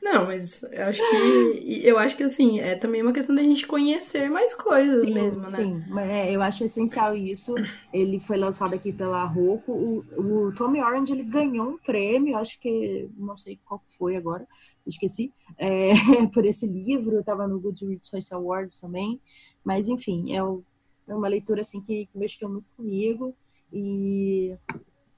não, 0.00 0.26
mas 0.26 0.62
eu 0.62 0.84
acho 0.84 1.02
que. 1.10 1.80
Eu 1.84 1.98
acho 1.98 2.16
que 2.16 2.22
assim, 2.22 2.60
é 2.60 2.76
também 2.76 3.02
uma 3.02 3.12
questão 3.12 3.34
da 3.34 3.42
gente 3.42 3.66
conhecer 3.66 4.30
mais 4.30 4.54
coisas 4.54 5.04
sim, 5.04 5.14
mesmo, 5.14 5.42
né? 5.42 5.56
Sim, 5.56 5.82
é, 5.98 6.32
eu 6.32 6.40
acho 6.42 6.62
essencial 6.62 7.16
isso. 7.16 7.54
Ele 7.92 8.20
foi 8.20 8.36
lançado 8.36 8.72
aqui 8.72 8.92
pela 8.92 9.24
Roku. 9.24 9.72
O, 9.72 10.46
o 10.46 10.52
Tommy 10.52 10.80
Orange 10.80 11.12
ele 11.12 11.24
ganhou 11.24 11.70
um 11.70 11.78
prêmio, 11.78 12.36
acho 12.36 12.60
que 12.60 13.08
não 13.16 13.36
sei 13.36 13.58
qual 13.64 13.82
foi 13.88 14.14
agora 14.16 14.46
esqueci, 14.86 15.32
é, 15.58 15.92
por 16.32 16.44
esse 16.44 16.66
livro, 16.66 17.20
estava 17.20 17.46
no 17.46 17.60
Goodreads 17.60 18.08
Choice 18.08 18.32
Awards 18.34 18.80
também, 18.80 19.20
mas 19.64 19.88
enfim, 19.88 20.32
é, 20.32 20.36
é 20.36 21.14
uma 21.14 21.28
leitura 21.28 21.60
assim 21.60 21.80
que, 21.80 22.06
que 22.06 22.18
mexeu 22.18 22.48
muito 22.48 22.66
comigo 22.76 23.34
e 23.72 24.56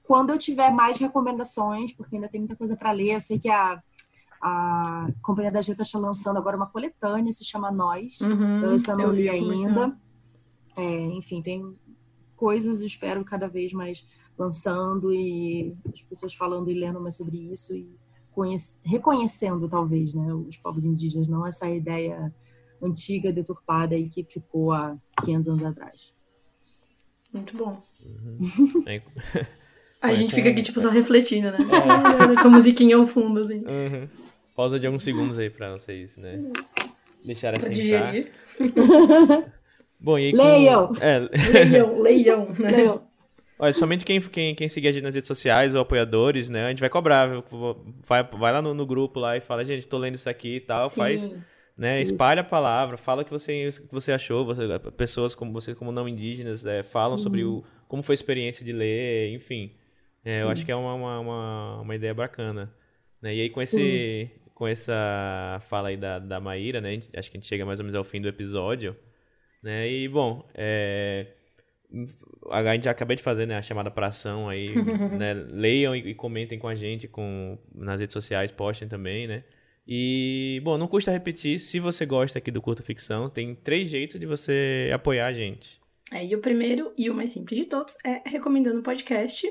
quando 0.03 0.29
eu 0.29 0.37
tiver 0.37 0.71
mais 0.71 0.97
recomendações, 0.97 1.91
porque 1.91 2.15
ainda 2.15 2.29
tem 2.29 2.39
muita 2.39 2.55
coisa 2.55 2.77
para 2.77 2.91
ler, 2.91 3.15
eu 3.15 3.21
sei 3.21 3.37
que 3.37 3.49
a 3.49 3.81
a 4.41 5.07
Companhia 5.21 5.51
da 5.51 5.61
Jeta 5.61 5.83
está 5.83 5.97
lançando 5.97 6.37
agora 6.37 6.55
uma 6.55 6.67
coletânea, 6.67 7.31
se 7.33 7.43
chama 7.43 7.71
Nós. 7.71 8.21
Uhum, 8.21 8.63
eu 8.63 8.73
essa 8.73 8.95
não 8.95 9.11
li 9.11 9.29
ainda. 9.29 9.97
É, 10.75 10.99
enfim, 11.07 11.41
tem 11.41 11.75
coisas, 12.35 12.79
eu 12.79 12.85
espero, 12.85 13.25
cada 13.25 13.47
vez 13.47 13.73
mais 13.73 14.05
lançando 14.37 15.11
e 15.11 15.75
as 15.91 16.01
pessoas 16.01 16.35
falando 16.35 16.69
e 16.69 16.79
lendo 16.79 17.01
mais 17.01 17.15
sobre 17.15 17.37
isso. 17.51 17.75
E 17.75 17.97
reconhecendo, 18.83 19.67
talvez, 19.67 20.13
né, 20.13 20.33
os 20.33 20.57
povos 20.57 20.85
indígenas, 20.85 21.27
não 21.27 21.45
essa 21.45 21.69
ideia 21.69 22.33
antiga, 22.81 23.31
deturpada 23.31 23.95
e 23.95 24.07
que 24.07 24.23
ficou 24.23 24.71
há 24.71 24.95
500 25.23 25.49
anos 25.49 25.63
atrás. 25.63 26.13
Muito 27.33 27.55
bom. 27.57 27.81
Uhum. 28.03 28.37
a 30.01 30.13
gente 30.13 30.33
fica 30.33 30.49
aqui, 30.49 30.61
tipo, 30.63 30.79
só 30.79 30.89
refletindo, 30.89 31.51
né? 31.51 31.57
É. 32.37 32.41
Com 32.41 32.47
a 32.47 32.51
musiquinha 32.51 32.95
ao 32.95 33.05
fundo, 33.05 33.41
assim. 33.41 33.59
Uhum. 33.59 34.07
Pausa 34.55 34.79
de 34.79 34.87
alguns 34.87 35.03
segundos 35.03 35.37
aí 35.37 35.49
pra 35.49 35.73
vocês, 35.73 36.17
né? 36.17 36.51
Deixar 37.23 37.55
assim. 37.55 37.73
Digerir. 37.73 38.31
Bom, 39.99 40.17
e 40.17 40.27
aí 40.27 40.31
com... 40.31 40.43
Leiam! 40.43 40.91
É. 41.01 41.19
Leiam, 41.19 42.01
leiam, 42.01 42.49
né? 42.59 42.71
Leiam. 42.71 43.06
Olha, 43.59 43.73
somente 43.73 44.05
quem, 44.05 44.21
quem, 44.21 44.53
quem 44.53 44.69
seguir 44.69 44.89
a 44.89 44.91
gente 44.91 45.03
nas 45.03 45.15
redes 45.15 45.27
sociais 45.27 45.73
ou 45.73 45.81
apoiadores, 45.81 46.47
né? 46.47 46.65
A 46.65 46.69
gente 46.69 46.79
vai 46.79 46.89
cobrar? 46.89 47.43
Vai, 48.05 48.23
vai 48.23 48.53
lá 48.53 48.61
no, 48.61 48.73
no 48.73 48.85
grupo 48.85 49.19
lá 49.19 49.35
e 49.35 49.41
fala, 49.41 49.65
gente, 49.65 49.87
tô 49.87 49.97
lendo 49.97 50.15
isso 50.15 50.29
aqui 50.29 50.57
e 50.57 50.59
tal, 50.59 50.89
Sim. 50.89 50.95
faz. 50.95 51.37
Né, 51.75 52.01
espalha 52.01 52.41
a 52.41 52.43
palavra, 52.43 52.97
fala 52.97 53.21
o 53.21 53.25
que 53.25 53.29
você, 53.29 53.69
que 53.71 53.93
você 53.93 54.11
achou, 54.11 54.43
você, 54.43 54.63
pessoas 54.97 55.35
como 55.35 55.53
você, 55.53 55.75
como 55.75 55.91
não 55.91 56.09
indígenas, 56.09 56.65
é, 56.65 56.81
falam 56.81 57.17
uhum. 57.17 57.23
sobre 57.23 57.43
o, 57.43 57.63
como 57.87 58.01
foi 58.01 58.13
a 58.13 58.15
experiência 58.15 58.65
de 58.65 58.73
ler, 58.73 59.31
enfim. 59.35 59.71
É, 60.25 60.41
eu 60.41 60.49
acho 60.49 60.65
que 60.65 60.71
é 60.71 60.75
uma, 60.75 60.95
uma, 60.95 61.19
uma, 61.19 61.81
uma 61.81 61.95
ideia 61.95 62.15
bacana. 62.15 62.73
Né? 63.21 63.35
E 63.35 63.41
aí 63.41 63.49
com, 63.49 63.61
esse, 63.61 64.29
com 64.55 64.67
essa 64.67 65.61
fala 65.69 65.89
aí 65.89 65.97
da, 65.97 66.19
da 66.19 66.39
Maíra, 66.39 66.81
né? 66.81 66.99
Acho 67.15 67.29
que 67.29 67.37
a 67.37 67.39
gente 67.39 67.47
chega 67.47 67.63
mais 67.63 67.79
ou 67.79 67.85
menos 67.85 67.95
ao 67.95 68.03
fim 68.03 68.19
do 68.19 68.27
episódio. 68.27 68.95
Né? 69.61 69.89
E, 69.89 70.07
bom, 70.07 70.47
é, 70.53 71.27
a 72.51 72.73
gente 72.73 72.89
acabei 72.89 73.15
de 73.15 73.23
fazer 73.23 73.45
né, 73.45 73.57
a 73.57 73.61
chamada 73.61 73.89
para 73.89 74.07
ação 74.07 74.49
aí, 74.49 74.75
né, 75.17 75.33
leiam 75.33 75.95
e, 75.95 76.09
e, 76.09 76.15
comentem 76.15 76.59
com 76.59 76.67
a 76.67 76.75
gente 76.75 77.07
com, 77.07 77.57
nas 77.73 77.99
redes 77.99 78.13
sociais, 78.13 78.51
postem 78.51 78.87
também, 78.87 79.27
né? 79.27 79.43
E, 79.87 80.59
bom, 80.63 80.77
não 80.77 80.87
custa 80.87 81.11
repetir, 81.11 81.59
se 81.59 81.79
você 81.79 82.05
gosta 82.05 82.39
aqui 82.39 82.51
do 82.51 82.61
Curta 82.61 82.83
Ficção, 82.83 83.29
tem 83.29 83.55
três 83.55 83.89
jeitos 83.89 84.19
de 84.19 84.25
você 84.25 84.91
apoiar 84.93 85.27
a 85.27 85.33
gente. 85.33 85.79
É, 86.11 86.25
e 86.25 86.35
o 86.35 86.39
primeiro 86.39 86.91
e 86.97 87.09
o 87.09 87.13
mais 87.13 87.31
simples 87.31 87.59
de 87.59 87.65
todos 87.65 87.95
é 88.03 88.21
recomendando 88.25 88.79
o 88.79 88.83
podcast. 88.83 89.47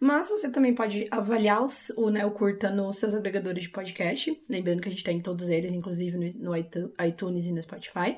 Mas 0.00 0.30
você 0.30 0.50
também 0.50 0.74
pode 0.74 1.06
avaliar 1.10 1.62
os, 1.62 1.90
o, 1.90 2.08
né, 2.08 2.24
o 2.24 2.30
Curta 2.30 2.70
nos 2.70 2.96
seus 2.96 3.14
agregadores 3.14 3.64
de 3.64 3.68
podcast. 3.68 4.40
Lembrando 4.48 4.80
que 4.80 4.88
a 4.88 4.90
gente 4.90 5.04
tem 5.04 5.18
tá 5.18 5.24
todos 5.24 5.50
eles, 5.50 5.72
inclusive 5.72 6.16
no, 6.16 6.52
no 6.52 6.56
iTunes 6.56 7.46
e 7.46 7.52
no 7.52 7.60
Spotify. 7.60 8.16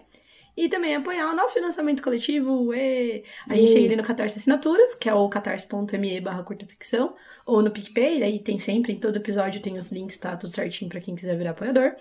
E 0.57 0.69
também 0.69 0.95
apoiar 0.95 1.33
o 1.33 1.37
nosso 1.37 1.55
financiamento 1.55 2.03
coletivo. 2.03 2.75
E... 2.75 3.25
A 3.49 3.57
gente 3.57 3.73
tem 3.73 3.85
ele 3.85 3.97
no 3.97 4.03
Catarse 4.03 4.39
Assinaturas, 4.39 4.95
que 4.95 5.09
é 5.09 5.15
o 5.15 5.29
catarse.me 5.29 6.21
barra 6.21 6.43
curtaficção, 6.43 7.15
ou 7.47 7.63
no 7.63 7.71
PicPay, 7.71 8.23
aí 8.23 8.39
tem 8.39 8.59
sempre, 8.59 8.93
em 8.93 9.01
todo 9.01 9.17
episódio 9.17 9.63
tem 9.63 9.79
os 9.79 9.91
links, 9.91 10.19
tá 10.19 10.37
tudo 10.37 10.53
certinho 10.53 10.91
para 10.91 11.01
quem 11.01 11.15
quiser 11.15 11.37
virar 11.37 11.53
apoiador. 11.53 11.95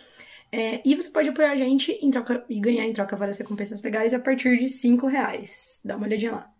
É, 0.51 0.81
e 0.83 0.93
você 0.95 1.09
pode 1.09 1.29
apoiar 1.29 1.51
a 1.51 1.55
gente 1.55 1.93
em 1.93 2.11
troca, 2.11 2.43
e 2.49 2.59
ganhar 2.59 2.85
em 2.85 2.91
troca 2.91 3.15
várias 3.15 3.39
recompensas 3.39 3.81
legais 3.83 4.13
a 4.13 4.19
partir 4.19 4.57
de 4.57 4.67
5 4.67 5.07
reais. 5.07 5.79
Dá 5.83 5.95
uma 5.95 6.05
olhadinha 6.05 6.31
lá. 6.31 6.51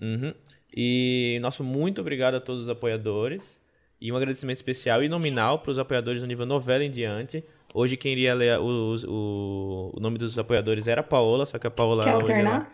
Uhum. 0.00 0.34
E 0.76 1.38
nosso 1.40 1.64
muito 1.64 2.00
obrigado 2.02 2.34
a 2.34 2.40
todos 2.40 2.64
os 2.64 2.68
apoiadores. 2.68 3.58
E 4.00 4.12
um 4.12 4.16
agradecimento 4.16 4.58
especial 4.58 5.02
e 5.02 5.08
nominal 5.08 5.58
para 5.60 5.72
os 5.72 5.78
apoiadores 5.78 6.20
do 6.20 6.26
nível 6.26 6.46
novela 6.46 6.84
em 6.84 6.90
diante. 6.90 7.42
Hoje 7.78 7.96
quem 7.96 8.10
iria 8.10 8.34
ler 8.34 8.58
o, 8.58 8.96
o, 9.06 9.92
o 9.96 10.00
nome 10.00 10.18
dos 10.18 10.36
apoiadores 10.36 10.88
era 10.88 11.00
a 11.00 11.04
Paola, 11.04 11.46
só 11.46 11.60
que 11.60 11.66
a 11.68 11.70
Paola. 11.70 12.02
Quer 12.02 12.10
alternar? 12.10 12.68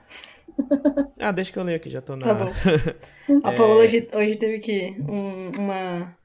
Ela... 0.59 1.13
Ah, 1.19 1.31
deixa 1.31 1.53
que 1.53 1.59
eu 1.59 1.63
leio 1.63 1.77
aqui, 1.77 1.91
já 1.91 2.01
tô 2.01 2.17
na. 2.17 2.25
Tá 2.27 2.35
bom. 2.35 2.51
A 3.45 3.53
Paola 3.53 3.83
é... 3.83 3.85
hoje, 3.85 4.09
hoje 4.15 4.37
teve 4.37 4.61
que 4.61 4.97
um, 5.07 5.51
uma. 5.59 6.17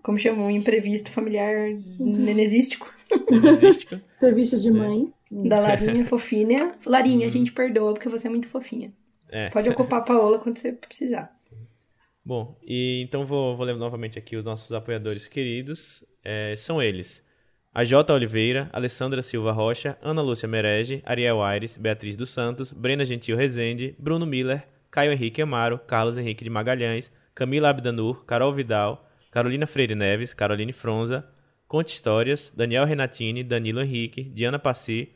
Como 0.00 0.16
chama? 0.16 0.44
Um 0.44 0.50
imprevisto 0.50 1.10
familiar 1.10 1.70
nenezístico. 1.98 2.94
Nenezístico. 3.28 3.96
Imprevisto 4.18 4.58
de 4.58 4.70
mãe. 4.70 5.12
É. 5.32 5.48
Da 5.48 5.58
Larinha 5.58 6.06
fofinha. 6.06 6.76
Larinha, 6.86 7.26
a 7.26 7.30
gente 7.30 7.50
perdoa 7.50 7.94
porque 7.94 8.08
você 8.08 8.28
é 8.28 8.30
muito 8.30 8.46
fofinha. 8.46 8.92
É. 9.28 9.48
Pode 9.48 9.68
ocupar 9.70 10.00
a 10.00 10.04
Paola 10.04 10.38
quando 10.38 10.56
você 10.56 10.72
precisar. 10.72 11.36
Bom, 12.24 12.56
e 12.62 13.02
então 13.02 13.26
vou, 13.26 13.56
vou 13.56 13.66
ler 13.66 13.74
novamente 13.74 14.20
aqui 14.20 14.36
os 14.36 14.44
nossos 14.44 14.70
apoiadores 14.72 15.26
queridos. 15.26 16.04
É, 16.22 16.54
são 16.56 16.80
eles. 16.80 17.28
A 17.72 17.84
J. 17.84 18.12
Oliveira, 18.12 18.68
Alessandra 18.72 19.22
Silva 19.22 19.52
Rocha, 19.52 19.96
Ana 20.02 20.20
Lúcia 20.20 20.48
Merege, 20.48 21.02
Ariel 21.06 21.40
Aires, 21.40 21.76
Beatriz 21.76 22.16
dos 22.16 22.30
Santos, 22.30 22.72
Brena 22.72 23.04
Gentil 23.04 23.36
Rezende, 23.36 23.94
Bruno 23.96 24.26
Miller, 24.26 24.66
Caio 24.90 25.12
Henrique 25.12 25.40
Amaro, 25.40 25.78
Carlos 25.78 26.18
Henrique 26.18 26.42
de 26.42 26.50
Magalhães, 26.50 27.12
Camila 27.32 27.68
Abdanur, 27.68 28.24
Carol 28.26 28.52
Vidal, 28.52 29.08
Carolina 29.30 29.68
Freire 29.68 29.94
Neves, 29.94 30.34
Caroline 30.34 30.72
Fronza, 30.72 31.24
Conte 31.68 31.92
Histórias, 31.92 32.52
Daniel 32.56 32.86
Renatini, 32.86 33.44
Danilo 33.44 33.80
Henrique, 33.80 34.24
Diana 34.24 34.58
Passi, 34.58 35.14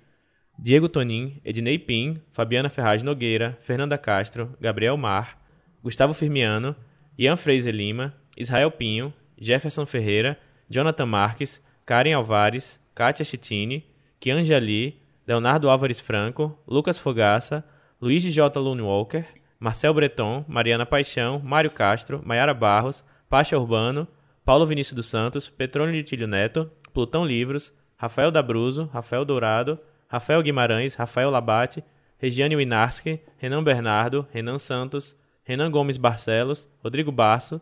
Diego 0.57 0.89
Tonin, 0.89 1.41
Ednei 1.45 1.77
Pim, 1.77 2.21
Fabiana 2.33 2.69
Ferraz 2.71 3.03
Nogueira, 3.03 3.59
Fernanda 3.63 3.99
Castro, 3.99 4.57
Gabriel 4.61 4.97
Mar, 4.97 5.37
Gustavo 5.83 6.15
Firmiano, 6.15 6.77
Ian 7.19 7.37
Fraser 7.37 7.75
Lima, 7.75 8.15
Israel 8.37 8.71
Pinho, 8.71 9.13
Jefferson 9.37 9.87
Ferreira, 9.87 10.39
Jonathan 10.71 11.07
Marques, 11.07 11.61
Karen 11.87 12.15
Alvares, 12.15 12.81
Kátia 12.95 13.25
Chitini, 13.25 13.85
Kianjali, 14.21 15.01
Leonardo 15.27 15.69
Álvares 15.69 16.01
Franco, 16.01 16.59
Lucas 16.67 16.99
Fogaça, 16.99 17.65
Luiz 18.01 18.23
J. 18.23 18.61
Walker, 18.61 19.27
Marcel 19.59 19.95
Breton, 19.95 20.45
Mariana 20.49 20.87
Paixão, 20.87 21.41
Mário 21.43 21.71
Castro, 21.71 22.23
Maiara 22.25 22.55
Barros, 22.55 23.05
Pacha 23.29 23.59
Urbano, 23.59 24.07
Paulo 24.45 24.67
Vinícius 24.67 24.95
dos 24.95 25.07
Santos, 25.07 25.49
Petrônio 25.49 25.95
de 25.95 26.03
Tílio 26.03 26.27
Neto, 26.27 26.71
Plutão 26.93 27.25
Livros, 27.25 27.73
Rafael 27.97 28.31
Dabruzo, 28.31 28.91
Rafael 28.93 29.25
Dourado, 29.25 29.79
Rafael 30.09 30.43
Guimarães, 30.43 30.95
Rafael 30.95 31.31
Labate, 31.31 31.83
Regiane 32.19 32.57
Winarski, 32.57 33.21
Renan 33.39 33.63
Bernardo, 33.65 34.27
Renan 34.33 34.59
Santos, 34.59 35.17
Renan 35.45 35.71
Gomes 35.71 35.97
Barcelos, 35.97 36.69
Rodrigo 36.83 37.11
Basso, 37.11 37.61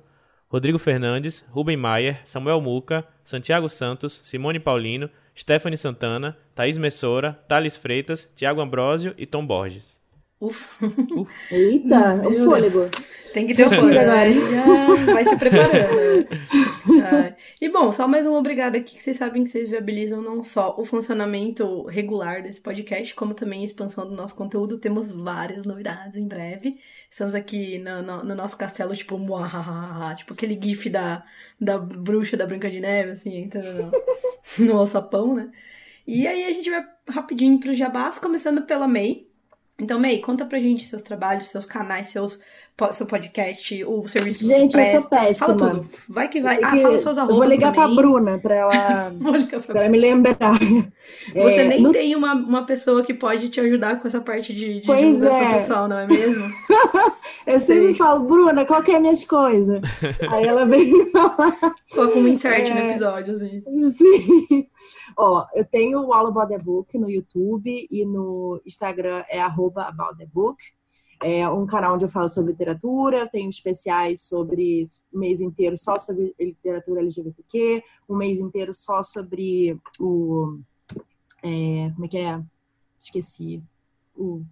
Rodrigo 0.52 0.78
Fernandes, 0.78 1.42
Rubem 1.50 1.78
Maier, 1.78 2.20
Samuel 2.26 2.60
Muca, 2.60 3.08
Santiago 3.24 3.70
Santos, 3.70 4.20
Simone 4.22 4.60
Paulino, 4.60 5.08
Stephanie 5.34 5.78
Santana, 5.78 6.36
Thaís 6.54 6.76
Messora, 6.76 7.32
Thales 7.48 7.78
Freitas, 7.78 8.28
Tiago 8.34 8.60
Ambrósio 8.60 9.14
e 9.16 9.24
Tom 9.24 9.46
Borges. 9.46 10.01
Ufa. 10.42 10.84
Eita, 11.52 12.14
o 12.26 12.34
fôlego. 12.44 12.90
Tem 13.32 13.46
que 13.46 13.54
ter 13.54 13.64
o 13.64 13.70
fôlego 13.70 14.00
agora. 14.00 14.32
Já 14.32 15.04
vai 15.14 15.24
se 15.24 15.36
preparando. 15.36 16.26
Ah, 17.00 17.36
e 17.60 17.68
bom, 17.68 17.92
só 17.92 18.08
mais 18.08 18.26
um 18.26 18.34
obrigado 18.34 18.74
aqui, 18.74 18.96
que 18.96 19.02
vocês 19.04 19.16
sabem 19.16 19.44
que 19.44 19.50
vocês 19.50 19.70
viabilizam 19.70 20.20
não 20.20 20.42
só 20.42 20.74
o 20.76 20.84
funcionamento 20.84 21.84
regular 21.84 22.42
desse 22.42 22.60
podcast, 22.60 23.14
como 23.14 23.34
também 23.34 23.62
a 23.62 23.64
expansão 23.64 24.04
do 24.04 24.16
nosso 24.16 24.34
conteúdo. 24.34 24.78
Temos 24.78 25.12
várias 25.12 25.64
novidades 25.64 26.16
em 26.16 26.26
breve. 26.26 26.76
Estamos 27.08 27.36
aqui 27.36 27.78
no, 27.78 28.02
no, 28.02 28.24
no 28.24 28.34
nosso 28.34 28.58
castelo, 28.58 28.96
tipo, 28.96 29.16
muahaha, 29.16 30.16
tipo 30.16 30.32
aquele 30.32 30.58
gif 30.60 30.90
da, 30.90 31.24
da 31.60 31.78
bruxa 31.78 32.36
da 32.36 32.46
Branca 32.46 32.68
de 32.68 32.80
Neve, 32.80 33.12
assim, 33.12 33.44
entrando 33.44 33.92
no, 34.58 34.66
no 34.66 34.76
alçapão, 34.76 35.36
né? 35.36 35.52
E 36.04 36.26
aí 36.26 36.44
a 36.46 36.50
gente 36.50 36.68
vai 36.68 36.84
rapidinho 37.08 37.60
pro 37.60 37.72
jabás, 37.72 38.18
começando 38.18 38.62
pela 38.62 38.88
May. 38.88 39.30
Então, 39.80 39.98
May, 39.98 40.20
conta 40.20 40.46
pra 40.46 40.60
gente 40.60 40.84
seus 40.84 41.02
trabalhos, 41.02 41.48
seus 41.48 41.66
canais, 41.66 42.08
seus 42.08 42.38
seu 42.92 43.06
podcast, 43.06 43.84
o 43.84 44.08
serviço 44.08 44.40
que 44.40 44.46
Gente, 44.46 44.72
você 44.72 44.76
presta. 44.78 44.96
eu 44.96 45.00
sou 45.00 45.10
péssima. 45.10 45.46
Fala 45.46 45.58
tudo. 45.58 45.86
Vai 46.08 46.28
que 46.28 46.40
vai. 46.40 46.56
Ah, 46.56 46.70
fala 46.70 46.78
arrobas 46.88 47.16
Eu 47.16 47.26
vou 47.26 47.44
ligar 47.44 47.72
também. 47.74 47.94
pra 47.94 48.02
Bruna 48.02 48.38
pra 48.38 48.54
ela, 48.54 49.10
Vou 49.20 49.32
ligar 49.36 49.60
pra 49.60 49.72
pra 49.74 49.80
ela 49.82 49.88
me 49.90 49.98
lembrar. 49.98 50.58
Você 51.34 51.60
É, 51.60 51.68
nem 51.68 51.80
no- 51.82 51.92
tem 51.92 52.16
uma, 52.16 52.34
uma 52.34 52.66
pessoa 52.66 53.04
que 53.04 53.14
pode 53.14 53.48
te 53.50 53.60
ajudar 53.60 54.00
com 54.00 54.08
essa 54.08 54.20
parte 54.20 54.52
de, 54.52 54.80
de 54.80 54.86
Pois 54.86 55.00
divulgação 55.16 55.40
é. 55.48 55.52
pessoal, 55.54 55.88
não 55.88 55.98
é 55.98 56.06
mesmo? 56.06 56.44
Eu 57.46 57.60
sempre 57.60 57.94
falo, 57.94 58.24
Bruna, 58.24 58.64
qual 58.64 58.82
que 58.82 58.92
é 58.92 58.98
minhas 59.00 59.24
coisas? 59.24 59.80
Aí 60.30 60.44
ela 60.46 60.64
vem 60.64 61.10
falar. 61.10 61.56
Coloca 61.92 62.18
um 62.18 62.28
insert 62.28 62.68
no 62.68 62.78
É. 62.78 62.90
episódio, 62.90 63.34
assim. 63.34 63.62
Sim. 63.92 64.66
Ó, 65.18 65.44
eu 65.54 65.64
tenho 65.64 66.00
o 66.00 66.12
All 66.12 66.26
About 66.28 66.48
the 66.56 66.58
Book 66.62 66.96
no 66.98 67.10
YouTube 67.10 67.86
e 67.90 68.04
no 68.04 68.60
Instagram 68.66 69.24
é 69.28 69.40
arroba 69.40 69.82
About 69.84 70.16
the 70.18 70.26
Book. 70.32 70.56
É 71.22 71.48
um 71.48 71.66
canal 71.66 71.94
onde 71.94 72.04
eu 72.04 72.08
falo 72.08 72.28
sobre 72.28 72.52
literatura, 72.52 73.20
eu 73.20 73.28
tenho 73.28 73.48
especiais 73.48 74.22
sobre 74.22 74.84
o 75.12 75.18
mês 75.18 75.40
inteiro 75.40 75.76
só 75.78 75.98
sobre 75.98 76.34
literatura 76.38 77.00
LGBTQ, 77.00 77.82
um 78.08 78.16
mês 78.16 78.40
inteiro 78.40 78.74
só 78.74 79.02
sobre 79.02 79.78
o. 80.00 80.58
é, 81.42 81.90
como 81.94 82.04
é 82.04 82.08
que 82.08 82.18
é? 82.18 82.42
Esqueci. 83.00 83.62
O, 84.16 84.42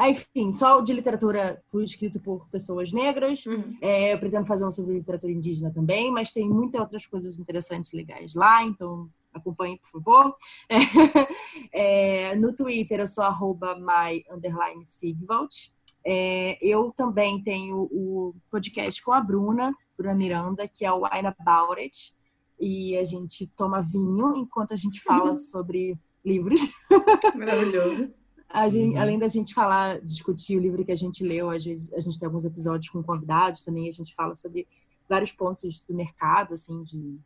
ah, 0.00 0.08
enfim, 0.08 0.50
só 0.50 0.80
de 0.80 0.94
literatura 0.94 1.62
escrito 1.74 2.18
por 2.18 2.48
pessoas 2.48 2.90
negras. 2.90 3.44
Uhum. 3.44 3.76
É, 3.82 4.14
eu 4.14 4.18
pretendo 4.18 4.46
fazer 4.46 4.64
um 4.64 4.72
sobre 4.72 4.94
literatura 4.94 5.30
indígena 5.30 5.70
também, 5.70 6.10
mas 6.10 6.32
tem 6.32 6.48
muitas 6.48 6.80
outras 6.80 7.06
coisas 7.06 7.38
interessantes 7.38 7.92
e 7.92 7.96
legais 7.96 8.32
lá, 8.32 8.64
então 8.64 9.10
acompanhe, 9.32 9.78
por 9.78 10.02
favor. 10.02 10.34
É, 11.72 12.34
no 12.36 12.54
Twitter 12.54 13.00
eu 13.00 13.06
sou 13.06 13.22
arroba 13.22 13.76
my 13.76 14.24
underline 14.30 14.84
Sigvald. 14.84 15.72
É, 16.04 16.58
eu 16.60 16.92
também 16.96 17.42
tenho 17.42 17.88
o 17.92 18.34
podcast 18.50 19.02
com 19.02 19.12
a 19.12 19.20
Bruna, 19.20 19.72
Bruna 19.96 20.14
Miranda, 20.14 20.66
que 20.66 20.84
é 20.84 20.92
o 20.92 21.02
Wine 21.04 21.26
About 21.28 21.80
It. 21.80 22.14
E 22.58 22.96
a 22.96 23.04
gente 23.04 23.46
toma 23.56 23.80
vinho 23.80 24.36
enquanto 24.36 24.72
a 24.72 24.76
gente 24.76 25.00
fala 25.02 25.36
sobre 25.36 25.98
livros. 26.24 26.60
Maravilhoso. 27.36 28.10
A 28.48 28.68
gente- 28.68 28.94
Uhum. 28.96 29.00
Além 29.00 29.18
da 29.18 29.28
gente 29.28 29.54
falar, 29.54 30.00
discutir 30.00 30.56
o 30.56 30.60
livro 30.60 30.84
que 30.84 30.92
a 30.92 30.96
gente 30.96 31.22
leu, 31.24 31.50
às 31.50 31.64
vezes 31.64 31.92
a 31.92 32.00
gente 32.00 32.18
tem 32.18 32.26
alguns 32.26 32.44
episódios 32.44 32.90
com 32.90 33.02
convidados 33.02 33.64
também, 33.64 33.88
a 33.88 33.92
gente 33.92 34.14
fala 34.14 34.34
sobre 34.34 34.66
vários 35.08 35.32
pontos 35.32 35.82
do 35.84 35.94
mercado, 35.94 36.54
assim, 36.54 36.82
de, 36.82 37.18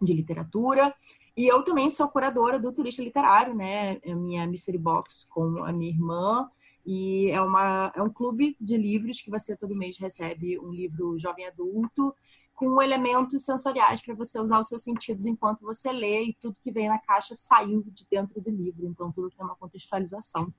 de 0.00 0.12
literatura. 0.14 0.94
E 1.36 1.46
eu 1.46 1.62
também 1.62 1.88
sou 1.90 2.08
curadora 2.08 2.58
do 2.58 2.72
Turista 2.72 3.02
Literário, 3.02 3.54
né? 3.54 3.98
É 4.02 4.12
a 4.12 4.16
minha 4.16 4.46
Mystery 4.46 4.78
Box 4.78 5.26
com 5.30 5.62
a 5.62 5.72
minha 5.72 5.90
irmã. 5.90 6.48
E 6.84 7.30
é, 7.30 7.40
uma, 7.40 7.92
é 7.94 8.02
um 8.02 8.10
clube 8.10 8.56
de 8.60 8.76
livros 8.76 9.20
que 9.20 9.30
você 9.30 9.56
todo 9.56 9.76
mês 9.76 9.98
recebe 9.98 10.58
um 10.58 10.70
livro 10.70 11.18
jovem 11.18 11.46
adulto 11.46 12.14
com 12.54 12.82
elementos 12.82 13.44
sensoriais 13.44 14.02
para 14.02 14.14
você 14.14 14.38
usar 14.38 14.60
os 14.60 14.68
seus 14.68 14.82
sentidos 14.82 15.26
enquanto 15.26 15.62
você 15.62 15.90
lê 15.90 16.24
e 16.24 16.36
tudo 16.40 16.60
que 16.62 16.70
vem 16.70 16.88
na 16.88 16.98
caixa 16.98 17.34
saiu 17.34 17.82
de 17.86 18.06
dentro 18.10 18.40
do 18.40 18.50
livro. 18.50 18.86
Então, 18.86 19.10
tudo 19.10 19.30
tem 19.30 19.44
uma 19.44 19.56
contextualização. 19.56 20.52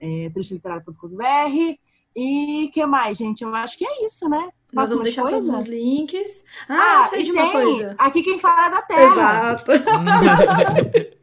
É, 0.00 0.30
turistaliterário.com.br 0.30 1.76
e 2.14 2.70
que 2.72 2.84
mais, 2.86 3.18
gente? 3.18 3.42
Eu 3.44 3.54
acho 3.54 3.76
que 3.76 3.84
é 3.86 4.06
isso, 4.06 4.28
né? 4.28 4.48
Nós 4.72 4.90
Faço 4.90 4.96
vamos 4.96 4.96
mais 4.96 5.04
deixar 5.14 5.22
coisa? 5.22 5.52
todos 5.52 5.62
os 5.62 5.66
links. 5.68 6.44
Ah, 6.68 7.02
eu 7.04 7.04
sei 7.10 7.20
e 7.20 7.24
de 7.24 7.32
uma 7.32 7.42
tem 7.42 7.52
coisa. 7.52 7.94
Aqui 7.98 8.22
quem 8.22 8.38
fala 8.38 8.66
é 8.66 8.70
da 8.70 8.82
Terra. 8.82 9.12
Exato. 9.12 9.72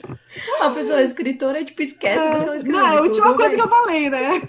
A 0.61 0.69
pessoa 0.71 1.01
escritora, 1.01 1.63
tipo, 1.63 1.81
esquece 1.81 2.19
do 2.31 2.37
que 2.39 2.43
ela 2.45 2.55
escreveu. 2.55 2.81
Não, 2.81 2.87
é 2.93 2.97
a 2.97 3.01
última 3.01 3.27
tudo 3.27 3.35
coisa 3.35 3.49
bem. 3.51 3.57
que 3.59 3.63
eu 3.63 3.69
falei, 3.69 4.09
né? 4.09 4.41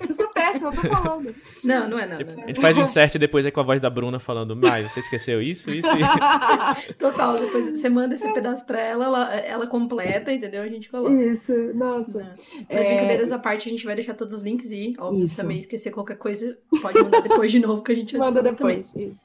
Eu 0.52 0.72
tô 0.72 0.72
falando. 0.72 1.34
Não, 1.64 1.88
não 1.88 1.98
é 1.98 2.06
não, 2.06 2.18
não, 2.18 2.44
A 2.44 2.46
gente 2.46 2.60
faz 2.60 2.76
o 2.76 2.80
insert 2.80 3.16
depois 3.16 3.46
aí 3.46 3.52
com 3.52 3.60
a 3.60 3.64
voz 3.64 3.80
da 3.80 3.88
Bruna 3.88 4.18
falando, 4.18 4.54
Maio, 4.54 4.88
você 4.88 5.00
esqueceu 5.00 5.40
isso, 5.40 5.70
isso 5.70 5.88
e... 5.88 6.92
Total, 6.94 7.38
depois 7.38 7.70
você 7.70 7.88
manda 7.88 8.14
esse 8.14 8.30
pedaço 8.32 8.66
pra 8.66 8.78
ela, 8.80 9.04
ela, 9.04 9.34
ela 9.34 9.66
completa, 9.66 10.32
entendeu? 10.32 10.62
A 10.62 10.68
gente 10.68 10.90
coloca. 10.90 11.14
Isso, 11.14 11.52
nossa. 11.74 12.18
Não. 12.18 12.26
Mas 12.28 12.68
É, 12.68 12.88
brincadeiras 12.88 13.32
à 13.32 13.38
parte, 13.38 13.68
a 13.68 13.70
gente 13.70 13.84
vai 13.84 13.94
deixar 13.94 14.14
todos 14.14 14.34
os 14.34 14.42
links 14.42 14.70
e, 14.70 14.94
óbvio, 14.98 15.24
Isso. 15.24 15.34
se 15.34 15.40
também 15.40 15.58
esquecer 15.58 15.90
qualquer 15.90 16.16
coisa, 16.16 16.56
pode 16.82 17.02
mandar 17.02 17.20
depois 17.20 17.50
de 17.50 17.60
novo 17.60 17.82
que 17.82 17.92
a 17.92 17.96
gente 17.96 18.16
Manda 18.18 18.42
depois. 18.42 18.94
Isso. 18.94 19.22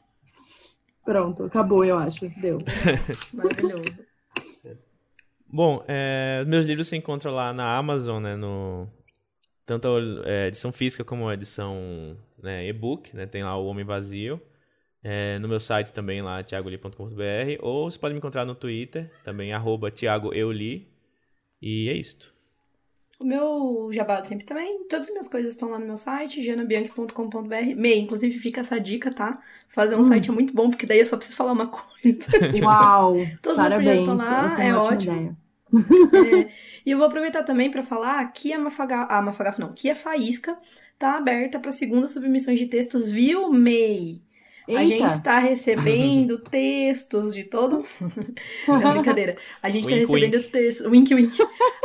Pronto, 1.04 1.44
acabou, 1.44 1.84
eu 1.84 1.98
acho. 1.98 2.30
Deu. 2.40 2.60
também. 2.60 3.00
Maravilhoso. 3.34 4.04
Bom, 5.52 5.84
é, 5.88 6.46
meus 6.46 6.66
livros 6.66 6.88
se 6.88 6.96
encontram 6.96 7.34
lá 7.34 7.52
na 7.52 7.76
Amazon, 7.76 8.22
né, 8.22 8.36
no... 8.36 8.88
Tanto 9.70 9.88
a 9.88 10.28
é, 10.28 10.48
edição 10.48 10.72
física 10.72 11.04
como 11.04 11.30
a 11.30 11.36
edição 11.36 12.18
né, 12.42 12.68
e-book, 12.68 13.16
né, 13.16 13.28
tem 13.28 13.44
lá 13.44 13.56
o 13.56 13.68
Homem 13.68 13.86
Vazio. 13.86 14.42
É, 15.04 15.38
no 15.38 15.48
meu 15.48 15.60
site 15.60 15.94
também 15.94 16.24
lá, 16.24 16.44
thiagoli.com.br, 16.44 17.60
ou 17.60 17.90
você 17.90 18.00
pode 18.00 18.16
me 18.16 18.18
encontrar 18.18 18.46
no 18.46 18.56
Twitter, 18.56 19.12
também, 19.24 19.54
arroba 19.54 19.92
thiagoeuli. 19.92 20.88
E 21.62 21.88
é 21.88 21.94
isto. 21.94 22.34
O 23.20 23.24
meu 23.24 23.92
jabá 23.94 24.24
sempre 24.24 24.44
também, 24.44 24.88
todas 24.88 25.06
as 25.06 25.12
minhas 25.12 25.28
coisas 25.28 25.54
estão 25.54 25.70
lá 25.70 25.78
no 25.78 25.86
meu 25.86 25.98
site, 25.98 26.42
janabianchi.com.br. 26.42 27.76
Mei, 27.78 28.00
inclusive 28.00 28.40
fica 28.40 28.62
essa 28.62 28.80
dica, 28.80 29.14
tá? 29.14 29.40
Fazer 29.68 29.96
um 29.96 30.00
Hum. 30.00 30.04
site 30.06 30.32
é 30.32 30.34
muito 30.34 30.52
bom, 30.52 30.72
porque 30.72 30.88
daí 30.88 30.98
eu 31.00 31.06
só 31.06 31.16
preciso 31.16 31.38
falar 31.38 31.52
uma 31.52 31.68
coisa. 31.68 31.86
Uau! 32.66 33.18
Todos 33.40 33.60
os 33.60 33.68
meus 33.68 33.74
projetos 33.76 34.00
estão 34.00 34.18
lá, 34.18 34.64
é, 34.64 34.68
é 34.70 34.76
ótimo. 34.76 35.12
ideia. 35.12 35.38
É, 36.12 36.52
e 36.86 36.92
eu 36.92 36.98
vou 36.98 37.08
aproveitar 37.08 37.44
também 37.44 37.70
pra 37.72 37.84
falar 37.84 38.24
que 38.32 38.52
a 38.54 38.60
Mafagaf, 38.60 39.12
a 39.14 39.22
Mafagaf 39.22 39.60
não, 39.60 39.70
que 39.74 39.90
a 39.90 39.96
Faísca 39.96 40.58
tá 40.98 41.18
aberta 41.18 41.60
para 41.60 41.72
segundas 41.72 42.12
submissões 42.12 42.60
de 42.60 42.66
textos, 42.68 43.10
viu, 43.10 43.52
May? 43.52 44.22
A 44.68 44.84
gente 44.84 45.02
Eita! 45.02 45.08
está 45.08 45.40
recebendo 45.40 46.38
textos 46.52 47.34
de 47.34 47.44
todo. 47.44 47.84
Não, 48.68 48.94
brincadeira. 48.94 49.36
A 49.64 49.70
gente 49.72 49.86
está 49.86 49.96
recebendo 49.96 50.44
textos. 50.44 50.86
Wink, 50.86 51.16
wink. 51.16 51.36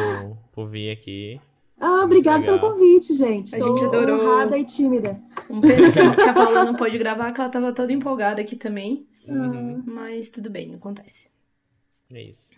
por 0.53 0.69
vir 0.69 0.89
aqui. 0.89 1.37
Ah, 1.77 2.05
obrigada 2.05 2.39
legal. 2.39 2.59
pelo 2.59 2.71
convite, 2.71 3.13
gente. 3.13 3.53
A 3.53 3.59
Tô 3.59 3.75
gente 3.75 3.83
adorou. 3.83 4.21
honrada 4.21 4.57
e 4.57 4.63
tímida. 4.63 5.21
Um 5.49 5.59
pena 5.59 5.91
que 5.91 5.99
a, 5.99 6.33
Paula 6.33 6.63
não 6.63 6.73
pôde 6.73 6.97
gravar, 6.97 7.33
que 7.33 7.41
ela 7.41 7.49
tava 7.49 7.73
toda 7.73 7.91
empolgada 7.91 8.41
aqui 8.41 8.55
também. 8.55 9.05
Uhum. 9.27 9.83
Mas 9.85 10.29
tudo 10.29 10.49
bem, 10.49 10.73
acontece. 10.73 11.27
É 12.13 12.21
isso. 12.21 12.51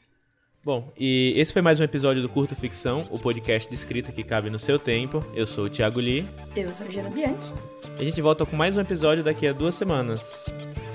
Bom, 0.66 0.92
e 0.98 1.32
esse 1.38 1.54
foi 1.54 1.62
mais 1.62 1.80
um 1.80 1.84
episódio 1.84 2.24
do 2.24 2.28
Curto 2.28 2.56
Ficção, 2.56 3.06
o 3.12 3.20
podcast 3.20 3.70
de 3.70 3.76
escrita 3.76 4.12
que 4.12 4.24
cabe 4.24 4.50
no 4.50 4.58
seu 4.58 4.80
tempo. 4.80 5.24
Eu 5.36 5.46
sou 5.46 5.66
o 5.66 5.70
Thiago 5.70 6.00
Lee. 6.00 6.26
Eu 6.56 6.74
sou 6.74 6.86
a 6.86 6.88
Regina 6.88 7.08
Bianchi. 7.08 7.54
E 8.00 8.02
a 8.02 8.04
gente 8.04 8.20
volta 8.20 8.48
com 8.48 8.56
mais 8.56 8.76
um 8.76 8.82
episódio 8.82 9.24
daqui 9.24 9.48
a 9.48 9.54
duas 9.54 9.76
semanas. 9.76 10.24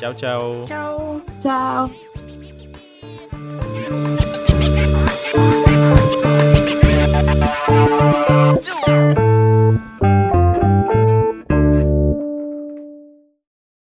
Tchau, 0.01 0.13
tchau. 0.15 0.65
Tchau. 0.67 1.23
Tchau. 1.41 1.91
Tchau. 8.61 9.30